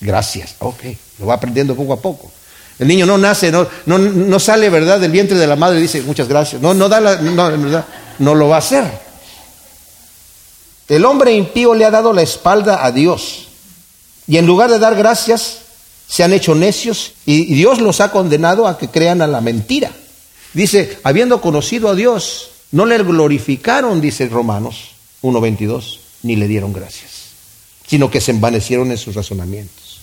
Gracias. 0.00 0.56
Ok, 0.58 0.82
lo 1.18 1.26
va 1.26 1.34
aprendiendo 1.34 1.76
poco 1.76 1.92
a 1.92 2.00
poco. 2.00 2.32
El 2.78 2.88
niño 2.88 3.06
no 3.06 3.16
nace, 3.16 3.50
no, 3.50 4.38
sale, 4.38 4.68
¿verdad?, 4.68 5.00
del 5.00 5.10
vientre 5.10 5.38
de 5.38 5.46
la 5.46 5.56
madre 5.56 5.78
y 5.78 5.82
dice, 5.82 6.02
muchas 6.02 6.28
gracias. 6.28 6.60
No, 6.60 6.74
no, 6.74 6.88
da 6.88 7.00
la, 7.00 7.16
no, 7.16 7.84
no 8.18 8.34
lo 8.34 8.48
va 8.48 8.56
a 8.56 8.58
hacer. 8.58 8.84
El 10.88 11.04
hombre 11.04 11.32
impío 11.32 11.74
le 11.74 11.84
ha 11.84 11.90
dado 11.90 12.12
la 12.12 12.22
espalda 12.22 12.84
a 12.84 12.92
Dios. 12.92 13.48
Y 14.26 14.36
en 14.36 14.46
lugar 14.46 14.70
de 14.70 14.78
dar 14.78 14.94
gracias, 14.94 15.58
se 16.06 16.22
han 16.22 16.32
hecho 16.32 16.54
necios 16.54 17.12
y 17.24 17.54
Dios 17.54 17.80
los 17.80 18.00
ha 18.00 18.12
condenado 18.12 18.68
a 18.68 18.78
que 18.78 18.88
crean 18.88 19.22
a 19.22 19.26
la 19.26 19.40
mentira. 19.40 19.90
Dice, 20.52 20.98
habiendo 21.02 21.40
conocido 21.40 21.88
a 21.88 21.94
Dios, 21.94 22.48
no 22.72 22.86
le 22.86 22.98
glorificaron, 22.98 24.00
dice 24.00 24.26
Romanos 24.28 24.92
1.22, 25.22 25.98
ni 26.22 26.36
le 26.36 26.48
dieron 26.48 26.72
gracias, 26.72 27.10
sino 27.86 28.10
que 28.10 28.20
se 28.20 28.30
envanecieron 28.30 28.90
en 28.90 28.98
sus 28.98 29.14
razonamientos. 29.14 30.00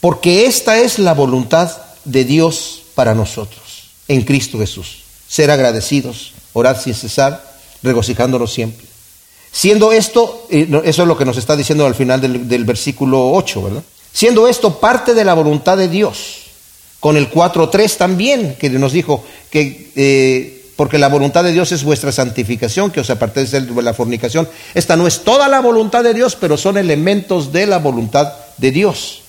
Porque 0.00 0.46
esta 0.46 0.78
es 0.78 0.98
la 0.98 1.14
voluntad 1.14 1.85
de 2.06 2.24
Dios 2.24 2.82
para 2.94 3.14
nosotros 3.14 3.90
en 4.08 4.22
Cristo 4.22 4.58
Jesús. 4.58 5.02
Ser 5.28 5.50
agradecidos, 5.50 6.32
orar 6.52 6.80
sin 6.80 6.94
cesar, 6.94 7.58
regocijándonos 7.82 8.52
siempre. 8.52 8.86
Siendo 9.52 9.92
esto, 9.92 10.46
eso 10.50 11.02
es 11.02 11.08
lo 11.08 11.16
que 11.16 11.24
nos 11.24 11.36
está 11.36 11.56
diciendo 11.56 11.86
al 11.86 11.94
final 11.94 12.20
del, 12.20 12.64
versículo 12.64 13.32
8, 13.32 13.62
¿verdad? 13.62 13.82
Siendo 14.12 14.48
esto 14.48 14.78
parte 14.78 15.14
de 15.14 15.24
la 15.24 15.34
voluntad 15.34 15.76
de 15.76 15.88
Dios. 15.88 16.42
Con 17.00 17.16
el 17.16 17.30
4.3 17.30 17.96
también, 17.96 18.56
que 18.58 18.70
nos 18.70 18.92
dijo 18.92 19.24
que 19.50 19.92
eh, 19.96 20.56
porque 20.76 20.98
la 20.98 21.08
voluntad 21.08 21.42
de 21.42 21.52
Dios 21.52 21.72
es 21.72 21.84
vuestra 21.84 22.12
santificación, 22.12 22.90
que 22.90 23.00
os 23.00 23.08
apartéis 23.10 23.50
de 23.50 23.60
la 23.82 23.94
fornicación. 23.94 24.48
Esta 24.74 24.96
no 24.96 25.06
es 25.06 25.20
toda 25.20 25.48
la 25.48 25.60
voluntad 25.60 26.04
de 26.04 26.12
Dios, 26.12 26.36
pero 26.36 26.56
son 26.58 26.76
elementos 26.76 27.50
de 27.50 27.66
la 27.66 27.78
voluntad 27.78 28.34
de 28.58 28.70
Dios. 28.70 29.22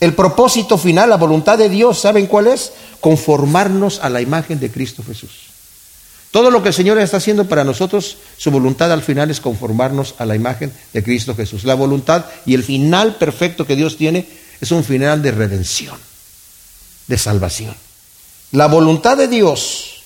El 0.00 0.14
propósito 0.14 0.78
final, 0.78 1.10
la 1.10 1.16
voluntad 1.16 1.58
de 1.58 1.68
Dios, 1.68 2.00
¿saben 2.00 2.26
cuál 2.26 2.46
es? 2.46 2.72
Conformarnos 3.00 4.00
a 4.02 4.08
la 4.08 4.20
imagen 4.20 4.58
de 4.58 4.70
Cristo 4.70 5.02
Jesús. 5.06 5.50
Todo 6.30 6.50
lo 6.50 6.62
que 6.62 6.68
el 6.68 6.74
Señor 6.74 6.98
está 6.98 7.18
haciendo 7.18 7.46
para 7.48 7.64
nosotros, 7.64 8.16
su 8.36 8.50
voluntad 8.50 8.90
al 8.92 9.02
final 9.02 9.30
es 9.30 9.40
conformarnos 9.40 10.14
a 10.18 10.26
la 10.26 10.36
imagen 10.36 10.72
de 10.92 11.02
Cristo 11.02 11.34
Jesús. 11.34 11.64
La 11.64 11.74
voluntad 11.74 12.24
y 12.46 12.54
el 12.54 12.62
final 12.62 13.16
perfecto 13.16 13.66
que 13.66 13.76
Dios 13.76 13.96
tiene 13.96 14.26
es 14.60 14.70
un 14.70 14.84
final 14.84 15.22
de 15.22 15.32
redención, 15.32 15.96
de 17.08 17.18
salvación. 17.18 17.74
La 18.52 18.66
voluntad 18.68 19.16
de 19.16 19.28
Dios 19.28 20.00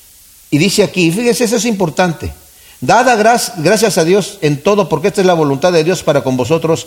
y 0.54 0.58
dice 0.58 0.84
aquí, 0.84 1.10
fíjese, 1.10 1.44
eso 1.44 1.56
es 1.56 1.64
importante. 1.64 2.32
Dada 2.80 3.16
gracias 3.56 3.98
a 3.98 4.04
Dios 4.04 4.38
en 4.40 4.62
todo, 4.62 4.88
porque 4.88 5.08
esta 5.08 5.20
es 5.20 5.26
la 5.26 5.34
voluntad 5.34 5.72
de 5.72 5.82
Dios 5.82 6.02
para 6.02 6.22
con 6.22 6.36
vosotros 6.36 6.86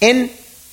en 0.00 0.30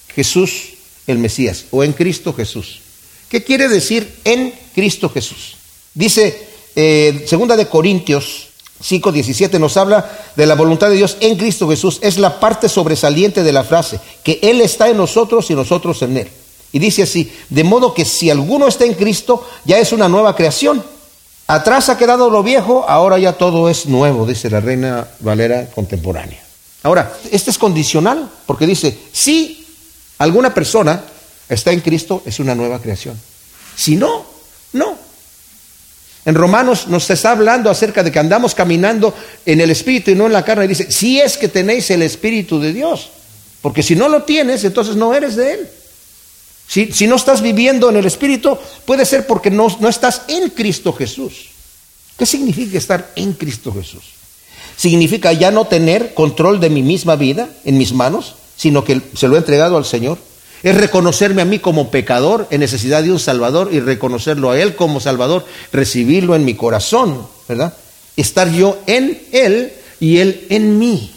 Jesús 0.09 0.72
el 1.07 1.17
Mesías 1.17 1.65
o 1.71 1.83
en 1.83 1.93
Cristo 1.93 2.33
Jesús. 2.33 2.81
¿Qué 3.29 3.43
quiere 3.43 3.67
decir 3.67 4.19
en 4.23 4.53
Cristo 4.75 5.09
Jesús? 5.09 5.55
Dice 5.93 6.47
eh, 6.75 7.25
segunda 7.27 7.55
de 7.55 7.67
Corintios 7.67 8.49
5:17 8.83 9.59
nos 9.59 9.77
habla 9.77 10.09
de 10.35 10.45
la 10.45 10.55
voluntad 10.55 10.89
de 10.89 10.97
Dios 10.97 11.17
en 11.21 11.37
Cristo 11.37 11.69
Jesús. 11.69 11.99
Es 12.01 12.17
la 12.17 12.39
parte 12.39 12.67
sobresaliente 12.67 13.43
de 13.43 13.53
la 13.53 13.63
frase, 13.63 13.99
que 14.23 14.39
Él 14.41 14.61
está 14.61 14.89
en 14.89 14.97
nosotros 14.97 15.49
y 15.49 15.55
nosotros 15.55 16.01
en 16.01 16.17
Él. 16.17 16.27
Y 16.71 16.79
dice 16.79 17.03
así, 17.03 17.31
de 17.49 17.63
modo 17.63 17.93
que 17.93 18.03
si 18.03 18.29
alguno 18.29 18.67
está 18.67 18.83
en 18.85 18.95
Cristo, 18.95 19.47
ya 19.63 19.77
es 19.77 19.93
una 19.93 20.09
nueva 20.09 20.35
creación. 20.35 20.83
Atrás 21.47 21.89
ha 21.89 21.97
quedado 21.97 22.29
lo 22.29 22.41
viejo, 22.41 22.85
ahora 22.87 23.19
ya 23.19 23.33
todo 23.33 23.69
es 23.69 23.85
nuevo, 23.85 24.25
dice 24.25 24.49
la 24.49 24.59
reina 24.59 25.07
Valera 25.19 25.69
contemporánea. 25.73 26.43
Ahora, 26.81 27.13
este 27.31 27.51
es 27.51 27.57
condicional, 27.57 28.29
porque 28.45 28.65
dice, 28.65 28.97
si 29.11 29.62
alguna 30.23 30.53
persona 30.53 31.03
está 31.49 31.71
en 31.71 31.81
Cristo, 31.81 32.23
es 32.25 32.39
una 32.39 32.55
nueva 32.55 32.81
creación. 32.81 33.19
Si 33.75 33.95
no, 33.95 34.25
no. 34.73 34.97
En 36.25 36.35
Romanos 36.35 36.87
nos 36.87 37.09
está 37.09 37.31
hablando 37.31 37.69
acerca 37.69 38.01
de 38.01 38.11
que 38.11 38.19
andamos 38.19 38.55
caminando 38.55 39.13
en 39.45 39.59
el 39.59 39.69
Espíritu 39.69 40.11
y 40.11 40.15
no 40.15 40.25
en 40.25 40.33
la 40.33 40.45
carne. 40.45 40.67
Dice, 40.67 40.89
si 40.91 41.19
es 41.19 41.37
que 41.37 41.49
tenéis 41.49 41.91
el 41.91 42.01
Espíritu 42.01 42.59
de 42.59 42.71
Dios, 42.71 43.09
porque 43.61 43.83
si 43.83 43.95
no 43.95 44.07
lo 44.07 44.23
tienes, 44.23 44.63
entonces 44.63 44.95
no 44.95 45.13
eres 45.13 45.35
de 45.35 45.53
Él. 45.53 45.69
Si, 46.67 47.07
no 47.07 47.17
estás 47.17 47.41
viviendo 47.41 47.89
en 47.89 47.97
el 47.97 48.05
Espíritu, 48.05 48.57
puede 48.85 49.05
ser 49.05 49.27
porque 49.27 49.51
no, 49.51 49.67
no 49.79 49.89
estás 49.89 50.21
en 50.29 50.49
Cristo 50.49 50.93
Jesús. 50.93 51.49
¿Qué 52.17 52.25
significa 52.25 52.77
estar 52.77 53.11
en 53.15 53.33
Cristo 53.33 53.73
Jesús? 53.73 54.03
Significa 54.77 55.33
ya 55.33 55.51
no 55.51 55.65
tener 55.65 56.13
control 56.13 56.59
de 56.59 56.69
mi 56.69 56.81
misma 56.81 57.15
vida 57.15 57.49
en 57.65 57.77
mis 57.77 57.93
manos, 57.93 58.35
sino 58.55 58.83
que 58.83 59.01
se 59.15 59.27
lo 59.27 59.35
he 59.35 59.39
entregado 59.39 59.77
al 59.77 59.85
Señor. 59.85 60.17
Es 60.63 60.75
reconocerme 60.75 61.41
a 61.41 61.45
mí 61.45 61.59
como 61.59 61.91
pecador 61.91 62.47
en 62.49 62.61
necesidad 62.61 63.03
de 63.03 63.11
un 63.11 63.19
Salvador 63.19 63.69
y 63.71 63.79
reconocerlo 63.79 64.51
a 64.51 64.59
Él 64.59 64.75
como 64.75 64.99
Salvador, 64.99 65.45
recibirlo 65.71 66.35
en 66.35 66.45
mi 66.45 66.55
corazón, 66.55 67.27
¿verdad? 67.49 67.73
Estar 68.15 68.49
yo 68.49 68.77
en 68.87 69.21
Él 69.31 69.73
y 69.99 70.19
Él 70.19 70.47
en 70.49 70.79
mí. 70.79 71.13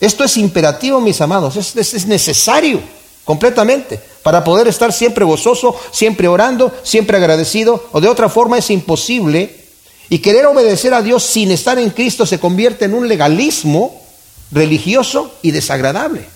Esto 0.00 0.22
es 0.22 0.36
imperativo, 0.36 1.00
mis 1.00 1.20
amados, 1.20 1.56
es, 1.56 1.94
es 1.94 2.06
necesario 2.06 2.80
completamente 3.24 3.98
para 4.22 4.44
poder 4.44 4.68
estar 4.68 4.92
siempre 4.92 5.24
gozoso, 5.24 5.76
siempre 5.90 6.28
orando, 6.28 6.72
siempre 6.82 7.16
agradecido, 7.16 7.88
o 7.92 8.00
de 8.00 8.08
otra 8.08 8.28
forma 8.28 8.58
es 8.58 8.70
imposible. 8.70 9.64
Y 10.10 10.18
querer 10.18 10.46
obedecer 10.46 10.94
a 10.94 11.02
Dios 11.02 11.24
sin 11.24 11.50
estar 11.50 11.78
en 11.78 11.90
Cristo 11.90 12.26
se 12.26 12.38
convierte 12.38 12.84
en 12.84 12.94
un 12.94 13.08
legalismo 13.08 14.03
religioso 14.50 15.34
y 15.42 15.50
desagradable. 15.50 16.26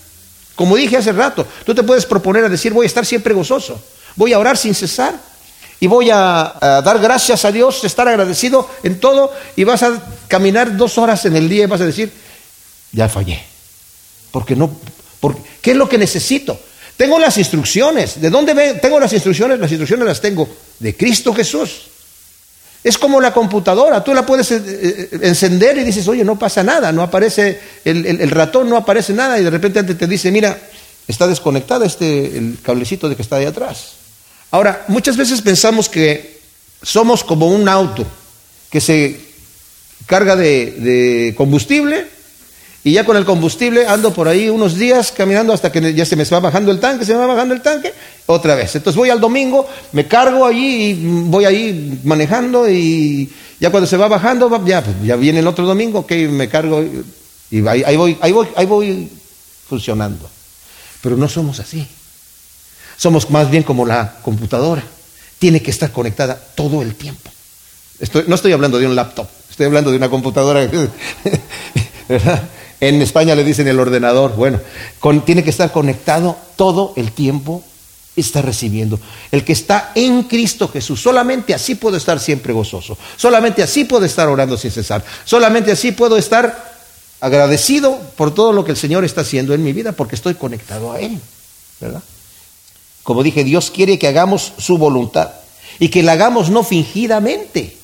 Como 0.54 0.76
dije 0.76 0.96
hace 0.96 1.12
rato, 1.12 1.46
tú 1.64 1.74
te 1.74 1.82
puedes 1.82 2.04
proponer 2.04 2.44
a 2.44 2.48
decir 2.48 2.72
voy 2.72 2.84
a 2.84 2.88
estar 2.88 3.06
siempre 3.06 3.32
gozoso, 3.34 3.80
voy 4.16 4.32
a 4.32 4.38
orar 4.38 4.56
sin 4.56 4.74
cesar 4.74 5.14
y 5.80 5.86
voy 5.86 6.10
a, 6.10 6.82
dar 6.84 6.98
gracias 6.98 7.44
a 7.44 7.52
Dios, 7.52 7.84
estar 7.84 8.08
agradecido 8.08 8.68
en 8.82 8.98
todo 8.98 9.32
y 9.54 9.64
vas 9.64 9.82
a 9.84 10.02
caminar 10.26 10.76
dos 10.76 10.98
horas 10.98 11.24
en 11.26 11.36
el 11.36 11.48
día 11.48 11.64
y 11.64 11.66
vas 11.66 11.80
a 11.80 11.86
decir, 11.86 12.12
ya 12.92 13.08
fallé. 13.08 13.40
Porque 14.32 14.56
no, 14.56 14.70
porque, 15.20 15.40
¿qué 15.62 15.70
es 15.70 15.76
lo 15.76 15.88
que 15.88 15.98
necesito? 15.98 16.58
Tengo 16.96 17.20
las 17.20 17.38
instrucciones. 17.38 18.20
¿De 18.20 18.28
dónde 18.28 18.74
tengo 18.82 18.98
las 18.98 19.12
instrucciones? 19.12 19.60
Las 19.60 19.70
instrucciones 19.70 20.06
las 20.06 20.20
tengo 20.20 20.48
de 20.80 20.96
Cristo 20.96 21.32
Jesús. 21.32 21.82
Es 22.84 22.96
como 22.96 23.20
la 23.20 23.32
computadora, 23.32 24.04
tú 24.04 24.14
la 24.14 24.24
puedes 24.24 24.50
eh, 24.52 24.62
eh, 24.64 25.18
encender 25.22 25.78
y 25.78 25.84
dices, 25.84 26.06
oye, 26.08 26.24
no 26.24 26.38
pasa 26.38 26.62
nada, 26.62 26.92
no 26.92 27.02
aparece 27.02 27.60
el, 27.84 28.30
ratón, 28.30 28.70
no 28.70 28.76
aparece 28.76 29.12
nada, 29.12 29.38
y 29.38 29.44
de 29.44 29.50
repente 29.50 29.80
antes 29.80 29.98
te 29.98 30.06
dice, 30.06 30.30
mira, 30.30 30.58
está 31.06 31.26
desconectada 31.26 31.86
este, 31.86 32.38
el 32.38 32.58
cablecito 32.62 33.08
de 33.08 33.16
que 33.16 33.22
está 33.22 33.36
ahí 33.36 33.46
atrás. 33.46 33.94
Ahora, 34.50 34.84
muchas 34.88 35.16
veces 35.16 35.42
pensamos 35.42 35.88
que 35.88 36.40
somos 36.82 37.24
como 37.24 37.48
un 37.48 37.68
auto 37.68 38.06
que 38.70 38.80
se 38.80 39.20
carga 40.06 40.36
de 40.36 41.34
combustible 41.36 42.17
y 42.84 42.92
ya 42.92 43.04
con 43.04 43.16
el 43.16 43.24
combustible 43.24 43.86
ando 43.86 44.12
por 44.12 44.28
ahí 44.28 44.48
unos 44.48 44.76
días 44.76 45.12
caminando 45.12 45.52
hasta 45.52 45.72
que 45.72 45.94
ya 45.94 46.04
se 46.04 46.16
me 46.16 46.24
va 46.24 46.40
bajando 46.40 46.70
el 46.70 46.78
tanque, 46.78 47.04
se 47.04 47.12
me 47.12 47.18
va 47.18 47.26
bajando 47.26 47.54
el 47.54 47.60
tanque, 47.60 47.92
otra 48.26 48.54
vez. 48.54 48.76
Entonces 48.76 48.96
voy 48.96 49.10
al 49.10 49.20
domingo, 49.20 49.66
me 49.92 50.06
cargo 50.06 50.46
allí 50.46 50.90
y 50.90 50.94
voy 51.24 51.44
ahí 51.44 52.00
manejando 52.04 52.68
y 52.68 53.30
ya 53.58 53.70
cuando 53.70 53.86
se 53.86 53.96
va 53.96 54.06
bajando, 54.08 54.48
ya, 54.64 54.82
pues, 54.82 54.96
ya 55.02 55.16
viene 55.16 55.40
el 55.40 55.46
otro 55.46 55.66
domingo, 55.66 56.06
que 56.06 56.28
me 56.28 56.48
cargo 56.48 56.84
y 57.50 57.66
ahí, 57.66 57.82
ahí, 57.84 57.96
voy, 57.96 58.16
ahí, 58.20 58.32
voy, 58.32 58.48
ahí 58.54 58.66
voy 58.66 59.08
funcionando. 59.68 60.28
Pero 61.02 61.16
no 61.16 61.28
somos 61.28 61.60
así. 61.60 61.86
Somos 62.96 63.30
más 63.30 63.50
bien 63.50 63.62
como 63.62 63.86
la 63.86 64.16
computadora. 64.22 64.82
Tiene 65.38 65.62
que 65.62 65.70
estar 65.70 65.92
conectada 65.92 66.40
todo 66.54 66.82
el 66.82 66.94
tiempo. 66.94 67.30
no 68.26 68.34
estoy 68.34 68.52
hablando 68.52 68.78
de 68.78 68.86
un 68.86 68.96
laptop, 68.96 69.28
estoy 69.50 69.66
hablando 69.66 69.90
de 69.90 69.96
una 69.96 70.08
computadora. 70.08 70.68
¿verdad? 72.08 72.48
En 72.80 73.02
España 73.02 73.34
le 73.34 73.44
dicen 73.44 73.68
el 73.68 73.80
ordenador. 73.80 74.36
Bueno, 74.36 74.60
tiene 75.24 75.42
que 75.42 75.50
estar 75.50 75.72
conectado 75.72 76.36
todo 76.56 76.92
el 76.96 77.12
tiempo, 77.12 77.62
está 78.16 78.42
recibiendo. 78.42 79.00
El 79.32 79.44
que 79.44 79.52
está 79.52 79.92
en 79.94 80.24
Cristo 80.24 80.68
Jesús, 80.68 81.00
solamente 81.00 81.54
así 81.54 81.74
puedo 81.74 81.96
estar 81.96 82.20
siempre 82.20 82.52
gozoso. 82.52 82.96
Solamente 83.16 83.62
así 83.62 83.84
puedo 83.84 84.04
estar 84.04 84.28
orando 84.28 84.56
sin 84.56 84.70
cesar. 84.70 85.04
Solamente 85.24 85.72
así 85.72 85.92
puedo 85.92 86.16
estar 86.16 86.78
agradecido 87.20 87.98
por 88.16 88.32
todo 88.32 88.52
lo 88.52 88.64
que 88.64 88.70
el 88.70 88.76
Señor 88.76 89.04
está 89.04 89.22
haciendo 89.22 89.54
en 89.54 89.62
mi 89.62 89.72
vida, 89.72 89.92
porque 89.92 90.14
estoy 90.14 90.34
conectado 90.34 90.92
a 90.92 91.00
Él. 91.00 91.20
¿Verdad? 91.80 92.02
Como 93.02 93.22
dije, 93.22 93.42
Dios 93.42 93.70
quiere 93.70 93.98
que 93.98 94.06
hagamos 94.06 94.52
su 94.58 94.78
voluntad 94.78 95.30
y 95.78 95.88
que 95.88 96.02
la 96.02 96.12
hagamos 96.12 96.50
no 96.50 96.62
fingidamente, 96.62 97.76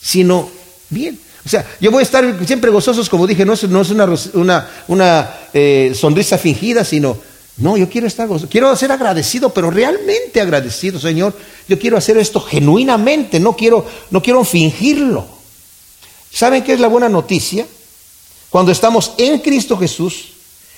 sino 0.00 0.48
bien. 0.88 1.20
O 1.44 1.48
sea, 1.48 1.66
yo 1.80 1.90
voy 1.90 2.00
a 2.00 2.02
estar 2.04 2.46
siempre 2.46 2.70
gozosos, 2.70 3.08
como 3.08 3.26
dije, 3.26 3.44
no 3.44 3.54
es, 3.54 3.64
una, 3.64 5.30
eh, 5.52 5.92
sonrisa 5.94 6.38
fingida, 6.38 6.84
sino, 6.84 7.16
no, 7.56 7.76
yo 7.76 7.88
quiero 7.88 8.06
estar 8.06 8.28
gozoso, 8.28 8.48
quiero 8.48 8.74
ser 8.76 8.92
agradecido, 8.92 9.50
pero 9.50 9.70
realmente 9.70 10.40
agradecido, 10.40 11.00
Señor. 11.00 11.34
Yo 11.68 11.78
quiero 11.78 11.96
hacer 11.96 12.16
esto 12.16 12.40
genuinamente, 12.40 13.40
no 13.40 13.56
quiero, 13.56 13.84
no 14.10 14.22
quiero 14.22 14.44
fingirlo. 14.44 15.26
¿Saben 16.32 16.62
qué 16.62 16.74
es 16.74 16.80
la 16.80 16.88
buena 16.88 17.08
noticia? 17.08 17.66
Cuando 18.48 18.70
estamos 18.70 19.12
en 19.18 19.40
Cristo 19.40 19.76
Jesús, 19.76 20.28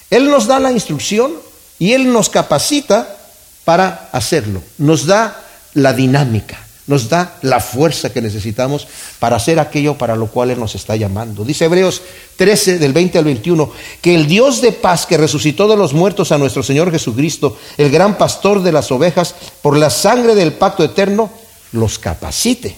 Él 0.08 0.30
nos 0.30 0.46
da 0.46 0.58
la 0.60 0.72
instrucción 0.72 1.34
y 1.78 1.92
Él 1.92 2.10
nos 2.10 2.30
capacita 2.30 3.18
para 3.64 4.08
hacerlo, 4.12 4.62
nos 4.78 5.04
da 5.04 5.44
la 5.74 5.92
dinámica 5.92 6.63
nos 6.86 7.08
da 7.08 7.38
la 7.42 7.60
fuerza 7.60 8.12
que 8.12 8.20
necesitamos 8.20 8.86
para 9.18 9.36
hacer 9.36 9.58
aquello 9.58 9.96
para 9.96 10.16
lo 10.16 10.26
cual 10.26 10.50
Él 10.50 10.60
nos 10.60 10.74
está 10.74 10.96
llamando. 10.96 11.44
Dice 11.44 11.64
Hebreos 11.64 12.02
13, 12.36 12.78
del 12.78 12.92
20 12.92 13.18
al 13.18 13.24
21, 13.24 13.72
que 14.02 14.14
el 14.14 14.26
Dios 14.26 14.60
de 14.60 14.72
paz 14.72 15.06
que 15.06 15.16
resucitó 15.16 15.66
de 15.68 15.76
los 15.76 15.94
muertos 15.94 16.32
a 16.32 16.38
nuestro 16.38 16.62
Señor 16.62 16.90
Jesucristo, 16.90 17.56
el 17.78 17.90
gran 17.90 18.18
pastor 18.18 18.62
de 18.62 18.72
las 18.72 18.92
ovejas, 18.92 19.34
por 19.62 19.76
la 19.76 19.90
sangre 19.90 20.34
del 20.34 20.52
pacto 20.52 20.84
eterno, 20.84 21.30
los 21.72 21.98
capacite 21.98 22.76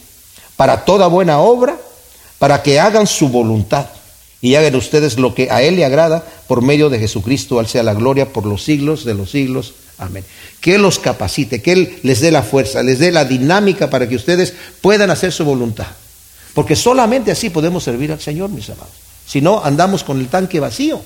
para 0.57 0.85
toda 0.85 1.07
buena 1.07 1.39
obra, 1.39 1.77
para 2.39 2.63
que 2.63 2.81
hagan 2.81 3.07
su 3.07 3.29
voluntad 3.29 3.87
y 4.41 4.55
hagan 4.55 4.77
ustedes 4.77 5.19
lo 5.19 5.35
que 5.35 5.51
a 5.51 5.63
Él 5.63 5.77
le 5.77 5.85
agrada 5.85 6.25
por 6.47 6.63
medio 6.63 6.91
de 6.91 6.99
Jesucristo, 6.99 7.59
al 7.59 7.67
sea 7.67 7.83
la 7.83 7.95
gloria 7.95 8.33
por 8.33 8.47
los 8.47 8.63
siglos 8.63 9.05
de 9.05 9.15
los 9.15 9.31
siglos. 9.31 9.75
Amén. 9.99 10.25
Que 10.61 10.75
Él 10.75 10.83
los 10.83 10.99
capacite, 10.99 11.63
que 11.63 11.73
Él 11.73 11.99
les 12.03 12.21
dé 12.21 12.31
la 12.31 12.43
fuerza, 12.43 12.83
les 12.83 12.99
dé 12.99 13.11
la 13.11 13.25
dinámica 13.25 13.89
para 13.89 14.09
que 14.09 14.17
ustedes 14.17 14.55
puedan 14.81 15.11
hacer 15.11 15.33
su 15.33 15.45
voluntad. 15.45 15.87
Porque 16.55 16.77
solamente 16.77 17.31
así 17.31 17.51
podemos 17.51 17.85
servir 17.85 18.13
al 18.13 18.21
Señor, 18.21 18.51
mis 18.51 18.69
amados. 18.71 18.93
Si 19.27 19.41
no, 19.41 19.63
andamos 19.65 20.05
con 20.05 20.21
el 20.21 20.29
tanque 20.29 20.61
vacío. 20.61 21.03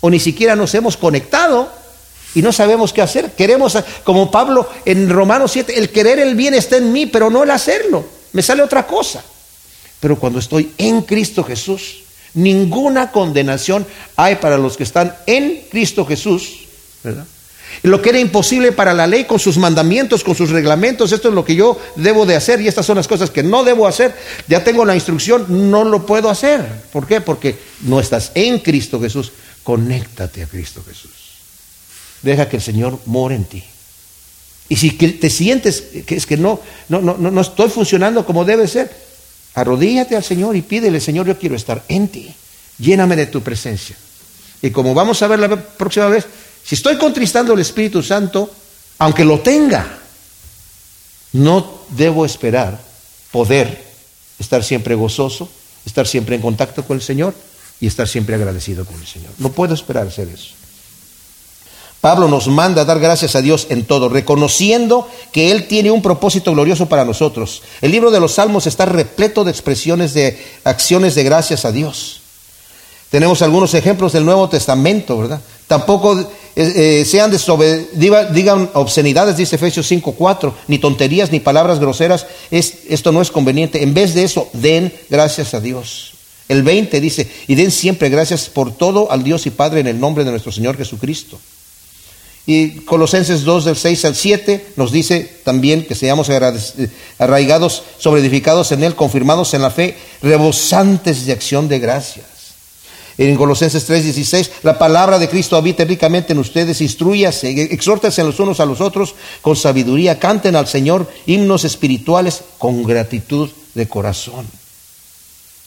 O 0.00 0.10
ni 0.10 0.20
siquiera 0.20 0.54
nos 0.54 0.74
hemos 0.74 0.96
conectado 0.96 1.70
y 2.34 2.42
no 2.42 2.52
sabemos 2.52 2.92
qué 2.92 3.02
hacer. 3.02 3.32
Queremos, 3.32 3.78
como 4.02 4.30
Pablo 4.30 4.68
en 4.84 5.08
Romanos 5.08 5.52
7, 5.52 5.78
el 5.78 5.90
querer 5.90 6.18
el 6.18 6.34
bien 6.34 6.54
está 6.54 6.76
en 6.76 6.92
mí, 6.92 7.06
pero 7.06 7.30
no 7.30 7.42
el 7.42 7.50
hacerlo. 7.50 8.04
Me 8.32 8.42
sale 8.42 8.62
otra 8.62 8.86
cosa. 8.86 9.24
Pero 10.00 10.18
cuando 10.18 10.40
estoy 10.40 10.72
en 10.76 11.02
Cristo 11.02 11.42
Jesús, 11.44 12.02
ninguna 12.34 13.10
condenación 13.10 13.86
hay 14.16 14.36
para 14.36 14.58
los 14.58 14.76
que 14.76 14.82
están 14.82 15.16
en 15.26 15.64
Cristo 15.70 16.04
Jesús, 16.04 16.66
¿verdad? 17.02 17.24
Lo 17.82 18.00
que 18.00 18.10
era 18.10 18.18
imposible 18.18 18.72
para 18.72 18.94
la 18.94 19.06
ley 19.06 19.24
con 19.24 19.38
sus 19.38 19.58
mandamientos, 19.58 20.24
con 20.24 20.34
sus 20.34 20.50
reglamentos, 20.50 21.12
esto 21.12 21.28
es 21.28 21.34
lo 21.34 21.44
que 21.44 21.54
yo 21.54 21.78
debo 21.96 22.26
de 22.26 22.36
hacer 22.36 22.60
y 22.60 22.68
estas 22.68 22.86
son 22.86 22.96
las 22.96 23.08
cosas 23.08 23.30
que 23.30 23.42
no 23.42 23.64
debo 23.64 23.86
hacer. 23.86 24.14
Ya 24.48 24.64
tengo 24.64 24.84
la 24.84 24.94
instrucción, 24.94 25.70
no 25.70 25.84
lo 25.84 26.06
puedo 26.06 26.30
hacer. 26.30 26.64
¿Por 26.92 27.06
qué? 27.06 27.20
Porque 27.20 27.56
no 27.82 28.00
estás 28.00 28.32
en 28.34 28.58
Cristo 28.60 29.00
Jesús. 29.00 29.32
Conéctate 29.62 30.42
a 30.42 30.46
Cristo 30.46 30.82
Jesús. 30.86 31.10
Deja 32.22 32.48
que 32.48 32.56
el 32.56 32.62
Señor 32.62 32.98
more 33.06 33.34
en 33.34 33.44
ti. 33.44 33.64
Y 34.68 34.76
si 34.76 34.90
te 34.92 35.28
sientes 35.28 35.84
que 36.06 36.16
es 36.16 36.26
que 36.26 36.36
no, 36.36 36.60
no, 36.88 37.00
no, 37.00 37.16
no 37.16 37.40
estoy 37.40 37.68
funcionando 37.68 38.24
como 38.24 38.44
debe 38.44 38.66
ser, 38.66 38.90
arrodíllate 39.54 40.16
al 40.16 40.24
Señor 40.24 40.56
y 40.56 40.62
pídele, 40.62 41.00
Señor, 41.00 41.26
yo 41.26 41.38
quiero 41.38 41.54
estar 41.54 41.84
en 41.88 42.08
ti. 42.08 42.34
Lléname 42.78 43.14
de 43.16 43.26
tu 43.26 43.42
presencia. 43.42 43.96
Y 44.62 44.70
como 44.70 44.94
vamos 44.94 45.22
a 45.22 45.28
ver 45.28 45.38
la 45.38 45.54
próxima 45.54 46.06
vez, 46.08 46.26
si 46.64 46.74
estoy 46.74 46.96
contristando 46.96 47.52
al 47.52 47.60
Espíritu 47.60 48.02
Santo, 48.02 48.50
aunque 48.98 49.24
lo 49.24 49.40
tenga, 49.40 49.98
no 51.32 51.80
debo 51.90 52.24
esperar 52.24 52.80
poder 53.30 53.84
estar 54.38 54.64
siempre 54.64 54.94
gozoso, 54.94 55.48
estar 55.84 56.06
siempre 56.06 56.36
en 56.36 56.42
contacto 56.42 56.84
con 56.84 56.96
el 56.96 57.02
Señor 57.02 57.34
y 57.80 57.86
estar 57.86 58.08
siempre 58.08 58.34
agradecido 58.34 58.84
con 58.84 58.98
el 59.00 59.06
Señor. 59.06 59.30
No 59.38 59.50
puedo 59.50 59.74
esperar 59.74 60.06
hacer 60.06 60.28
eso. 60.28 60.54
Pablo 62.00 62.28
nos 62.28 62.48
manda 62.48 62.82
a 62.82 62.84
dar 62.84 63.00
gracias 63.00 63.34
a 63.34 63.40
Dios 63.40 63.66
en 63.70 63.84
todo, 63.86 64.10
reconociendo 64.10 65.08
que 65.32 65.50
Él 65.50 65.66
tiene 65.68 65.90
un 65.90 66.02
propósito 66.02 66.52
glorioso 66.52 66.86
para 66.86 67.04
nosotros. 67.04 67.62
El 67.80 67.92
libro 67.92 68.10
de 68.10 68.20
los 68.20 68.34
Salmos 68.34 68.66
está 68.66 68.84
repleto 68.84 69.42
de 69.42 69.50
expresiones 69.50 70.12
de 70.12 70.38
acciones 70.64 71.14
de 71.14 71.24
gracias 71.24 71.64
a 71.64 71.72
Dios. 71.72 72.20
Tenemos 73.14 73.42
algunos 73.42 73.72
ejemplos 73.74 74.12
del 74.12 74.24
Nuevo 74.24 74.48
Testamento, 74.48 75.16
¿verdad? 75.16 75.40
Tampoco 75.68 76.18
eh, 76.18 76.26
eh, 76.56 77.04
sean 77.04 77.30
digan 77.30 78.70
obscenidades, 78.74 79.36
dice 79.36 79.54
Efesios 79.54 79.88
5:4, 79.88 80.52
ni 80.66 80.78
tonterías, 80.80 81.30
ni 81.30 81.38
palabras 81.38 81.78
groseras, 81.78 82.26
esto 82.50 83.12
no 83.12 83.22
es 83.22 83.30
conveniente. 83.30 83.84
En 83.84 83.94
vez 83.94 84.14
de 84.14 84.24
eso, 84.24 84.48
den 84.52 84.92
gracias 85.10 85.54
a 85.54 85.60
Dios. 85.60 86.14
El 86.48 86.64
20 86.64 87.00
dice, 87.00 87.30
y 87.46 87.54
den 87.54 87.70
siempre 87.70 88.08
gracias 88.08 88.46
por 88.46 88.76
todo 88.76 89.12
al 89.12 89.22
Dios 89.22 89.46
y 89.46 89.50
Padre 89.50 89.78
en 89.78 89.86
el 89.86 90.00
nombre 90.00 90.24
de 90.24 90.32
nuestro 90.32 90.50
Señor 90.50 90.76
Jesucristo. 90.76 91.38
Y 92.46 92.80
Colosenses 92.80 93.44
2 93.44 93.64
del 93.64 93.76
6 93.76 94.04
al 94.06 94.16
7 94.16 94.66
nos 94.74 94.90
dice 94.90 95.38
también 95.44 95.86
que 95.86 95.94
seamos 95.94 96.30
arraigados, 97.18 97.84
sobreedificados 97.96 98.72
en 98.72 98.82
Él, 98.82 98.96
confirmados 98.96 99.54
en 99.54 99.62
la 99.62 99.70
fe, 99.70 99.96
rebosantes 100.20 101.26
de 101.26 101.32
acción 101.32 101.68
de 101.68 101.78
gracias. 101.78 102.33
En 103.16 103.36
Colosenses 103.36 103.86
3:16, 103.88 104.50
la 104.62 104.76
palabra 104.76 105.18
de 105.18 105.28
Cristo 105.28 105.56
habita 105.56 105.84
ricamente 105.84 106.32
en 106.32 106.40
ustedes, 106.40 106.80
instruyase, 106.80 107.50
exhórtense 107.72 108.24
los 108.24 108.40
unos 108.40 108.58
a 108.58 108.66
los 108.66 108.80
otros 108.80 109.14
con 109.40 109.54
sabiduría, 109.54 110.18
canten 110.18 110.56
al 110.56 110.66
Señor 110.66 111.08
himnos 111.26 111.64
espirituales 111.64 112.42
con 112.58 112.82
gratitud 112.82 113.50
de 113.74 113.86
corazón. 113.86 114.46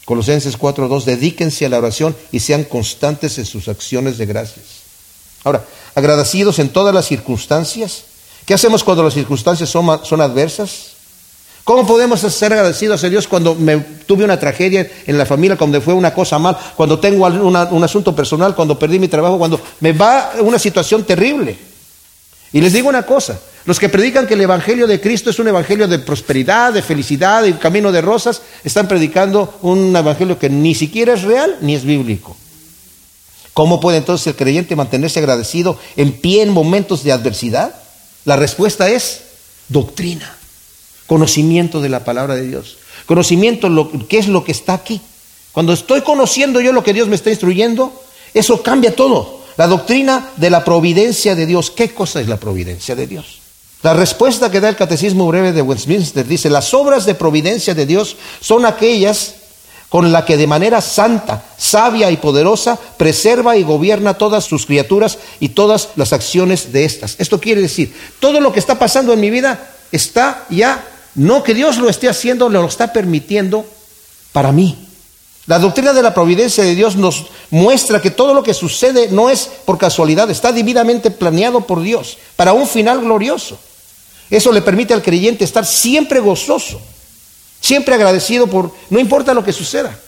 Colosenses 0.04 0.58
4:2, 0.58 1.04
dedíquense 1.04 1.64
a 1.64 1.68
la 1.70 1.78
oración 1.78 2.14
y 2.32 2.40
sean 2.40 2.64
constantes 2.64 3.38
en 3.38 3.46
sus 3.46 3.68
acciones 3.68 4.18
de 4.18 4.26
gracias. 4.26 4.64
Ahora, 5.44 5.64
agradecidos 5.94 6.58
en 6.58 6.68
todas 6.68 6.94
las 6.94 7.06
circunstancias. 7.06 8.04
¿Qué 8.44 8.54
hacemos 8.54 8.84
cuando 8.84 9.04
las 9.04 9.14
circunstancias 9.14 9.68
son, 9.68 10.04
son 10.04 10.20
adversas? 10.20 10.97
¿Cómo 11.68 11.86
podemos 11.86 12.20
ser 12.20 12.50
agradecidos 12.54 13.04
a 13.04 13.10
Dios 13.10 13.28
cuando 13.28 13.54
me 13.54 13.76
tuve 14.06 14.24
una 14.24 14.40
tragedia 14.40 14.90
en 15.06 15.18
la 15.18 15.26
familia, 15.26 15.54
cuando 15.54 15.78
fue 15.82 15.92
una 15.92 16.14
cosa 16.14 16.38
mal, 16.38 16.56
cuando 16.74 16.98
tengo 16.98 17.26
un 17.26 17.84
asunto 17.84 18.16
personal, 18.16 18.54
cuando 18.54 18.78
perdí 18.78 18.98
mi 18.98 19.06
trabajo, 19.06 19.36
cuando 19.36 19.60
me 19.80 19.92
va 19.92 20.32
una 20.40 20.58
situación 20.58 21.04
terrible? 21.04 21.58
Y 22.54 22.62
les 22.62 22.72
digo 22.72 22.88
una 22.88 23.02
cosa, 23.02 23.38
los 23.66 23.78
que 23.78 23.90
predican 23.90 24.26
que 24.26 24.32
el 24.32 24.40
Evangelio 24.40 24.86
de 24.86 24.98
Cristo 24.98 25.28
es 25.28 25.38
un 25.40 25.48
Evangelio 25.48 25.86
de 25.86 25.98
prosperidad, 25.98 26.72
de 26.72 26.80
felicidad, 26.80 27.42
de 27.42 27.58
camino 27.58 27.92
de 27.92 28.00
rosas, 28.00 28.40
están 28.64 28.88
predicando 28.88 29.58
un 29.60 29.94
Evangelio 29.94 30.38
que 30.38 30.48
ni 30.48 30.74
siquiera 30.74 31.12
es 31.12 31.22
real 31.22 31.58
ni 31.60 31.74
es 31.74 31.84
bíblico. 31.84 32.34
¿Cómo 33.52 33.78
puede 33.78 33.98
entonces 33.98 34.28
el 34.28 34.36
creyente 34.36 34.74
mantenerse 34.74 35.18
agradecido 35.18 35.78
en 35.98 36.12
pie 36.12 36.40
en 36.40 36.48
momentos 36.48 37.04
de 37.04 37.12
adversidad? 37.12 37.74
La 38.24 38.36
respuesta 38.36 38.88
es 38.88 39.20
doctrina 39.68 40.37
conocimiento 41.08 41.80
de 41.80 41.88
la 41.88 42.04
palabra 42.04 42.36
de 42.36 42.46
Dios, 42.46 42.78
conocimiento 43.06 43.68
de 43.68 44.06
qué 44.06 44.18
es 44.18 44.28
lo 44.28 44.44
que 44.44 44.52
está 44.52 44.74
aquí. 44.74 45.00
Cuando 45.50 45.72
estoy 45.72 46.02
conociendo 46.02 46.60
yo 46.60 46.72
lo 46.72 46.84
que 46.84 46.92
Dios 46.92 47.08
me 47.08 47.16
está 47.16 47.30
instruyendo, 47.30 47.92
eso 48.32 48.62
cambia 48.62 48.94
todo. 48.94 49.40
La 49.56 49.66
doctrina 49.66 50.30
de 50.36 50.50
la 50.50 50.64
providencia 50.64 51.34
de 51.34 51.46
Dios. 51.46 51.72
¿Qué 51.72 51.92
cosa 51.92 52.20
es 52.20 52.28
la 52.28 52.36
providencia 52.36 52.94
de 52.94 53.08
Dios? 53.08 53.40
La 53.82 53.94
respuesta 53.94 54.50
que 54.50 54.60
da 54.60 54.68
el 54.68 54.76
Catecismo 54.76 55.26
Breve 55.26 55.52
de 55.52 55.62
Westminster 55.62 56.26
dice, 56.26 56.50
las 56.50 56.74
obras 56.74 57.06
de 57.06 57.14
providencia 57.14 57.74
de 57.74 57.86
Dios 57.86 58.16
son 58.40 58.66
aquellas 58.66 59.34
con 59.88 60.12
las 60.12 60.24
que 60.24 60.36
de 60.36 60.46
manera 60.46 60.80
santa, 60.80 61.44
sabia 61.56 62.10
y 62.10 62.18
poderosa 62.18 62.78
preserva 62.96 63.56
y 63.56 63.62
gobierna 63.62 64.14
todas 64.14 64.44
sus 64.44 64.66
criaturas 64.66 65.18
y 65.40 65.50
todas 65.50 65.88
las 65.96 66.12
acciones 66.12 66.72
de 66.72 66.84
éstas. 66.84 67.16
Esto 67.18 67.40
quiere 67.40 67.62
decir, 67.62 67.94
todo 68.20 68.40
lo 68.40 68.52
que 68.52 68.60
está 68.60 68.78
pasando 68.78 69.12
en 69.12 69.20
mi 69.20 69.30
vida 69.30 69.70
está 69.90 70.44
ya 70.50 70.84
no 71.18 71.42
que 71.42 71.52
Dios 71.52 71.78
lo 71.78 71.88
esté 71.88 72.08
haciendo, 72.08 72.48
lo 72.48 72.64
está 72.64 72.92
permitiendo 72.92 73.66
para 74.32 74.52
mí. 74.52 74.88
La 75.46 75.58
doctrina 75.58 75.92
de 75.92 76.02
la 76.02 76.14
providencia 76.14 76.62
de 76.62 76.74
Dios 76.74 76.94
nos 76.94 77.26
muestra 77.50 78.00
que 78.00 78.10
todo 78.10 78.34
lo 78.34 78.42
que 78.42 78.54
sucede 78.54 79.08
no 79.08 79.28
es 79.28 79.50
por 79.64 79.78
casualidad, 79.78 80.30
está 80.30 80.52
divinamente 80.52 81.10
planeado 81.10 81.62
por 81.62 81.82
Dios 81.82 82.18
para 82.36 82.52
un 82.52 82.68
final 82.68 83.00
glorioso. 83.00 83.58
Eso 84.30 84.52
le 84.52 84.62
permite 84.62 84.94
al 84.94 85.02
creyente 85.02 85.44
estar 85.44 85.66
siempre 85.66 86.20
gozoso, 86.20 86.80
siempre 87.60 87.94
agradecido 87.94 88.46
por, 88.46 88.72
no 88.90 89.00
importa 89.00 89.34
lo 89.34 89.42
que 89.42 89.52
suceda. 89.52 89.98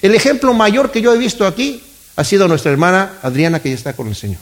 El 0.00 0.14
ejemplo 0.14 0.54
mayor 0.54 0.90
que 0.90 1.02
yo 1.02 1.12
he 1.12 1.18
visto 1.18 1.46
aquí 1.46 1.82
ha 2.14 2.24
sido 2.24 2.48
nuestra 2.48 2.72
hermana 2.72 3.18
Adriana 3.22 3.60
que 3.60 3.68
ya 3.68 3.74
está 3.74 3.94
con 3.94 4.08
el 4.08 4.16
Señor. 4.16 4.40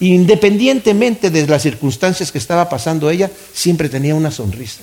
Independientemente 0.00 1.30
de 1.30 1.46
las 1.46 1.62
circunstancias 1.62 2.32
que 2.32 2.38
estaba 2.38 2.68
pasando 2.68 3.08
ella, 3.08 3.30
siempre 3.54 3.88
tenía 3.88 4.14
una 4.14 4.30
sonrisa. 4.30 4.82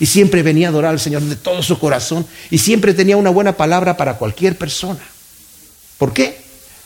Y 0.00 0.06
siempre 0.06 0.42
venía 0.42 0.68
a 0.68 0.70
adorar 0.70 0.92
al 0.92 1.00
Señor 1.00 1.22
de 1.22 1.36
todo 1.36 1.62
su 1.62 1.78
corazón. 1.78 2.26
Y 2.50 2.58
siempre 2.58 2.94
tenía 2.94 3.16
una 3.16 3.30
buena 3.30 3.56
palabra 3.56 3.96
para 3.96 4.16
cualquier 4.16 4.56
persona. 4.56 5.00
¿Por 5.98 6.12
qué? 6.12 6.38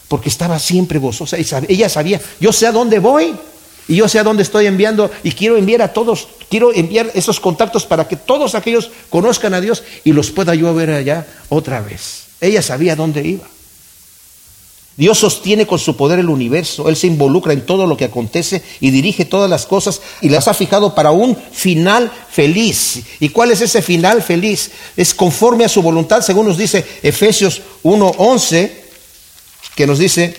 Porque 0.08 0.28
estaba 0.28 0.58
siempre 0.58 0.98
gozosa. 0.98 1.36
Ella 1.36 1.88
sabía, 1.88 2.20
yo 2.40 2.52
sé 2.52 2.66
a 2.66 2.72
dónde 2.72 2.98
voy. 2.98 3.34
Y 3.88 3.96
yo 3.96 4.08
sé 4.08 4.18
a 4.18 4.22
dónde 4.22 4.42
estoy 4.42 4.66
enviando. 4.66 5.10
Y 5.22 5.32
quiero 5.32 5.56
enviar 5.56 5.82
a 5.82 5.92
todos, 5.92 6.28
quiero 6.48 6.72
enviar 6.72 7.10
esos 7.14 7.40
contactos 7.40 7.84
para 7.84 8.06
que 8.08 8.16
todos 8.16 8.54
aquellos 8.54 8.90
conozcan 9.10 9.54
a 9.54 9.60
Dios 9.60 9.82
y 10.04 10.12
los 10.12 10.30
pueda 10.30 10.54
yo 10.54 10.72
ver 10.74 10.90
allá 10.90 11.26
otra 11.48 11.80
vez. 11.80 12.24
Ella 12.40 12.62
sabía 12.62 12.96
dónde 12.96 13.26
iba. 13.26 13.46
Dios 14.96 15.18
sostiene 15.18 15.66
con 15.66 15.78
su 15.78 15.96
poder 15.96 16.18
el 16.18 16.28
universo, 16.28 16.88
Él 16.88 16.96
se 16.96 17.06
involucra 17.06 17.52
en 17.52 17.64
todo 17.64 17.86
lo 17.86 17.96
que 17.96 18.04
acontece 18.04 18.62
y 18.80 18.90
dirige 18.90 19.24
todas 19.24 19.48
las 19.48 19.64
cosas 19.64 20.02
y 20.20 20.28
las 20.28 20.48
ha 20.48 20.54
fijado 20.54 20.94
para 20.94 21.12
un 21.12 21.36
final 21.52 22.12
feliz. 22.30 23.02
¿Y 23.18 23.30
cuál 23.30 23.50
es 23.52 23.62
ese 23.62 23.80
final 23.80 24.22
feliz? 24.22 24.70
Es 24.96 25.14
conforme 25.14 25.64
a 25.64 25.70
su 25.70 25.80
voluntad, 25.80 26.20
según 26.20 26.46
nos 26.46 26.58
dice 26.58 26.84
Efesios 27.02 27.62
1.11, 27.84 28.70
que 29.74 29.86
nos 29.86 29.98
dice, 29.98 30.36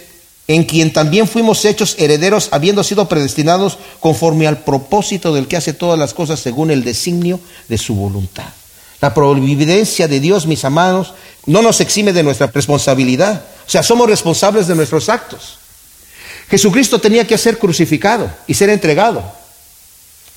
en 0.48 0.66
quien 0.66 0.94
también 0.94 1.28
fuimos 1.28 1.66
hechos 1.66 1.96
herederos, 1.98 2.50
habiendo 2.52 2.84
sido 2.84 3.08
predestinados 3.08 3.78
conforme 4.00 4.46
al 4.46 4.64
propósito 4.64 5.34
del 5.34 5.48
que 5.48 5.58
hace 5.58 5.74
todas 5.74 5.98
las 5.98 6.14
cosas 6.14 6.40
según 6.40 6.70
el 6.70 6.84
designio 6.84 7.40
de 7.70 7.78
su 7.78 7.96
voluntad. 7.96 8.50
La 9.02 9.14
providencia 9.14 10.08
de 10.08 10.20
Dios, 10.20 10.46
mis 10.46 10.64
amados, 10.64 11.14
no 11.46 11.62
nos 11.62 11.82
exime 11.82 12.14
de 12.14 12.24
nuestra 12.24 12.48
responsabilidad. 12.48 13.44
O 13.66 13.70
sea, 13.70 13.84
somos 13.84 14.08
responsables 14.08 14.68
de 14.68 14.76
nuestros 14.76 15.10
actos. 15.10 15.58
Jesucristo 16.50 17.00
tenía 17.00 17.26
que 17.26 17.38
ser 17.38 17.58
crucificado 17.58 18.30
y 18.48 18.54
ser 18.54 18.70
entregado. 18.70 19.24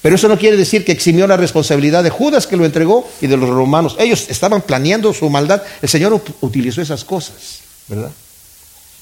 Pero 0.03 0.14
eso 0.14 0.29
no 0.29 0.39
quiere 0.39 0.57
decir 0.57 0.85
que 0.85 0.93
eximió 0.93 1.27
la 1.27 1.37
responsabilidad 1.37 2.05
de 2.05 2.11
Judas 2.11 2.47
que 2.47 2.57
lo 2.57 2.64
entregó 2.64 3.09
y 3.20 3.27
de 3.27 3.37
los 3.37 3.49
romanos. 3.49 3.97
Ellos 3.99 4.27
estaban 4.29 4.62
planeando 4.62 5.12
su 5.12 5.29
maldad. 5.29 5.62
El 5.83 5.89
Señor 5.89 6.22
utilizó 6.41 6.81
esas 6.81 7.05
cosas, 7.05 7.59
¿verdad? 7.89 8.12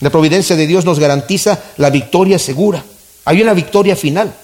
La 0.01 0.11
providencia 0.11 0.57
de 0.57 0.67
Dios 0.67 0.85
nos 0.85 0.99
garantiza 0.99 1.59
la 1.77 1.91
victoria 1.91 2.39
segura. 2.39 2.85
Hay 3.27 3.43
una 3.43 3.55
victoria 3.55 3.97
final. 3.97 4.35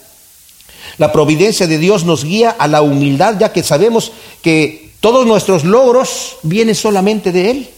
La 0.99 1.13
providencia 1.13 1.67
de 1.67 1.79
Dios 1.79 2.05
nos 2.05 2.25
guía 2.25 2.51
a 2.51 2.69
la 2.69 2.83
humildad, 2.83 3.37
ya 3.39 3.53
que 3.53 3.63
sabemos 3.63 4.13
que 4.43 4.93
todos 5.01 5.27
nuestros 5.27 5.65
logros 5.65 6.37
vienen 6.43 6.75
solamente 6.75 7.33
de 7.33 7.51
Él. 7.51 7.71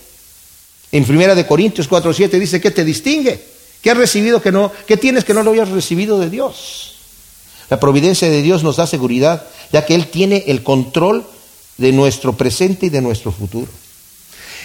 En 0.93 1.05
Primera 1.05 1.35
de 1.35 1.47
Corintios 1.47 1.89
4:7 1.89 2.39
dice 2.39 2.61
que 2.61 2.71
te 2.71 2.85
distingue, 2.85 3.43
que 3.81 3.91
has 3.91 3.97
recibido 3.97 4.43
que 4.43 4.53
no, 4.53 4.71
que 4.87 4.99
tienes 4.99 5.25
que 5.25 5.33
no 5.35 5.43
lo 5.43 5.51
habías 5.51 5.71
recibido 5.71 6.21
de 6.21 6.29
Dios. 6.29 6.95
La 7.71 7.81
providencia 7.81 8.29
de 8.29 8.43
Dios 8.43 8.63
nos 8.63 8.77
da 8.77 8.87
seguridad, 8.87 9.47
ya 9.73 9.87
que 9.87 9.95
él 9.95 10.09
tiene 10.09 10.45
el 10.49 10.63
control 10.63 11.25
de 11.79 11.93
nuestro 11.93 12.35
presente 12.35 12.87
y 12.87 12.91
de 12.91 13.01
nuestro 13.01 13.33
futuro. 13.33 13.69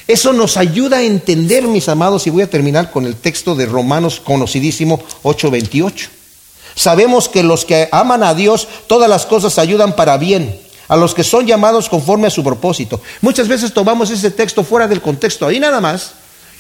Eso 0.07 0.33
nos 0.33 0.57
ayuda 0.57 0.97
a 0.97 1.03
entender, 1.03 1.63
mis 1.63 1.87
amados, 1.87 2.27
y 2.27 2.29
voy 2.29 2.41
a 2.41 2.49
terminar 2.49 2.91
con 2.91 3.05
el 3.05 3.15
texto 3.15 3.55
de 3.55 3.65
Romanos 3.65 4.19
conocidísimo 4.19 5.01
8:28. 5.23 6.09
Sabemos 6.75 7.29
que 7.29 7.43
los 7.43 7.63
que 7.63 7.87
aman 7.91 8.21
a 8.23 8.33
Dios, 8.33 8.67
todas 8.87 9.09
las 9.09 9.25
cosas 9.25 9.57
ayudan 9.57 9.95
para 9.95 10.17
bien, 10.17 10.59
a 10.87 10.95
los 10.95 11.13
que 11.13 11.23
son 11.23 11.45
llamados 11.45 11.89
conforme 11.89 12.27
a 12.27 12.29
su 12.29 12.43
propósito. 12.43 13.01
Muchas 13.21 13.47
veces 13.47 13.73
tomamos 13.73 14.09
ese 14.09 14.31
texto 14.31 14.63
fuera 14.63 14.87
del 14.87 15.01
contexto, 15.01 15.47
ahí 15.47 15.59
nada 15.59 15.81
más. 15.81 16.11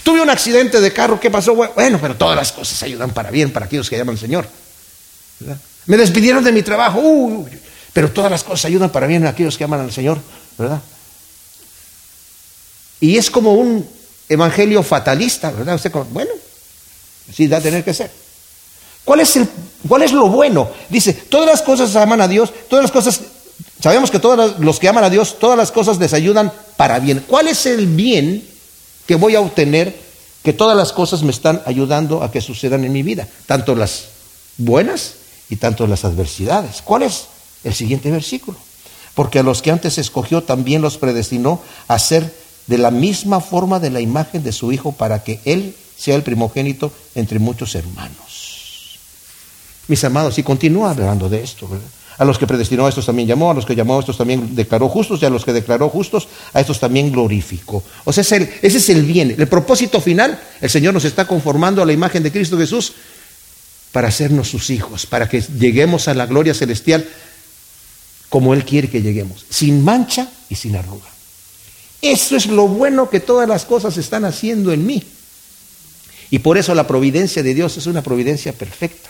Tuve 0.03 0.21
un 0.21 0.29
accidente 0.29 0.79
de 0.79 0.93
carro, 0.93 1.19
¿qué 1.19 1.29
pasó? 1.29 1.55
Bueno, 1.55 1.99
pero 2.01 2.15
todas 2.15 2.35
las 2.35 2.51
cosas 2.51 2.81
ayudan 2.83 3.11
para 3.11 3.31
bien 3.31 3.51
para 3.51 3.65
aquellos 3.65 3.89
que 3.89 3.97
llaman 3.97 4.15
al 4.15 4.19
Señor. 4.19 4.47
Me 5.85 5.97
despidieron 5.97 6.43
de 6.43 6.51
mi 6.51 6.63
trabajo, 6.63 7.45
pero 7.93 8.11
todas 8.11 8.31
las 8.31 8.43
cosas 8.43 8.65
ayudan 8.65 8.89
para 8.89 9.07
bien 9.07 9.25
a 9.25 9.29
aquellos 9.29 9.57
que 9.57 9.63
aman 9.63 9.81
al 9.81 9.91
Señor, 9.91 10.19
¿verdad? 10.57 10.81
Y 12.99 13.17
es 13.17 13.29
como 13.29 13.53
un 13.53 13.87
evangelio 14.29 14.83
fatalista, 14.83 15.51
¿verdad? 15.51 15.75
Usted, 15.75 15.91
bueno, 16.11 16.31
sí, 17.33 17.47
va 17.47 17.57
a 17.57 17.61
tener 17.61 17.83
que 17.83 17.93
ser. 17.93 18.11
¿Cuál 19.03 19.21
es, 19.21 19.35
el, 19.37 19.47
¿Cuál 19.87 20.03
es 20.03 20.11
lo 20.11 20.27
bueno? 20.27 20.69
Dice, 20.89 21.13
todas 21.13 21.47
las 21.47 21.61
cosas 21.61 21.95
aman 21.95 22.19
a 22.19 22.27
Dios, 22.27 22.51
todas 22.69 22.83
las 22.83 22.91
cosas, 22.91 23.21
sabemos 23.81 24.11
que 24.11 24.19
todos 24.19 24.59
los 24.59 24.79
que 24.79 24.87
aman 24.87 25.03
a 25.03 25.09
Dios, 25.09 25.39
todas 25.39 25.57
las 25.57 25.71
cosas 25.71 25.97
les 25.97 26.13
ayudan 26.13 26.51
para 26.75 26.99
bien. 26.99 27.23
¿Cuál 27.27 27.47
es 27.47 27.65
el 27.65 27.87
bien 27.87 28.47
que 29.05 29.15
voy 29.15 29.35
a 29.35 29.41
obtener 29.41 29.95
que 30.43 30.53
todas 30.53 30.77
las 30.77 30.93
cosas 30.93 31.23
me 31.23 31.31
están 31.31 31.61
ayudando 31.65 32.23
a 32.23 32.31
que 32.31 32.41
sucedan 32.41 32.83
en 32.83 32.93
mi 32.93 33.03
vida? 33.03 33.27
Tanto 33.45 33.75
las 33.75 34.05
buenas 34.57 35.15
y 35.49 35.57
tanto 35.57 35.87
las 35.87 36.05
adversidades. 36.05 36.81
¿Cuál 36.81 37.03
es 37.03 37.27
el 37.63 37.73
siguiente 37.73 38.11
versículo? 38.11 38.57
Porque 39.15 39.39
a 39.39 39.43
los 39.43 39.61
que 39.61 39.71
antes 39.71 39.97
escogió 39.97 40.43
también 40.43 40.81
los 40.81 40.97
predestinó 40.97 41.61
a 41.87 41.97
ser 41.99 42.33
de 42.67 42.77
la 42.77 42.91
misma 42.91 43.39
forma 43.39 43.79
de 43.79 43.89
la 43.89 44.01
imagen 44.01 44.43
de 44.43 44.51
su 44.51 44.71
Hijo 44.71 44.91
para 44.91 45.23
que 45.23 45.39
Él 45.45 45.75
sea 45.97 46.15
el 46.15 46.23
primogénito 46.23 46.91
entre 47.15 47.39
muchos 47.39 47.73
hermanos. 47.75 48.99
Mis 49.87 50.03
amados, 50.03 50.37
y 50.37 50.43
continúa 50.43 50.91
hablando 50.91 51.29
de 51.29 51.43
esto, 51.43 51.67
A 52.17 52.25
los 52.25 52.37
que 52.37 52.47
predestinó 52.47 52.85
a 52.85 52.89
estos 52.89 53.05
también 53.05 53.27
llamó, 53.27 53.51
a 53.51 53.53
los 53.53 53.65
que 53.65 53.75
llamó 53.75 53.97
a 53.97 53.99
estos 53.99 54.17
también 54.17 54.55
declaró 54.55 54.89
justos, 54.89 55.21
y 55.21 55.25
a 55.25 55.29
los 55.29 55.45
que 55.45 55.53
declaró 55.53 55.89
justos, 55.89 56.27
a 56.53 56.59
estos 56.59 56.79
también 56.79 57.11
glorificó. 57.11 57.83
O 58.05 58.13
sea, 58.13 58.21
ese 58.21 58.59
es 58.61 58.89
el 58.89 59.03
bien, 59.03 59.35
el 59.37 59.47
propósito 59.47 60.01
final. 60.01 60.39
El 60.59 60.69
Señor 60.69 60.93
nos 60.93 61.05
está 61.05 61.27
conformando 61.27 61.81
a 61.81 61.85
la 61.85 61.93
imagen 61.93 62.23
de 62.23 62.31
Cristo 62.31 62.57
Jesús 62.57 62.93
para 63.91 64.07
hacernos 64.07 64.49
sus 64.49 64.69
hijos, 64.69 65.05
para 65.05 65.29
que 65.29 65.41
lleguemos 65.41 66.07
a 66.07 66.13
la 66.13 66.25
gloria 66.25 66.53
celestial 66.53 67.07
como 68.29 68.53
Él 68.53 68.65
quiere 68.65 68.89
que 68.89 69.01
lleguemos, 69.01 69.45
sin 69.49 69.83
mancha 69.83 70.27
y 70.49 70.55
sin 70.55 70.75
arruga. 70.75 71.07
Eso 72.01 72.35
es 72.35 72.47
lo 72.47 72.67
bueno 72.67 73.09
que 73.09 73.19
todas 73.19 73.47
las 73.47 73.65
cosas 73.65 73.97
están 73.97 74.25
haciendo 74.25 74.71
en 74.71 74.85
mí. 74.85 75.03
Y 76.29 76.39
por 76.39 76.57
eso 76.57 76.75
la 76.75 76.87
providencia 76.87 77.41
de 77.41 77.53
Dios 77.53 77.77
es 77.77 77.87
una 77.87 78.01
providencia 78.01 78.53
perfecta. 78.53 79.09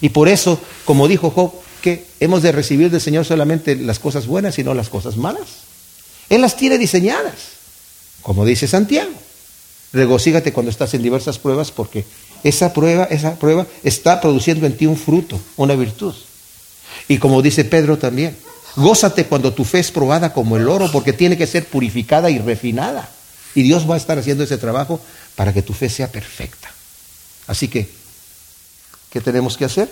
Y 0.00 0.10
por 0.10 0.28
eso, 0.28 0.60
como 0.84 1.08
dijo 1.08 1.30
Job, 1.30 1.52
que 1.82 2.06
hemos 2.20 2.42
de 2.42 2.52
recibir 2.52 2.90
del 2.90 3.00
Señor 3.00 3.26
solamente 3.26 3.76
las 3.76 3.98
cosas 3.98 4.26
buenas 4.26 4.58
y 4.58 4.64
no 4.64 4.72
las 4.72 4.88
cosas 4.88 5.16
malas. 5.18 5.48
Él 6.30 6.40
las 6.40 6.56
tiene 6.56 6.78
diseñadas, 6.78 7.34
como 8.22 8.46
dice 8.46 8.66
Santiago. 8.66 9.12
Regocígate 9.92 10.54
cuando 10.54 10.70
estás 10.70 10.94
en 10.94 11.02
diversas 11.02 11.38
pruebas 11.38 11.70
porque 11.70 12.06
esa 12.42 12.72
prueba, 12.72 13.04
esa 13.04 13.34
prueba 13.34 13.66
está 13.82 14.22
produciendo 14.22 14.64
en 14.64 14.76
ti 14.78 14.86
un 14.86 14.96
fruto, 14.96 15.38
una 15.56 15.74
virtud. 15.74 16.14
Y 17.08 17.18
como 17.18 17.42
dice 17.42 17.64
Pedro 17.66 17.98
también, 17.98 18.34
Gózate 18.76 19.26
cuando 19.26 19.52
tu 19.52 19.64
fe 19.64 19.80
es 19.80 19.90
probada 19.90 20.32
como 20.32 20.56
el 20.56 20.68
oro, 20.68 20.90
porque 20.90 21.12
tiene 21.12 21.36
que 21.36 21.46
ser 21.46 21.66
purificada 21.66 22.30
y 22.30 22.38
refinada. 22.38 23.08
Y 23.54 23.62
Dios 23.62 23.88
va 23.88 23.94
a 23.94 23.98
estar 23.98 24.18
haciendo 24.18 24.44
ese 24.44 24.56
trabajo 24.56 25.00
para 25.36 25.52
que 25.52 25.62
tu 25.62 25.74
fe 25.74 25.90
sea 25.90 26.10
perfecta. 26.10 26.70
Así 27.46 27.68
que, 27.68 27.90
¿qué 29.10 29.20
tenemos 29.20 29.58
que 29.58 29.66
hacer? 29.66 29.90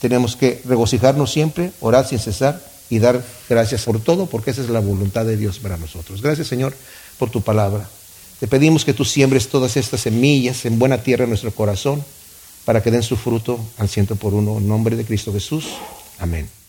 Tenemos 0.00 0.36
que 0.36 0.62
regocijarnos 0.64 1.32
siempre, 1.32 1.72
orar 1.80 2.06
sin 2.06 2.18
cesar 2.18 2.62
y 2.88 2.98
dar 2.98 3.24
gracias 3.48 3.84
por 3.84 4.00
todo, 4.00 4.26
porque 4.26 4.50
esa 4.50 4.62
es 4.62 4.68
la 4.70 4.80
voluntad 4.80 5.24
de 5.24 5.36
Dios 5.36 5.58
para 5.58 5.76
nosotros. 5.76 6.22
Gracias, 6.22 6.48
Señor, 6.48 6.74
por 7.18 7.30
tu 7.30 7.42
palabra. 7.42 7.88
Te 8.40 8.48
pedimos 8.48 8.84
que 8.84 8.94
tú 8.94 9.04
siembres 9.04 9.48
todas 9.48 9.76
estas 9.76 10.00
semillas 10.00 10.64
en 10.64 10.78
buena 10.78 11.02
tierra 11.02 11.24
en 11.24 11.30
nuestro 11.30 11.52
corazón 11.52 12.02
para 12.64 12.82
que 12.82 12.90
den 12.90 13.02
su 13.02 13.16
fruto 13.16 13.60
al 13.78 13.88
ciento 13.88 14.16
por 14.16 14.34
uno. 14.34 14.58
En 14.58 14.66
nombre 14.66 14.96
de 14.96 15.04
Cristo 15.04 15.32
Jesús. 15.32 15.66
Amén. 16.18 16.59